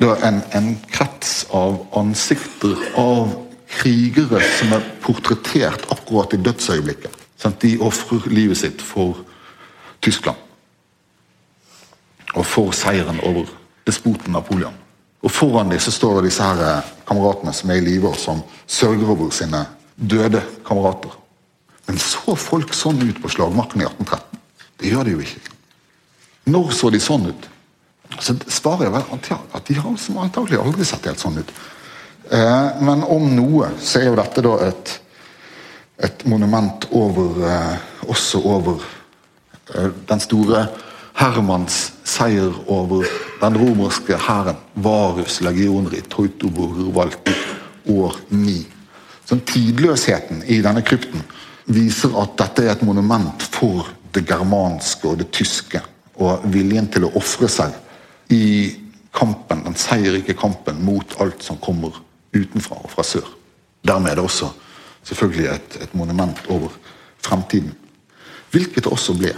en, 0.00 0.40
en 0.52 0.72
krets 0.90 1.44
av 1.54 1.78
ansikter 1.96 2.74
av 2.98 3.30
krigere 3.70 4.40
som 4.58 4.74
er 4.74 4.86
portrettert 5.04 5.86
akkurat 5.92 6.34
i 6.34 6.42
dødsøyeblikket. 6.42 7.16
De 7.60 7.76
ofrer 7.80 8.26
livet 8.32 8.58
sitt 8.58 8.82
for 8.82 9.22
Tyskland. 10.02 10.36
Og 12.34 12.46
for 12.46 12.74
seieren 12.76 13.20
over 13.26 13.48
despoten 13.86 14.32
Napoleon. 14.32 14.74
Og 15.22 15.30
Foran 15.30 15.70
dem 15.70 15.80
så 15.80 15.92
står 15.92 16.22
disse 16.24 16.42
her 16.42 16.60
eh, 16.64 16.92
kameratene 17.08 17.52
som 17.52 17.70
er 17.70 17.80
i 17.80 17.84
live, 17.84 18.08
og 18.08 18.16
som 18.16 18.40
sørger 18.66 19.10
over 19.10 19.30
sine 19.34 19.66
døde 19.96 20.40
kamerater. 20.64 21.19
Men 21.86 21.98
så 22.02 22.36
folk 22.38 22.74
sånn 22.76 23.00
ut 23.02 23.22
på 23.22 23.30
slagmarken 23.32 23.82
i 23.82 23.88
1813? 23.88 24.42
Det 24.80 24.92
gjør 24.92 25.08
de 25.08 25.16
jo 25.16 25.24
ikke. 25.24 25.56
Når 26.50 26.70
så 26.76 26.90
de 26.90 27.00
sånn 27.02 27.28
ut? 27.30 27.48
Så 28.20 28.34
svaret 28.50 28.88
er 28.88 28.94
vel 28.94 29.06
at 29.14 29.68
de 29.68 29.76
har 29.78 29.92
antagelig 30.24 30.58
aldri 30.58 30.86
sett 30.88 31.06
helt 31.06 31.20
sånn 31.22 31.38
ut. 31.40 31.52
Eh, 32.30 32.82
men 32.82 33.04
om 33.06 33.28
noe 33.36 33.72
så 33.80 34.00
er 34.00 34.10
jo 34.10 34.18
dette 34.18 34.42
da 34.44 34.54
et, 34.68 34.94
et 36.06 36.24
monument 36.30 36.86
over 36.96 37.42
eh, 37.46 37.76
også 38.10 38.42
over 38.46 38.84
eh, 39.74 39.90
den 40.10 40.22
store 40.22 40.66
Hermans 41.20 41.78
seier 42.06 42.54
over 42.70 43.06
den 43.40 43.58
romerske 43.60 44.16
hæren. 44.16 44.58
Varus 44.74 45.40
legioner 45.44 45.98
i 45.98 46.04
Teutoburg-valgten 46.06 47.36
år 47.92 48.16
9. 48.30 48.56
Sånn 49.28 49.42
Tidløsheten 49.46 50.44
i 50.48 50.60
denne 50.64 50.82
krypten 50.86 51.26
viser 51.66 52.14
at 52.20 52.36
dette 52.38 52.64
er 52.64 52.72
et 52.74 52.84
monument 52.86 53.42
for 53.42 53.88
det 54.14 54.24
germanske 54.28 55.08
og 55.08 55.18
det 55.20 55.30
tyske. 55.34 55.82
Og 56.20 56.44
viljen 56.52 56.88
til 56.92 57.06
å 57.06 57.12
ofre 57.18 57.48
seg 57.50 57.74
i 58.34 58.70
kampen, 59.16 59.64
den 59.64 59.76
seierrike 59.78 60.36
kampen 60.38 60.82
mot 60.84 61.16
alt 61.22 61.42
som 61.42 61.58
kommer 61.62 61.96
utenfra 62.36 62.78
og 62.78 62.92
fra 62.92 63.04
sør. 63.06 63.26
Dermed 63.86 64.12
er 64.12 64.20
det 64.20 64.24
også 64.24 64.50
selvfølgelig 65.08 65.46
et, 65.54 65.78
et 65.86 65.94
monument 65.94 66.38
over 66.52 66.74
fremtiden. 67.24 67.72
Hvilket 68.50 68.84
det 68.84 68.92
også 68.92 69.14
ble. 69.18 69.32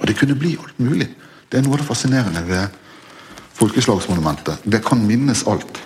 Og 0.00 0.08
det 0.08 0.16
kunne 0.18 0.36
bli 0.38 0.56
alt 0.58 0.78
mulig. 0.82 1.08
Det 1.48 1.58
er 1.58 1.64
noe 1.66 1.76
av 1.76 1.82
det 1.82 1.88
fascinerende 1.88 2.42
ved 2.48 2.78
folkeslagsmonumentet. 3.58 4.64
Det 4.64 4.82
kan 4.84 5.02
minnes 5.06 5.44
alt. 5.46 5.82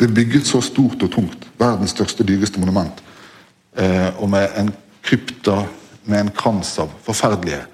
Det 0.00 0.08
er 0.08 0.14
bygget 0.14 0.48
så 0.48 0.60
stort 0.64 1.02
og 1.04 1.12
tungt. 1.12 1.46
Verdens 1.60 1.94
største, 1.94 2.26
dyreste 2.26 2.60
monument. 2.60 3.02
Eh, 3.76 4.10
og 4.22 4.30
med 4.30 4.48
en 4.56 4.70
krypta 5.02 5.64
med 6.04 6.20
en 6.20 6.30
krans 6.36 6.78
av 6.78 6.92
forferdelige 7.04 7.64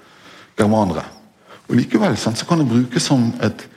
germanere. 0.57 1.03
Og 1.69 1.75
Likevel 1.75 2.17
sant, 2.17 2.39
så 2.39 2.47
kan 2.47 2.61
det 2.61 2.69
brukes 2.69 3.03
som 3.03 3.29
et 3.43 3.67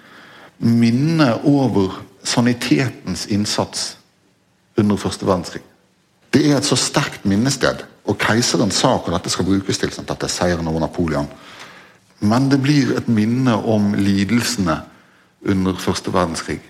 minne 0.58 1.28
over 1.44 2.00
sanitetens 2.24 3.26
innsats 3.26 3.96
under 4.76 4.96
første 4.96 5.26
verdenskrig. 5.26 5.62
Det 6.34 6.42
er 6.48 6.56
et 6.56 6.66
så 6.66 6.76
sterkt 6.78 7.26
minnested, 7.28 7.84
og 8.04 8.18
keiseren 8.18 8.72
sa 8.74 8.96
hva 8.96 9.14
dette 9.14 9.30
skal 9.30 9.46
brukes 9.46 9.78
til. 9.78 9.92
Sant? 9.94 10.08
Dette 10.10 10.26
er 10.26 10.32
seieren 10.32 10.68
over 10.70 10.82
Napoleon. 10.82 11.28
Men 12.24 12.48
det 12.50 12.60
blir 12.62 12.94
et 12.96 13.08
minne 13.08 13.54
om 13.54 13.92
lidelsene 13.94 14.80
under 15.44 15.76
første 15.78 16.12
verdenskrig 16.12 16.60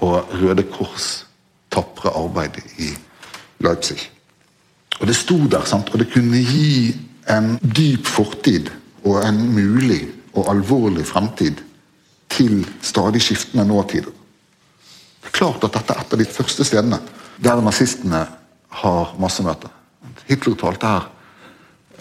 og 0.00 0.30
Røde 0.40 0.64
Kors' 0.72 1.26
tapre 1.70 2.10
arbeid 2.14 2.60
i 2.78 2.92
Leipzig. 3.60 4.00
Og 4.98 5.06
Det 5.06 5.16
sto 5.16 5.38
der, 5.46 5.64
sant? 5.64 5.90
og 5.92 5.98
det 5.98 6.10
kunne 6.12 6.40
gi 6.42 6.94
en 7.30 7.58
dyp 7.62 8.06
fortid 8.06 8.70
og 9.04 9.20
en 9.22 9.38
mulig 9.54 10.08
og 10.34 10.48
alvorlig 10.50 11.06
fremtid 11.06 11.60
til 12.28 12.66
stadig 12.82 13.22
skiftende 13.22 13.66
nåtider. 13.66 14.10
Det 15.22 15.30
er 15.30 15.38
klart 15.38 15.64
at 15.64 15.74
dette 15.76 15.94
er 15.94 16.02
et 16.02 16.12
av 16.12 16.18
de 16.18 16.24
første 16.24 16.64
stedene 16.64 16.98
der 17.38 17.62
nazistene 17.62 18.24
har 18.82 19.14
massemøter. 19.20 19.70
Hitler 20.28 20.58
talte 20.58 20.86
her 20.86 21.06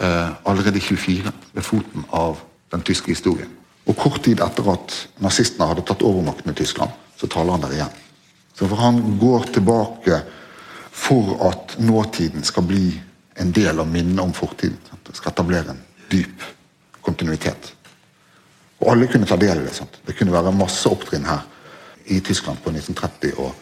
eh, 0.02 0.32
allerede 0.50 0.78
i 0.78 0.84
24, 0.84 1.32
ved 1.54 1.64
foten 1.64 2.06
av 2.12 2.42
den 2.74 2.82
tyske 2.82 3.14
historien. 3.14 3.52
Og 3.88 3.96
Kort 3.96 4.24
tid 4.26 4.42
etter 4.44 4.68
at 4.74 4.96
nazistene 5.24 5.70
hadde 5.70 5.86
tatt 5.88 6.04
overmakten 6.04 6.52
i 6.52 6.58
Tyskland, 6.58 6.92
så 7.18 7.30
taler 7.32 7.56
han 7.56 7.64
der 7.64 7.78
igjen. 7.78 7.94
Så 8.58 8.68
for 8.68 8.76
Han 8.82 9.18
går 9.20 9.48
tilbake 9.54 10.22
for 10.98 11.38
at 11.50 11.76
nåtiden 11.80 12.44
skal 12.44 12.66
bli 12.68 13.02
en 13.38 13.52
del 13.54 13.80
av 13.80 13.88
minnet 13.88 14.24
om 14.24 14.34
fortiden. 14.34 14.78
Det 15.06 15.16
skal 15.16 15.32
etablere 15.32 15.76
en 15.76 15.84
dyp 16.12 16.42
kontinuitet. 17.06 17.74
Og 18.82 18.92
alle 18.92 19.08
kunne 19.10 19.30
ta 19.30 19.38
del 19.40 19.62
i 19.62 19.68
det. 19.68 19.76
Sant? 19.78 20.02
Det 20.06 20.16
kunne 20.18 20.34
være 20.34 20.54
masse 20.56 20.90
opptrinn 20.90 21.28
her 21.28 21.46
i 22.14 22.20
Tyskland 22.20 22.60
på 22.64 22.74
1930- 22.74 23.38
og 23.44 23.54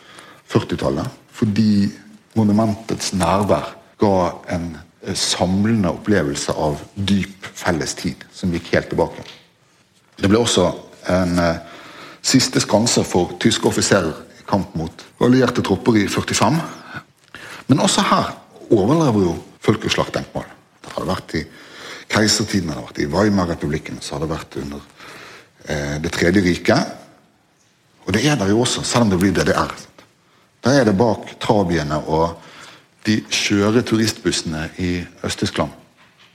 40-tallet. 0.52 1.08
Fordi 1.36 1.92
monumentets 2.36 3.14
nærvær 3.14 3.76
ga 4.00 4.16
en 4.56 4.70
eh, 5.04 5.16
samlende 5.16 5.92
opplevelse 5.92 6.56
av 6.56 6.80
dyp 6.96 7.48
felles 7.56 7.96
tid, 8.00 8.26
som 8.34 8.54
gikk 8.54 8.72
helt 8.76 8.92
tilbake. 8.92 9.24
Det 10.20 10.32
ble 10.32 10.40
også 10.40 10.70
en 11.12 11.40
eh, 11.40 11.62
siste 12.26 12.64
skanse 12.64 13.04
for 13.08 13.36
tyske 13.40 13.68
offiserer 13.68 14.16
i 14.40 14.48
kamp 14.48 14.76
mot 14.80 15.06
allierte 15.24 15.64
tropper 15.66 16.00
i 16.00 16.08
45. 16.12 16.60
Men 17.68 17.82
også 17.84 18.03
her 18.05 18.34
overlever 18.70 19.28
jo 19.28 19.36
folkeslaktdenkmål. 19.66 20.45
Det 20.84 20.93
hadde 20.93 21.09
vært 21.09 21.36
i 21.39 21.43
keisertiden, 22.11 22.70
det 22.70 22.76
hadde 22.76 22.88
vært 22.88 23.01
i 23.01 23.09
Weimar-republikken, 23.09 24.01
så 24.01 24.16
hadde 24.16 24.28
det 24.28 24.36
vært 24.36 24.57
under 24.61 24.82
eh, 25.68 25.95
Det 26.03 26.11
tredje 26.13 26.43
riket. 26.45 26.95
Og 28.05 28.13
det 28.13 28.26
er 28.30 28.36
der 28.38 28.51
jo 28.53 28.61
også, 28.61 28.84
selv 28.86 29.07
om 29.07 29.13
det 29.13 29.20
blir 29.20 29.34
DDR. 29.34 29.74
Da 30.66 30.74
er 30.74 30.86
det 30.86 30.97
bak 30.97 31.39
trabiene 31.41 31.97
og 32.05 32.38
de 33.05 33.20
skjøre 33.30 33.82
turistbussene 33.86 34.70
i 34.82 34.99
Øst-Tyskland 35.26 35.74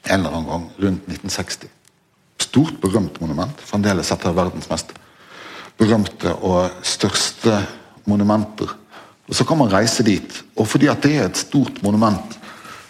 en 0.04 0.20
eller 0.20 0.30
annen 0.30 0.48
gang 0.48 0.64
rundt 0.78 1.08
1960. 1.08 1.68
Stort, 2.40 2.80
berømt 2.80 3.20
monument. 3.20 3.60
Fremdeles 3.60 4.10
et 4.10 4.26
av 4.26 4.36
verdens 4.36 4.68
mest 4.70 4.94
berømte 5.80 6.32
og 6.44 6.70
største 6.84 7.60
monumenter. 8.08 8.72
Og 9.30 9.36
Så 9.36 9.46
kan 9.46 9.58
man 9.58 9.72
reise 9.72 10.02
dit. 10.02 10.42
Og 10.56 10.66
fordi 10.68 10.90
at 10.90 11.02
det 11.02 11.16
er 11.16 11.28
et 11.28 11.38
stort 11.38 11.82
monument, 11.82 12.38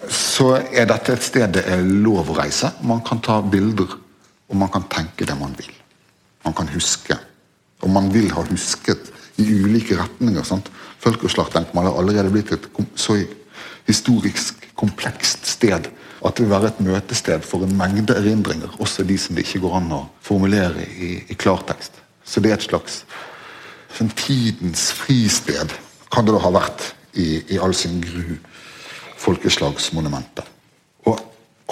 så 0.09 0.55
er 0.73 0.89
dette 0.89 1.13
et 1.13 1.23
sted 1.23 1.53
det 1.53 1.67
er 1.69 1.85
lov 1.85 2.33
å 2.33 2.39
reise. 2.39 2.73
Man 2.83 3.03
kan 3.05 3.21
ta 3.21 3.43
bilder, 3.45 3.93
og 4.49 4.57
man 4.57 4.73
kan 4.73 4.89
tenke 4.89 5.29
det 5.29 5.37
man 5.37 5.53
vil. 5.59 5.73
Man 6.45 6.57
kan 6.57 6.71
huske. 6.73 7.19
Og 7.85 7.93
man 7.93 8.09
vil 8.13 8.33
ha 8.33 8.45
husket 8.49 9.13
i 9.37 9.45
ulike 9.53 9.99
retninger. 10.01 10.43
sant? 10.43 10.71
Har 11.05 11.99
allerede 11.99 12.31
blitt 12.31 12.53
et 12.53 12.67
så 12.95 13.17
historisk 13.87 14.67
komplekst 14.75 15.47
sted 15.47 15.89
at 16.21 16.37
det 16.37 16.45
vil 16.45 16.53
være 16.53 16.69
et 16.69 16.81
møtested 16.85 17.45
for 17.49 17.65
en 17.65 17.77
mengde 17.77 18.13
erindringer, 18.17 18.69
også 18.79 19.05
de 19.09 19.17
som 19.19 19.37
det 19.37 19.47
ikke 19.47 19.63
går 19.65 19.77
an 19.79 19.93
å 19.97 20.01
formulere 20.21 20.85
i, 20.85 21.15
i 21.33 21.35
klartekst. 21.35 21.97
Så 22.25 22.41
det 22.45 22.51
er 22.53 22.59
et 22.59 22.67
slags 22.67 23.05
sånn 23.97 24.13
tidens 24.17 24.91
fristed, 24.93 25.73
kan 26.11 26.27
det 26.27 26.35
da 26.35 26.43
ha 26.43 26.53
vært 26.55 26.91
i, 27.15 27.43
i 27.55 27.59
all 27.59 27.75
sin 27.75 28.01
gru, 28.03 28.37
folkeslagsmonumentet. 29.21 30.47
Og 31.07 31.21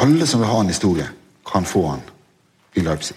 alle 0.02 0.26
som 0.28 0.42
vil 0.42 0.50
ha 0.50 0.60
en 0.62 0.72
historie, 0.72 1.08
kan 1.48 1.64
få 1.64 1.86
den 1.88 2.02
i 2.76 2.84
Leipzig. 2.84 3.16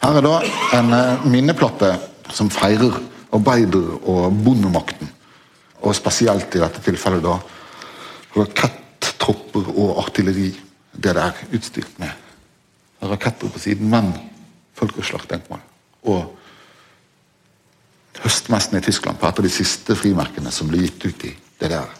Her 0.00 0.18
er 0.18 0.24
da 0.24 0.38
en 0.78 0.88
minneplate 0.88 1.28
minneplatte 1.30 1.90
som 2.32 2.48
feirer 2.50 2.96
arbeider- 3.34 3.98
og 4.08 4.32
bondemakten. 4.44 5.10
Og 5.84 5.94
spesielt 5.96 6.54
i 6.54 6.62
dette 6.62 6.80
tilfellet 6.84 7.22
da 7.24 7.38
rakettropper 8.36 9.68
og 9.74 9.98
artilleri. 10.04 10.48
Det 10.94 11.14
det 11.14 11.22
er 11.22 11.44
utstyrt 11.52 11.98
med. 11.98 12.10
Raketter 13.02 13.50
på 13.50 13.58
siden, 13.58 13.90
men 13.90 14.12
folkeslagsdenkmål. 14.74 15.60
Og 16.02 16.38
høstmessen 18.22 18.78
i 18.78 18.84
Tyskland 18.84 19.18
på 19.18 19.28
et 19.28 19.38
av 19.40 19.46
de 19.46 19.52
siste 19.52 19.96
frimerkene 19.98 20.52
som 20.54 20.70
ble 20.70 20.84
gitt 20.84 21.06
ut 21.06 21.26
i 21.26 21.32
DDR. 21.60 21.90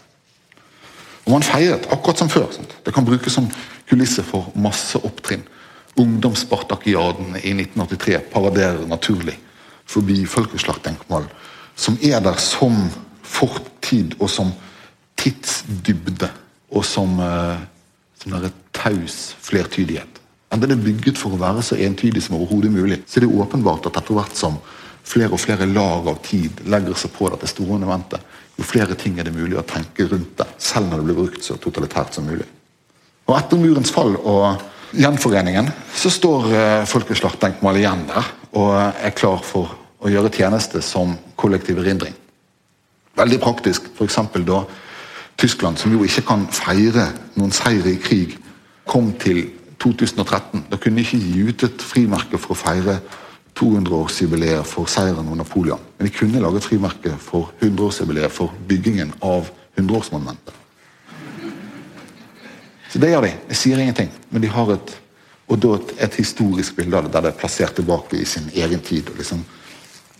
Og 1.25 1.33
man 1.33 1.45
feiret 1.45 1.87
akkurat 1.91 2.21
som 2.21 2.29
før. 2.29 2.51
Sant? 2.53 2.75
Det 2.85 2.93
kan 2.93 3.05
brukes 3.05 3.33
som 3.33 3.49
kulisse 3.89 4.23
for 4.25 4.51
masse 4.55 4.99
opptrinn. 5.01 5.43
Ungdomsspartakiaden 5.99 7.37
i 7.39 7.53
1983 7.55 8.19
paraderer 8.33 8.85
naturlig 8.87 9.37
forbi 9.89 10.23
folkeslagsdenkmål, 10.27 11.27
som 11.75 11.97
er 12.03 12.19
der 12.23 12.37
som 12.41 12.75
fortid 13.23 14.15
og 14.19 14.29
som 14.29 14.51
tidsdybde. 15.17 16.29
Og 16.75 16.85
som, 16.85 17.19
eh, 17.19 17.57
som 18.19 18.31
der 18.31 18.49
taus 18.73 19.35
flertydighet. 19.39 20.19
Enda 20.51 20.67
det 20.67 20.77
er 20.77 20.83
bygget 20.83 21.17
for 21.17 21.35
å 21.35 21.39
være 21.39 21.63
så 21.63 21.75
entydig 21.75 22.23
som 22.23 22.35
overhodet 22.35 22.71
mulig, 22.71 23.03
så 23.07 23.19
er 23.19 23.25
det 23.25 23.37
åpenbart 23.39 23.85
at 23.85 23.97
etter 23.97 24.13
hvert 24.13 24.35
som 24.35 24.57
flere 25.05 25.33
og 25.33 25.41
flere 25.41 25.67
lag 25.69 26.07
av 26.09 26.19
tid 26.25 26.63
legger 26.71 26.97
seg 26.97 27.13
på 27.15 27.29
dette 27.31 27.49
store 27.49 27.75
monumentet, 27.75 28.21
jo 28.55 28.65
flere 28.65 28.95
ting 28.97 29.19
er 29.19 29.27
det 29.27 29.35
mulig 29.35 29.57
å 29.59 29.65
tenke 29.67 30.07
rundt 30.09 30.37
det, 30.39 30.47
selv 30.57 30.89
når 30.89 31.01
det 31.01 31.07
blir 31.09 31.19
brukt 31.19 31.43
så 31.45 31.57
totalitært 31.61 32.15
som 32.15 32.27
mulig. 32.27 32.47
Og 33.25 33.35
Etter 33.37 33.59
murens 33.59 33.91
fall 33.93 34.15
og 34.21 34.61
gjenforeningen 34.95 35.69
så 35.97 36.11
står 36.13 36.51
folkeslakt 36.89 37.41
Bengt 37.41 37.63
Mahl 37.65 37.81
igjen 37.81 38.05
der 38.09 38.29
og 38.55 38.71
er 38.77 39.15
klar 39.17 39.41
for 39.43 39.73
å 39.99 40.11
gjøre 40.11 40.31
tjeneste 40.31 40.81
som 40.85 41.15
kollektiv 41.35 41.81
erindring. 41.81 42.13
Veldig 43.15 43.39
praktisk, 43.41 43.89
f.eks. 43.95 44.19
da 44.45 44.63
Tyskland, 45.39 45.79
som 45.79 45.91
jo 45.91 46.05
ikke 46.05 46.23
kan 46.29 46.45
feire 46.53 47.09
noen 47.35 47.51
seier 47.55 47.87
i 47.91 47.97
krig, 47.99 48.37
kom 48.87 49.11
til 49.19 49.49
2013. 49.83 50.67
Da 50.69 50.79
kunne 50.79 51.01
de 51.01 51.03
ikke 51.03 51.19
gi 51.19 51.43
ut 51.49 51.65
et 51.67 51.83
frimerke 51.83 52.39
for 52.39 52.55
å 52.55 52.59
feire 52.59 52.99
200-årsjubileet 53.59 54.67
for 54.67 54.89
seieren 54.91 55.27
over 55.27 55.39
Napoleon. 55.39 55.81
Men 55.97 56.07
de 56.07 56.13
kunne 56.13 56.41
lage 56.43 56.59
et 56.59 56.67
frimerke 56.67 57.15
for 57.23 57.53
100-årsjubileet 57.61 58.33
for 58.33 58.53
byggingen 58.67 59.13
av 59.23 59.49
100-årsmonumentet. 59.77 60.53
Så 62.91 62.99
det 62.99 63.11
gjør 63.11 63.27
de. 63.27 63.33
Jeg 63.51 63.59
sier 63.59 63.81
ingenting, 63.83 64.11
men 64.31 64.43
de 64.43 64.51
har 64.51 64.71
et, 64.75 64.95
et, 65.51 65.93
et 66.07 66.17
historisk 66.19 66.77
bilde 66.77 66.97
av 66.97 67.07
det, 67.07 67.13
der 67.15 67.27
det 67.27 67.33
er 67.33 67.39
plassert 67.39 67.75
tilbake 67.75 68.19
i 68.19 68.27
sin 68.27 68.47
egen 68.55 68.83
tid. 68.83 69.09
og 69.11 69.19
liksom 69.19 69.43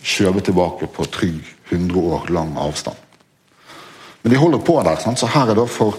skjøvet 0.06 0.46
tilbake 0.46 0.88
på 0.92 1.06
trygg 1.10 1.40
100 1.70 1.98
år 1.98 2.28
lang 2.30 2.52
avstand. 2.60 2.96
Men 4.22 4.32
de 4.32 4.38
holder 4.38 4.58
på 4.58 4.76
der, 4.82 5.00
sant? 5.02 5.18
så 5.18 5.28
her 5.30 5.50
er 5.50 5.58
det 5.58 5.68
for 5.70 5.96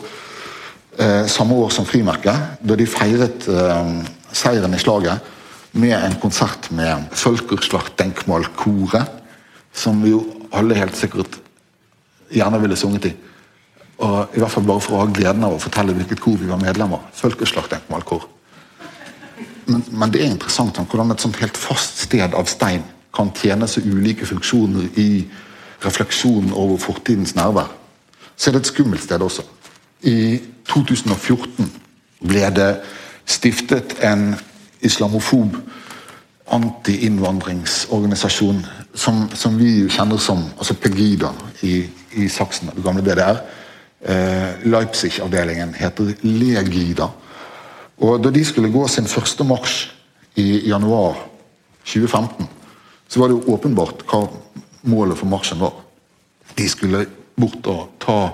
eh, 1.00 1.26
samme 1.28 1.56
år 1.56 1.70
som 1.74 1.88
frimerket, 1.88 2.60
da 2.62 2.76
de 2.76 2.88
feiret 2.88 3.48
eh, 3.52 3.92
seieren 4.32 4.76
i 4.76 4.82
slaget 4.82 5.34
med 5.78 5.94
en 5.96 6.16
konsert 6.22 6.72
med 6.72 7.06
Folkeslagsdenkmalkoret, 7.12 9.06
som 9.74 10.04
vi 10.04 10.10
jo 10.14 10.24
alle 10.56 10.76
helt 10.78 10.98
sikkert 10.98 11.40
gjerne 12.34 12.62
ville 12.62 12.76
sunget 12.80 13.06
i. 13.12 13.14
Og 13.98 14.36
I 14.36 14.40
hvert 14.42 14.54
fall 14.54 14.66
bare 14.68 14.82
for 14.84 14.96
å 14.96 15.04
ha 15.04 15.12
gleden 15.14 15.46
av 15.46 15.56
å 15.56 15.62
fortelle 15.62 15.96
hvilket 15.98 16.22
kor 16.22 16.38
vi 16.38 16.50
var 16.50 16.62
medlem 16.62 16.94
av. 16.98 17.08
Folkeslagsdenkmalkor. 17.18 18.28
Men, 19.68 19.84
men, 19.92 20.12
det 20.14 20.22
er 20.22 20.32
interessant 20.32 20.78
hvordan 20.80 21.12
et 21.12 21.24
sånt 21.24 21.40
helt 21.42 21.58
fast 21.60 22.06
sted 22.06 22.36
av 22.38 22.48
stein 22.50 22.84
kan 23.16 23.34
tjene 23.36 23.68
så 23.68 23.82
ulike 23.84 24.28
funksjoner 24.30 25.00
i 25.02 25.26
refleksjonen 25.84 26.54
over 26.54 26.78
fortidens 26.82 27.36
nærvær. 27.36 27.70
Så 28.38 28.50
er 28.50 28.58
det 28.58 28.66
et 28.66 28.72
skummelt 28.72 29.04
sted 29.04 29.22
også. 29.22 29.44
I 30.06 30.40
2014 30.70 31.72
ble 32.28 32.46
det 32.54 32.70
stiftet 33.28 33.98
en 34.06 34.36
islamofob 34.82 35.56
anti-innvandringsorganisasjon 36.48 38.66
som, 38.94 39.30
som, 39.36 39.58
vi 39.58 39.90
kjenner 39.92 40.18
som 40.18 40.46
altså 40.58 40.74
Pegida 40.80 41.34
i, 41.62 41.90
i 42.16 42.30
Saksen, 42.32 42.70
det 42.76 42.84
gamle 42.86 43.02
DDR. 43.04 43.38
Eh, 44.02 44.50
Leipzig-avdelingen 44.64 45.74
heter 45.78 46.14
Legida. 46.24 47.10
Og 47.98 48.24
Da 48.24 48.30
de 48.32 48.46
skulle 48.46 48.72
gå 48.72 48.88
sin 48.88 49.08
første 49.08 49.44
marsj 49.44 49.92
i 50.38 50.70
januar 50.70 51.16
2015, 51.84 52.48
så 53.10 53.20
var 53.20 53.28
det 53.28 53.36
jo 53.38 53.54
åpenbart 53.56 54.04
hva 54.08 54.28
målet 54.88 55.18
for 55.18 55.28
marsjen 55.28 55.60
var. 55.60 55.74
De 56.56 56.70
skulle 56.70 57.06
bort 57.38 57.68
og 57.68 57.90
ta 58.00 58.32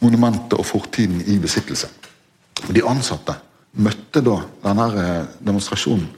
monumentet 0.00 0.58
og 0.58 0.66
fortiden 0.66 1.22
i 1.26 1.38
besittelse. 1.38 1.88
Og 2.68 2.74
De 2.74 2.86
ansatte 2.86 3.34
møtte 3.76 4.22
da 4.24 4.40
denne 4.64 4.86
eh, 5.02 5.26
demonstrasjonen 5.44 6.08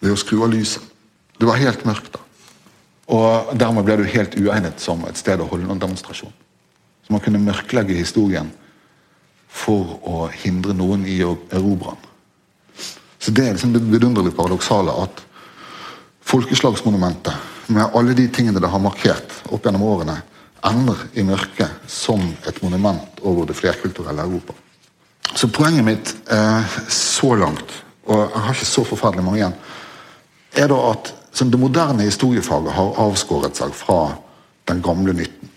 ved 0.00 0.14
å 0.14 0.20
skru 0.20 0.42
av 0.44 0.52
lyset. 0.52 0.82
Det 1.38 1.48
var 1.48 1.58
helt 1.58 1.84
mørkt 1.88 2.12
da. 2.14 2.20
Og 3.14 3.54
dermed 3.58 3.84
ble 3.84 3.98
du 4.00 4.04
helt 4.08 4.36
uegnet 4.38 4.80
som 4.80 5.02
et 5.08 5.18
sted 5.20 5.40
å 5.40 5.48
holde 5.50 5.66
noen 5.68 5.82
demonstrasjon. 5.82 6.32
Så 7.04 7.12
man 7.12 7.20
kunne 7.20 7.42
mørklegge 7.42 7.96
historien 7.96 8.48
for 9.54 9.98
å 10.08 10.26
hindre 10.32 10.74
noen 10.76 11.04
i 11.06 11.18
å 11.24 11.36
erobre 11.52 11.94
den. 11.94 12.10
Så 13.18 13.30
Det 13.30 13.46
er 13.46 13.54
liksom 13.54 13.72
det 13.72 13.84
vidunderlig 13.88 14.34
paradoksale 14.36 14.92
at 15.04 15.22
folkeslagsmonumentet, 16.24 17.32
med 17.72 17.96
alle 17.96 18.12
de 18.12 18.26
tingene 18.28 18.60
det 18.60 18.68
har 18.68 18.82
markert 18.82 19.30
opp 19.48 19.64
gjennom 19.64 19.86
årene, 19.88 20.18
ender 20.64 20.98
i 21.16 21.24
mørket 21.24 21.88
som 21.88 22.20
et 22.48 22.60
monument 22.62 23.20
over 23.22 23.46
det 23.48 23.56
flerkulturelle 23.56 24.24
Europa. 24.24 24.52
Så 25.32 25.48
poenget 25.48 25.84
mitt 25.84 26.14
eh, 26.30 26.76
så 26.88 27.34
langt, 27.34 27.84
og 28.06 28.20
jeg 28.20 28.42
har 28.44 28.54
ikke 28.54 28.68
så 28.68 28.84
forferdelig 28.84 29.24
mange 29.24 29.40
igjen, 29.40 29.56
er 30.54 30.68
da 30.70 30.80
at 30.92 31.14
det 31.40 31.58
moderne 31.58 32.06
historiefaget 32.06 32.72
har 32.72 33.00
avskåret 33.02 33.56
seg 33.58 33.72
fra 33.74 34.14
den 34.68 34.82
gamle 34.82 35.12
nytten. 35.16 35.50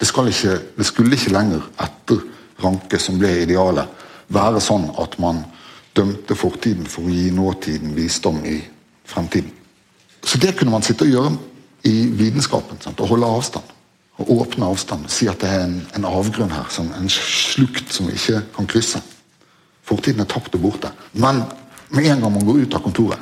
Det, 0.00 0.08
ikke, 0.08 0.58
det 0.76 0.86
skulle 0.86 1.16
ikke 1.16 1.34
lenger, 1.34 1.66
etter 1.80 2.22
Ranke, 2.64 2.98
som 2.98 3.18
ble 3.18 3.30
idealet, 3.42 3.90
være 4.32 4.62
sånn 4.62 4.86
at 5.02 5.18
man 5.20 5.42
dømte 5.94 6.36
fortiden 6.38 6.86
for 6.90 7.06
å 7.06 7.12
gi 7.12 7.28
nåtiden 7.34 7.94
visdom 7.96 8.40
i 8.46 8.58
fremtiden. 9.06 9.52
Så 10.24 10.38
det 10.40 10.54
kunne 10.56 10.72
man 10.72 10.82
sitte 10.82 11.04
og 11.04 11.12
gjøre 11.12 11.34
i 11.84 12.08
vitenskapen. 12.16 12.80
Og 12.96 13.08
holde 13.08 13.28
avstand. 13.28 13.73
Og 14.22 14.30
åpne 14.30 14.68
avstand. 14.70 15.08
Si 15.10 15.26
at 15.26 15.40
det 15.42 15.50
er 15.50 15.64
en, 15.64 15.80
en 15.96 16.06
avgrunn 16.06 16.52
her. 16.54 16.68
som, 16.70 16.92
en 16.94 17.10
slukt 17.10 17.92
som 17.92 18.06
vi 18.06 18.14
ikke 18.14 18.42
kan 18.56 18.68
krysse. 18.70 19.02
Fortiden 19.84 20.22
er 20.22 20.30
tapt 20.30 20.54
og 20.54 20.62
borte. 20.62 20.92
Men 21.12 21.42
med 21.90 22.06
en 22.06 22.20
gang 22.20 22.32
man 22.32 22.44
går 22.46 22.64
ut 22.64 22.74
av 22.74 22.82
kontoret, 22.82 23.18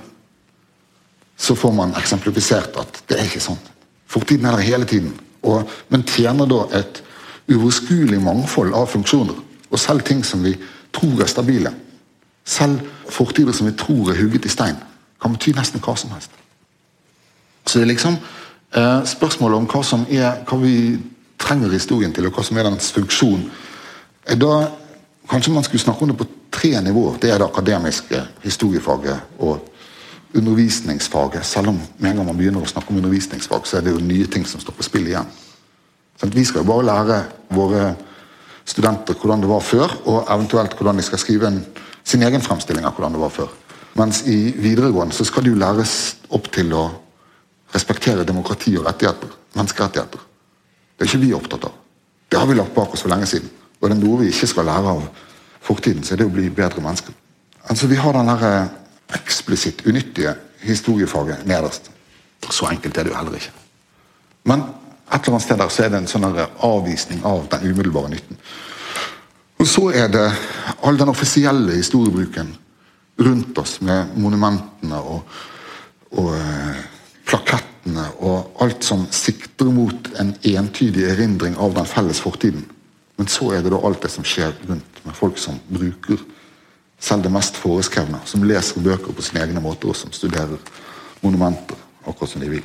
så 1.37 1.55
får 1.59 1.73
man 1.75 1.95
eksemplifisert 1.99 2.77
at 2.79 3.01
det 3.09 3.19
er 3.19 3.27
ikke 3.27 3.43
sånn. 3.43 3.59
Fortiden 4.07 4.47
er 4.47 4.57
der 4.57 4.69
hele 4.69 4.87
tiden. 4.87 5.15
Og, 5.43 5.65
men 5.89 6.05
tjener 6.07 6.47
da 6.47 6.61
et 6.79 7.01
uoverskuelig 7.51 8.21
mangfold 8.23 8.77
av 8.77 8.87
funksjoner. 8.93 9.41
Og 9.73 9.81
selv 9.81 10.05
ting 10.07 10.23
som 10.25 10.45
vi 10.45 10.55
tror 10.95 11.25
er 11.25 11.31
stabile. 11.31 11.73
Selv 12.45 12.85
fortider 13.11 13.57
som 13.57 13.67
vi 13.67 13.75
tror 13.79 14.13
er 14.13 14.21
hugget 14.21 14.47
i 14.47 14.53
stein, 14.53 14.79
kan 15.23 15.35
bety 15.35 15.55
nesten 15.57 15.83
hva 15.83 15.97
som 15.99 16.13
helst. 16.15 16.31
Så 17.67 17.79
det 17.79 17.87
er 17.87 17.93
liksom 17.93 18.17
spørsmålet 18.73 19.59
om 19.59 19.67
hva 19.69 19.83
som 19.85 20.07
er 20.09 20.45
hva 20.49 20.57
vi 20.63 20.77
trenger 21.43 21.75
historien 21.75 22.13
til, 22.15 22.27
og 22.29 22.37
hva 22.37 22.45
som 22.47 22.57
er 22.57 22.71
dens 22.71 22.93
funksjon. 22.95 23.51
er 24.27 24.39
da 24.41 24.55
Kanskje 25.31 25.53
man 25.53 25.65
skulle 25.65 25.81
snakke 25.81 26.03
om 26.03 26.09
det 26.09 26.19
på 26.19 26.27
tre 26.51 26.81
nivåer. 26.81 27.19
Det 27.21 27.31
er 27.31 27.39
det 27.39 27.47
akademiske 27.47 28.19
historiefaget 28.43 29.39
og 29.39 29.69
undervisningsfaget. 30.35 31.47
Selv 31.47 31.69
om 31.69 31.81
med 31.99 32.11
en 32.11 32.17
gang 32.17 32.27
man 32.27 32.37
begynner 32.37 32.63
å 32.63 32.69
snakke 32.69 32.91
om 32.91 32.99
undervisningsfag, 33.01 33.67
så 33.67 33.79
er 33.79 33.87
det 33.87 33.95
jo 33.95 34.03
nye 34.03 34.27
ting 34.27 34.45
som 34.47 34.61
står 34.61 34.77
på 34.77 34.87
spill 34.87 35.07
igjen. 35.07 35.31
Vi 36.23 36.45
skal 36.45 36.63
jo 36.63 36.69
bare 36.69 36.87
lære 36.87 37.23
våre 37.49 37.95
studenter 38.65 39.15
hvordan 39.15 39.41
det 39.43 39.51
var 39.51 39.65
før, 39.65 39.95
og 40.05 40.29
eventuelt 40.31 40.75
hvordan 40.77 41.01
de 41.01 41.07
skal 41.07 41.19
skrive 41.19 41.49
en, 41.49 41.65
sin 42.05 42.23
egen 42.23 42.43
fremstilling 42.43 42.85
av 42.85 42.95
hvordan 42.95 43.17
det 43.17 43.23
var 43.23 43.33
før. 43.33 43.49
Mens 43.99 44.23
i 44.27 44.53
videregående 44.57 45.15
så 45.15 45.25
skal 45.25 45.45
det 45.45 45.53
jo 45.53 45.63
læres 45.63 45.97
opp 46.31 46.49
til 46.53 46.73
å 46.77 46.87
respektere 47.75 48.25
demokrati 48.29 48.77
og 48.79 48.87
rettigheter. 48.87 49.33
Menneskerettigheter. 49.55 50.21
Det 50.97 51.07
er 51.07 51.11
ikke 51.11 51.25
vi 51.25 51.33
opptatt 51.37 51.65
av. 51.69 51.79
Det 52.29 52.39
har 52.41 52.47
vi 52.49 52.57
lagt 52.57 52.75
bak 52.75 52.95
oss 52.95 53.05
for 53.05 53.13
lenge 53.13 53.27
siden. 53.27 53.51
Og 53.81 53.89
det 53.89 53.97
er 53.97 54.03
noe 54.05 54.21
vi 54.23 54.31
ikke 54.33 54.49
skal 54.51 54.69
lære 54.69 54.95
av 54.95 55.03
fortiden, 55.63 56.05
så 56.05 56.15
er 56.15 56.23
det 56.23 56.29
å 56.29 56.35
bli 56.35 56.51
bedre 56.51 56.83
mennesker. 56.83 57.15
Altså, 57.69 57.87
Vi 57.87 57.97
har 57.97 58.13
den 58.13 58.31
der 58.31 58.45
eh, 58.49 58.69
eksplisitt 59.15 59.87
unyttige 59.87 60.35
historiefaget 60.63 61.47
nederst. 61.47 61.91
Så 62.51 62.67
enkelt 62.67 62.97
er 62.97 63.05
det 63.05 63.13
jo 63.13 63.19
heller 63.19 63.35
ikke. 63.39 63.53
Men 64.45 64.65
et 65.13 65.21
eller 65.21 65.37
annet 65.37 65.45
sted 65.45 65.59
der 65.59 65.69
så 65.69 65.85
er 65.85 65.93
det 65.93 66.01
en 66.01 66.11
sånn 66.11 66.27
avvisning 66.27 67.23
av 67.29 67.45
den 67.53 67.69
umiddelbare 67.71 68.11
nytten. 68.11 68.39
Og 69.63 69.69
så 69.69 69.91
er 69.95 70.09
det 70.11 70.25
all 70.83 70.99
den 70.99 71.13
offisielle 71.13 71.77
historiebruken 71.77 72.55
rundt 73.23 73.59
oss 73.59 73.77
med 73.81 74.17
monumentene 74.19 74.99
og, 74.99 75.37
og 76.19 76.33
eh, 76.35 76.81
plakettene 77.33 78.05
og 78.21 78.61
alt 78.63 78.85
som 78.85 79.07
sikter 79.15 79.71
mot 79.73 80.13
en 80.21 80.35
entydig 80.37 81.09
erindring 81.15 81.57
av 81.57 81.75
den 81.77 81.89
felles 81.89 82.21
fortiden. 82.23 82.67
Men 83.17 83.31
så 83.31 83.53
er 83.57 83.65
det 83.65 83.73
da 83.73 83.81
alt 83.81 84.05
det 84.05 84.13
som 84.13 84.27
skjer 84.27 84.53
rundt 84.69 85.03
med 85.07 85.17
folk 85.17 85.41
som 85.41 85.59
bruker 85.73 86.21
selv 87.03 87.25
det 87.25 87.33
mest 87.35 87.59
foreskrevne, 87.59 88.21
som 88.25 88.45
leser 88.47 88.83
bøker 88.83 89.15
på 89.15 89.25
sine 89.25 89.43
egne 89.43 89.63
måter, 89.63 89.91
og 89.91 89.99
som 89.99 90.13
studerer 90.15 90.61
monumenter 91.23 91.79
akkurat 92.07 92.31
som 92.31 92.43
de 92.43 92.51
vil. 92.53 92.65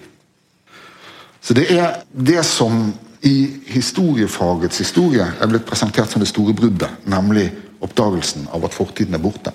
Så 1.42 1.56
det 1.58 1.68
er 1.74 2.02
det 2.12 2.44
som 2.46 2.92
i 3.26 3.48
historiefagets 3.72 4.78
historie 4.84 5.26
er 5.26 5.50
blitt 5.50 5.66
presentert 5.66 6.12
som 6.12 6.22
det 6.22 6.30
store 6.30 6.54
bruddet, 6.54 6.90
nemlig 7.10 7.50
oppdagelsen 7.82 8.46
av 8.54 8.66
at 8.68 8.78
fortiden 8.78 9.18
er 9.18 9.24
borte, 9.24 9.54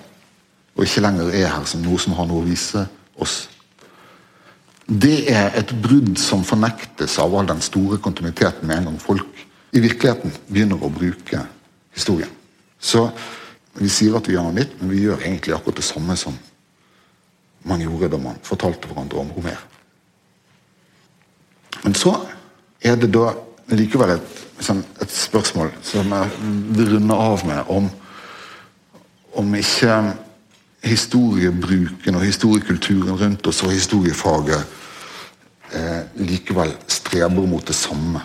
og 0.75 0.83
ikke 0.83 1.03
lenger 1.05 1.31
er 1.31 1.51
her 1.53 1.67
som 1.69 1.83
noe 1.85 1.99
som 2.01 2.15
har 2.17 2.27
noe 2.27 2.43
å 2.43 2.47
vise 2.47 2.83
oss. 3.21 3.43
Det 4.87 5.31
er 5.31 5.53
et 5.55 5.71
brudd 5.83 6.17
som 6.19 6.43
fornektes 6.43 7.15
av 7.23 7.33
all 7.35 7.47
den 7.47 7.61
store 7.63 7.97
kontinuiteten 8.03 8.67
med 8.67 8.81
en 8.81 8.91
gang 8.91 8.99
folk 9.01 9.45
i 9.73 9.81
virkeligheten 9.81 10.33
begynner 10.49 10.81
å 10.83 10.91
bruke 10.93 11.45
historien. 11.95 12.29
Så 12.79 13.07
vi 13.79 13.89
sier 13.89 14.17
at 14.17 14.27
vi 14.27 14.35
gjør 14.35 14.49
noe 14.49 14.57
nytt, 14.57 14.75
men 14.79 14.91
vi 14.91 15.05
gjør 15.05 15.23
egentlig 15.23 15.55
akkurat 15.55 15.79
det 15.79 15.87
samme 15.87 16.17
som 16.19 16.35
man 17.63 17.81
gjorde 17.81 18.11
da 18.11 18.19
man 18.19 18.41
fortalte 18.43 18.89
hverandre 18.89 19.21
om 19.23 19.31
Homer. 19.37 19.61
Men 21.83 21.95
så 21.95 22.13
er 22.83 22.99
det 22.99 23.09
da 23.15 23.31
likevel 23.71 24.17
et, 24.17 24.41
sånn, 24.63 24.83
et 25.01 25.11
spørsmål 25.11 25.71
som 25.85 26.11
jeg 26.11 26.51
vil 26.75 26.91
runde 26.97 27.17
av 27.25 27.45
med, 27.47 27.71
om, 27.71 27.87
om 29.39 29.55
ikke 29.57 29.95
historiebruken 30.83 32.15
og 32.15 32.25
historiekulturen 32.27 33.19
rundt 33.19 33.47
oss 33.47 33.63
og 33.63 33.71
historiefaget 33.71 34.63
eh, 35.71 36.01
likevel 36.15 36.75
streber 36.87 37.47
mot 37.47 37.67
det 37.67 37.75
samme. 37.75 38.21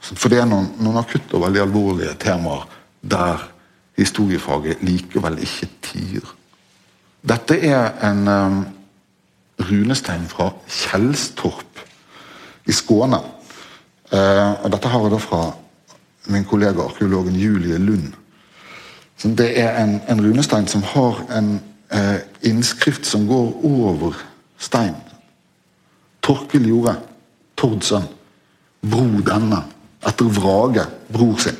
For 0.00 0.30
det 0.30 0.38
er 0.38 0.48
noen, 0.48 0.70
noen 0.78 1.00
akutte 1.00 1.34
og 1.36 1.48
veldig 1.48 1.64
alvorlige 1.64 2.14
temaer 2.22 2.68
der 3.02 3.42
historiefaget 3.98 4.84
likevel 4.86 5.40
ikke 5.42 5.70
tier. 5.82 6.34
Dette 7.26 7.58
er 7.66 7.98
en 8.06 8.28
eh, 8.30 8.60
runestein 9.68 10.28
fra 10.30 10.52
Kjelstorp 10.70 11.82
i 12.68 12.72
Skåne. 12.76 13.18
Eh, 14.12 14.52
og 14.62 14.70
dette 14.72 14.92
har 14.92 15.04
jeg 15.04 15.14
da 15.16 15.20
fra 15.22 15.42
min 16.28 16.46
kollega 16.46 16.84
arkeologen 16.86 17.36
Julie 17.36 17.78
Lund. 17.82 18.14
Det 19.22 19.60
er 19.60 19.82
en, 19.82 20.00
en 20.08 20.20
runestein 20.22 20.66
som 20.70 20.82
har 20.82 21.24
en 21.34 21.60
eh, 21.90 22.20
innskrift 22.42 23.06
som 23.06 23.26
går 23.26 23.64
over 23.64 24.14
steinen. 24.58 25.02
Torkel 26.22 26.66
gjorde, 26.68 26.94
Tord 27.56 27.82
bro 28.82 29.06
denne, 29.26 29.64
etter 30.06 30.24
Vrage, 30.30 30.84
bror 31.12 31.38
sin. 31.42 31.56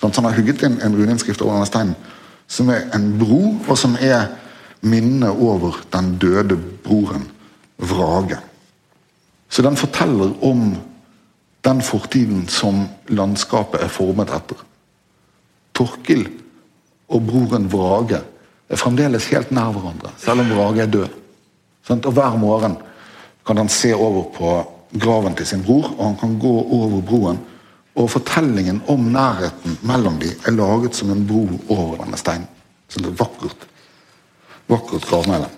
Så 0.00 0.10
han 0.14 0.24
har 0.24 0.36
hugget 0.36 0.62
inn 0.66 0.80
en 0.84 0.96
runeinnskrift 0.96 1.40
over 1.40 1.56
denne 1.56 1.70
steinen 1.70 1.94
som 2.46 2.68
er 2.68 2.90
en 2.94 3.06
bro, 3.18 3.54
og 3.68 3.78
som 3.78 3.96
er 4.00 4.26
minnet 4.84 5.30
over 5.30 5.80
den 5.92 6.18
døde 6.20 6.58
broren 6.84 7.24
Vrage. 7.78 8.36
Så 9.48 9.62
den 9.62 9.76
forteller 9.76 10.34
om 10.44 10.74
den 11.64 11.82
fortiden 11.82 12.48
som 12.48 12.84
landskapet 13.08 13.82
er 13.82 13.88
formet 13.88 14.30
etter. 14.34 14.60
Torkil 15.74 16.28
og 17.14 17.22
broren 17.26 17.68
Vrage 17.70 18.20
er 18.68 18.80
fremdeles 18.80 19.28
helt 19.30 19.52
nær 19.54 19.72
hverandre, 19.74 20.12
selv 20.18 20.42
om 20.42 20.50
Vrage 20.50 20.82
er 20.82 20.90
død. 20.90 21.08
Og 21.94 22.12
Hver 22.12 22.36
morgen 22.40 22.76
kan 23.46 23.60
han 23.60 23.68
se 23.68 23.92
over 23.94 24.24
på 24.34 24.52
graven 25.00 25.34
til 25.36 25.46
sin 25.46 25.64
bror, 25.64 25.90
og 25.98 26.04
han 26.06 26.16
kan 26.16 26.38
gå 26.38 26.54
over 26.62 27.00
broen 27.00 27.40
og 27.94 28.10
fortellingen 28.10 28.82
om 28.90 29.10
nærheten 29.14 29.78
mellom 29.86 30.18
dem 30.18 30.34
er 30.46 30.56
laget 30.56 30.96
som 30.96 31.10
en 31.10 31.26
bro 31.26 31.46
over 31.68 32.00
denne 32.02 32.18
steinen. 32.18 32.48
Så 32.88 32.98
det 32.98 33.12
er 33.12 33.18
vakkert. 33.18 33.66
Vakkert 34.68 35.06
gravmæle. 35.06 35.48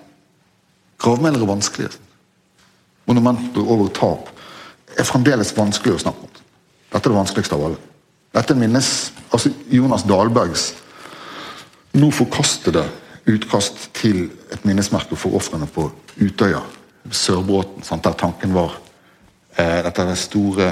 Gravmæler 0.99 1.41
er 1.41 1.47
vanskelig. 1.47 1.89
Monumenter 3.07 3.71
over 3.71 3.89
tap 3.89 4.29
er 4.99 5.05
fremdeles 5.05 5.55
vanskelig 5.57 5.97
å 5.97 6.03
snakke 6.05 6.27
om. 6.27 6.33
Dette 6.93 7.09
er 7.09 7.13
det 7.13 7.19
vanskeligste 7.19 7.57
av 7.57 7.65
alle. 7.69 7.81
Dette 8.37 8.57
minnes 8.59 8.91
altså 9.31 9.53
Jonas 9.73 10.05
Dahlbergs 10.09 10.73
nå 11.97 12.11
forkastede 12.15 12.85
utkast 13.27 13.89
til 13.97 14.29
et 14.55 14.65
minnesmerke 14.69 15.17
for 15.19 15.37
ofrene 15.39 15.67
på 15.67 15.89
Utøya, 16.21 16.63
Sørbråten, 17.11 17.85
der 18.03 18.19
tanken 18.19 18.55
var 18.55 18.79
eh, 19.59 19.83
dette 19.85 20.07
store 20.19 20.71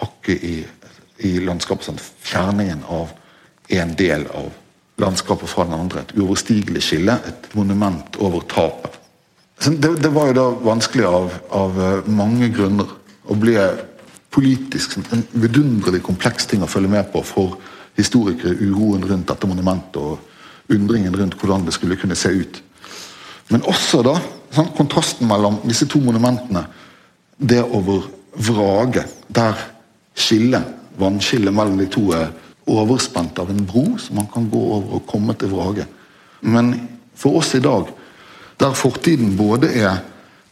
hakket 0.00 0.44
i, 0.44 0.56
i 1.28 1.38
landskapet. 1.44 1.86
Sant, 1.86 2.02
Fjerningen 2.24 2.82
av 2.90 3.12
en 3.74 3.94
del 3.98 4.26
av 4.34 4.50
landskapet 5.00 5.50
fra 5.50 5.66
den 5.68 5.76
andre. 5.78 6.02
Et 6.02 6.16
uoverstigelig 6.18 6.82
skille. 6.82 7.14
Et 7.26 7.48
monument 7.54 8.18
over 8.18 8.44
tapet. 8.50 9.00
Det, 9.64 9.94
det, 10.02 10.10
var 10.12 10.30
jo 10.30 10.36
da 10.36 10.46
vanskelig 10.66 11.06
av, 11.08 11.34
av 11.54 11.80
eh, 11.80 12.10
mange 12.10 12.50
grunner. 12.54 12.90
Å 13.24 13.36
bli 13.38 13.54
politisk 14.34 14.98
en 14.98 15.22
vidunderlig 15.38 16.02
kompleks 16.04 16.48
ting 16.50 16.64
å 16.64 16.68
følge 16.68 16.90
med 16.90 17.06
på 17.12 17.22
for 17.24 17.54
historikere. 17.96 18.56
Uroen 18.60 19.04
rundt 19.08 19.28
dette 19.30 19.48
monumentet 19.48 20.00
og 20.00 20.72
undringen 20.72 21.16
rundt 21.16 21.36
hvordan 21.40 21.66
det 21.66 21.74
skulle 21.76 21.98
kunne 22.00 22.16
se 22.18 22.32
ut. 22.32 22.62
Men 23.52 23.66
også 23.68 24.02
da 24.06 24.14
sånn, 24.54 24.72
kontrasten 24.76 25.28
mellom 25.28 25.60
disse 25.66 25.88
to 25.90 26.00
monumentene. 26.02 26.64
Det 27.36 27.60
over 27.64 28.06
vraget, 28.34 29.10
der 29.28 29.58
skillet, 30.14 30.64
vannskillet 30.98 31.54
mellom 31.54 31.78
de 31.80 31.88
to 31.90 32.06
er 32.14 32.30
overspent 32.70 33.38
av 33.42 33.50
en 33.50 33.64
bro 33.68 33.84
som 34.00 34.16
man 34.20 34.30
kan 34.32 34.46
gå 34.50 34.60
over 34.78 34.98
og 34.98 35.06
komme 35.10 35.34
til 35.38 35.52
vraget. 35.52 35.90
Men 36.40 36.74
for 37.18 37.40
oss 37.40 37.54
i 37.54 37.62
dag, 37.62 37.90
der 38.60 38.76
fortiden 38.78 39.36
både 39.36 39.72
er 39.74 40.02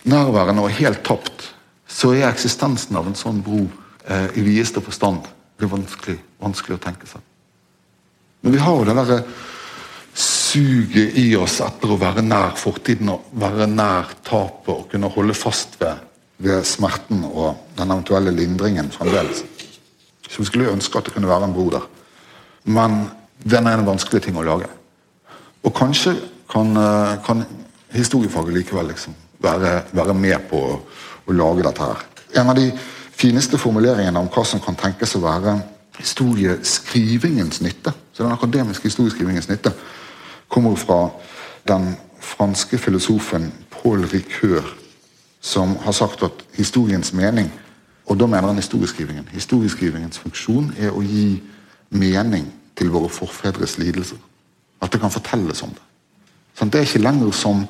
nærværende 0.05 0.65
og 0.67 0.75
helt 0.75 1.05
tapt, 1.07 1.53
så 1.87 2.13
er 2.17 2.29
eksistensen 2.29 2.97
av 2.99 3.07
en 3.07 3.19
sånn 3.19 3.43
bro 3.45 3.63
eh, 4.09 4.33
i 4.37 4.45
videste 4.45 4.83
forstand 4.83 5.29
blir 5.59 5.71
vanskelig, 5.71 6.19
vanskelig 6.43 6.79
å 6.79 6.83
tenke 6.83 7.07
seg. 7.07 7.23
Men 8.43 8.57
vi 8.57 8.61
har 8.63 8.77
jo 8.77 8.87
det 8.87 8.97
derre 8.99 9.23
suget 10.15 11.17
i 11.17 11.31
oss 11.41 11.61
etter 11.65 11.95
å 11.95 11.99
være 12.01 12.25
nær 12.27 12.57
fortiden 12.61 13.15
og 13.15 13.31
være 13.41 13.69
nær 13.71 14.11
tapet 14.27 14.75
og 14.75 14.89
kunne 14.91 15.11
holde 15.15 15.37
fast 15.37 15.79
ved, 15.81 16.03
ved 16.43 16.67
smerten 16.69 17.25
og 17.31 17.63
den 17.79 17.95
eventuelle 17.95 18.35
lindringen 18.35 18.91
fremdeles. 18.93 19.45
Så 20.29 20.43
vi 20.43 20.49
skulle 20.49 20.73
ønske 20.73 20.99
at 20.99 21.09
det 21.09 21.15
kunne 21.15 21.31
være 21.31 21.49
en 21.49 21.57
bro 21.57 21.71
der. 21.73 21.89
Men 22.65 23.07
den 23.43 23.67
er 23.67 23.79
en 23.79 23.89
vanskelig 23.89 24.23
ting 24.27 24.37
å 24.39 24.45
lage. 24.47 24.69
Og 25.63 25.75
kanskje 25.75 26.15
kan, 26.51 26.77
eh, 26.77 27.17
kan 27.27 27.45
historiefaget 27.93 28.55
likevel 28.55 28.87
liksom 28.93 29.15
være, 29.43 29.83
være, 29.93 30.15
med 30.15 30.49
på 30.51 30.57
å, 30.57 30.81
å, 31.27 31.33
lage 31.33 31.63
dette 31.63 31.83
her. 31.83 32.03
En 32.41 32.51
av 32.51 32.57
de 32.57 32.71
fineste 33.13 33.59
formuleringene 33.59 34.19
om 34.19 34.29
hva 34.33 34.45
som 34.47 34.61
kan 34.61 34.77
tenkes 34.79 35.17
å 35.17 35.23
være 35.25 35.57
historieskrivingens 35.99 37.61
nytte, 37.61 37.93
så 38.13 38.23
den 38.23 38.33
akademiske 38.33 38.89
historieskrivingens 38.89 39.49
nytte, 39.49 39.73
kommer 40.49 40.77
fra 40.77 41.09
den 41.69 41.97
franske 42.21 42.79
filosofen 42.79 43.53
Paul 43.71 44.05
Ricoeur, 44.07 44.65
som 45.41 45.77
har 45.77 45.93
sagt 45.93 46.23
at 46.23 46.45
historiens 46.55 47.13
mening 47.13 47.53
og 48.13 48.19
da 48.21 48.27
mener 48.27 48.51
han 48.51 48.59
historieskrivingen. 48.61 49.29
Historieskrivingens 49.33 50.21
funksjon 50.21 50.73
er 50.79 50.93
å 50.93 51.03
gi 51.07 51.39
mening 51.95 52.49
til 52.79 52.91
våre 52.93 53.11
forfedres 53.13 53.79
lidelser. 53.79 54.19
At 54.83 54.93
det 54.93 55.01
kan 55.01 55.13
fortelles 55.15 55.63
om 55.63 55.73
det. 55.73 55.85
Sånn, 56.59 56.73
det 56.73 56.81
er 56.81 56.89
ikke 56.89 57.05
lenger 57.05 57.33
som, 57.37 57.63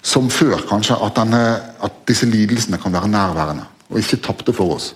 som 0.00 0.30
før, 0.32 0.62
kanskje, 0.68 0.96
at, 0.96 1.16
denne, 1.18 1.42
at, 1.84 1.98
disse 2.08 2.28
lidelsene 2.28 2.80
kan 2.80 2.94
være 2.94 3.10
nærværende 3.10 3.66
og 3.90 3.98
ikke 4.00 4.22
tapte 4.24 4.54
for 4.56 4.76
oss. 4.78 4.94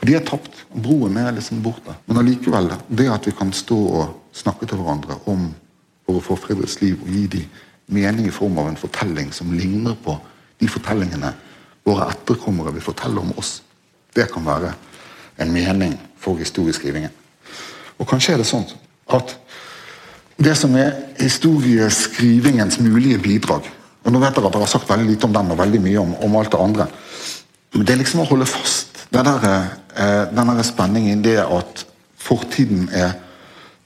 De 0.00 0.14
er 0.14 0.24
tapt. 0.26 0.64
Broen 0.70 1.16
er 1.18 1.32
liksom 1.34 1.62
borte. 1.62 1.94
Men 2.06 2.20
allikevel, 2.22 2.70
det 2.88 3.08
at 3.10 3.26
vi 3.26 3.34
kan 3.34 3.50
stå 3.54 3.78
og 4.00 4.36
snakke 4.36 4.68
til 4.68 4.78
hverandre 4.78 5.18
om 5.30 5.48
våre 6.08 6.24
forfedres 6.24 6.78
liv 6.82 7.00
og 7.02 7.10
gi 7.12 7.24
dem 7.32 7.48
mening 7.88 8.28
i 8.28 8.34
form 8.34 8.58
av 8.60 8.68
en 8.68 8.78
fortelling 8.78 9.32
som 9.32 9.52
ligner 9.52 9.96
på 10.04 10.14
de 10.60 10.68
fortellingene 10.68 11.32
våre 11.88 12.10
etterkommere 12.12 12.74
vil 12.76 12.84
fortelle 12.84 13.20
om 13.20 13.32
oss. 13.40 13.58
Det 14.14 14.28
kan 14.32 14.44
være 14.44 14.74
en 15.40 15.52
mening 15.52 15.96
for 16.20 16.38
historieskrivingen. 16.38 17.12
Og 17.98 18.06
kanskje 18.08 18.36
er 18.36 18.42
det 18.42 18.48
sånn 18.48 18.66
at 19.14 19.34
det 20.38 20.54
som 20.54 20.74
er 20.78 20.94
historieskrivingens 21.18 22.78
mulige 22.84 23.18
bidrag 23.22 23.66
og 24.06 24.12
Nå 24.14 24.20
vet 24.22 24.36
dere 24.36 24.48
at 24.48 24.54
dere 24.54 24.64
har 24.64 24.70
sagt 24.70 24.88
veldig 24.88 25.04
lite 25.10 25.26
om 25.26 25.34
den 25.34 25.50
og 25.52 25.58
veldig 25.58 25.80
mye 25.84 26.00
om, 26.00 26.12
om 26.24 26.36
alt 26.38 26.52
det 26.54 26.60
andre. 26.62 26.86
Men 27.74 27.84
det 27.84 27.92
er 27.92 27.98
liksom 28.00 28.22
å 28.22 28.28
holde 28.30 28.46
fast 28.48 28.97
den 29.10 29.24
der, 29.24 29.66
eh, 29.96 30.62
spenningen 30.62 31.22
det 31.22 31.38
at 31.38 31.86
fortiden 32.16 32.88
er 32.92 33.12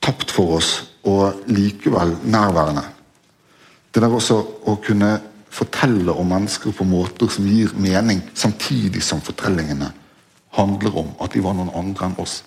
tapt 0.00 0.30
for 0.30 0.56
oss 0.56 0.88
og 1.04 1.34
likevel 1.46 2.16
nærværende. 2.24 2.82
Det 3.94 4.02
der 4.02 4.08
også 4.08 4.42
å 4.66 4.76
kunne 4.82 5.20
fortelle 5.50 6.12
om 6.12 6.26
mennesker 6.26 6.72
på 6.72 6.84
måter 6.84 7.28
som 7.28 7.46
gir 7.46 7.72
mening, 7.76 8.22
samtidig 8.34 9.02
som 9.02 9.20
fortellingene 9.20 9.92
handler 10.56 10.98
om 10.98 11.14
at 11.20 11.32
de 11.32 11.42
var 11.44 11.54
noen 11.54 11.72
andre 11.74 12.06
enn 12.06 12.18
oss. 12.18 12.42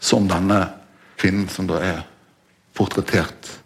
Som 0.00 0.28
denne 0.28 0.68
kvinnen 1.16 1.48
som 1.48 1.66
da 1.66 1.80
er 1.84 2.02
portrettert 2.74 3.60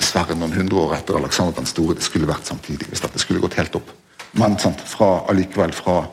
dessverre 0.00 0.36
noen 0.38 0.54
hundre 0.56 0.78
år 0.84 0.96
etter 0.96 1.18
Alexander 1.18 1.58
den 1.58 1.68
store. 1.68 1.96
Det 1.98 2.06
skulle 2.06 2.28
vært 2.30 2.48
samtidig 2.48 2.88
hvis 2.88 3.02
dette 3.04 3.20
skulle 3.20 3.42
gått 3.42 3.58
helt 3.60 3.76
opp. 3.76 3.92
Men 4.38 4.56
sant, 4.62 4.80
fra, 4.86 5.26
allikevel 5.28 5.74
fra 5.74 6.04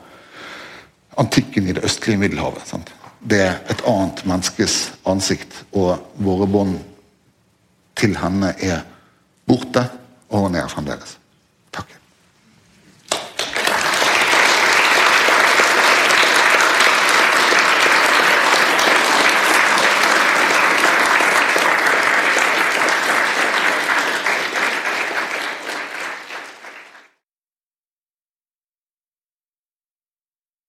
antikken 1.17 1.67
i 1.67 1.75
det 1.75 1.83
østlige 1.85 2.21
Middelhavet. 2.21 2.63
Sant? 2.67 2.93
Det 3.27 3.39
er 3.41 3.57
et 3.71 3.81
annet 3.89 4.23
menneskes 4.29 4.75
ansikt, 5.09 5.53
og 5.73 5.97
våre 6.21 6.47
bånd 6.47 6.77
til 7.97 8.13
henne 8.19 8.53
er 8.61 8.83
borte, 9.47 9.87
og 10.29 10.45
hun 10.45 10.55
er 10.55 10.69
fremdeles. 10.69 11.17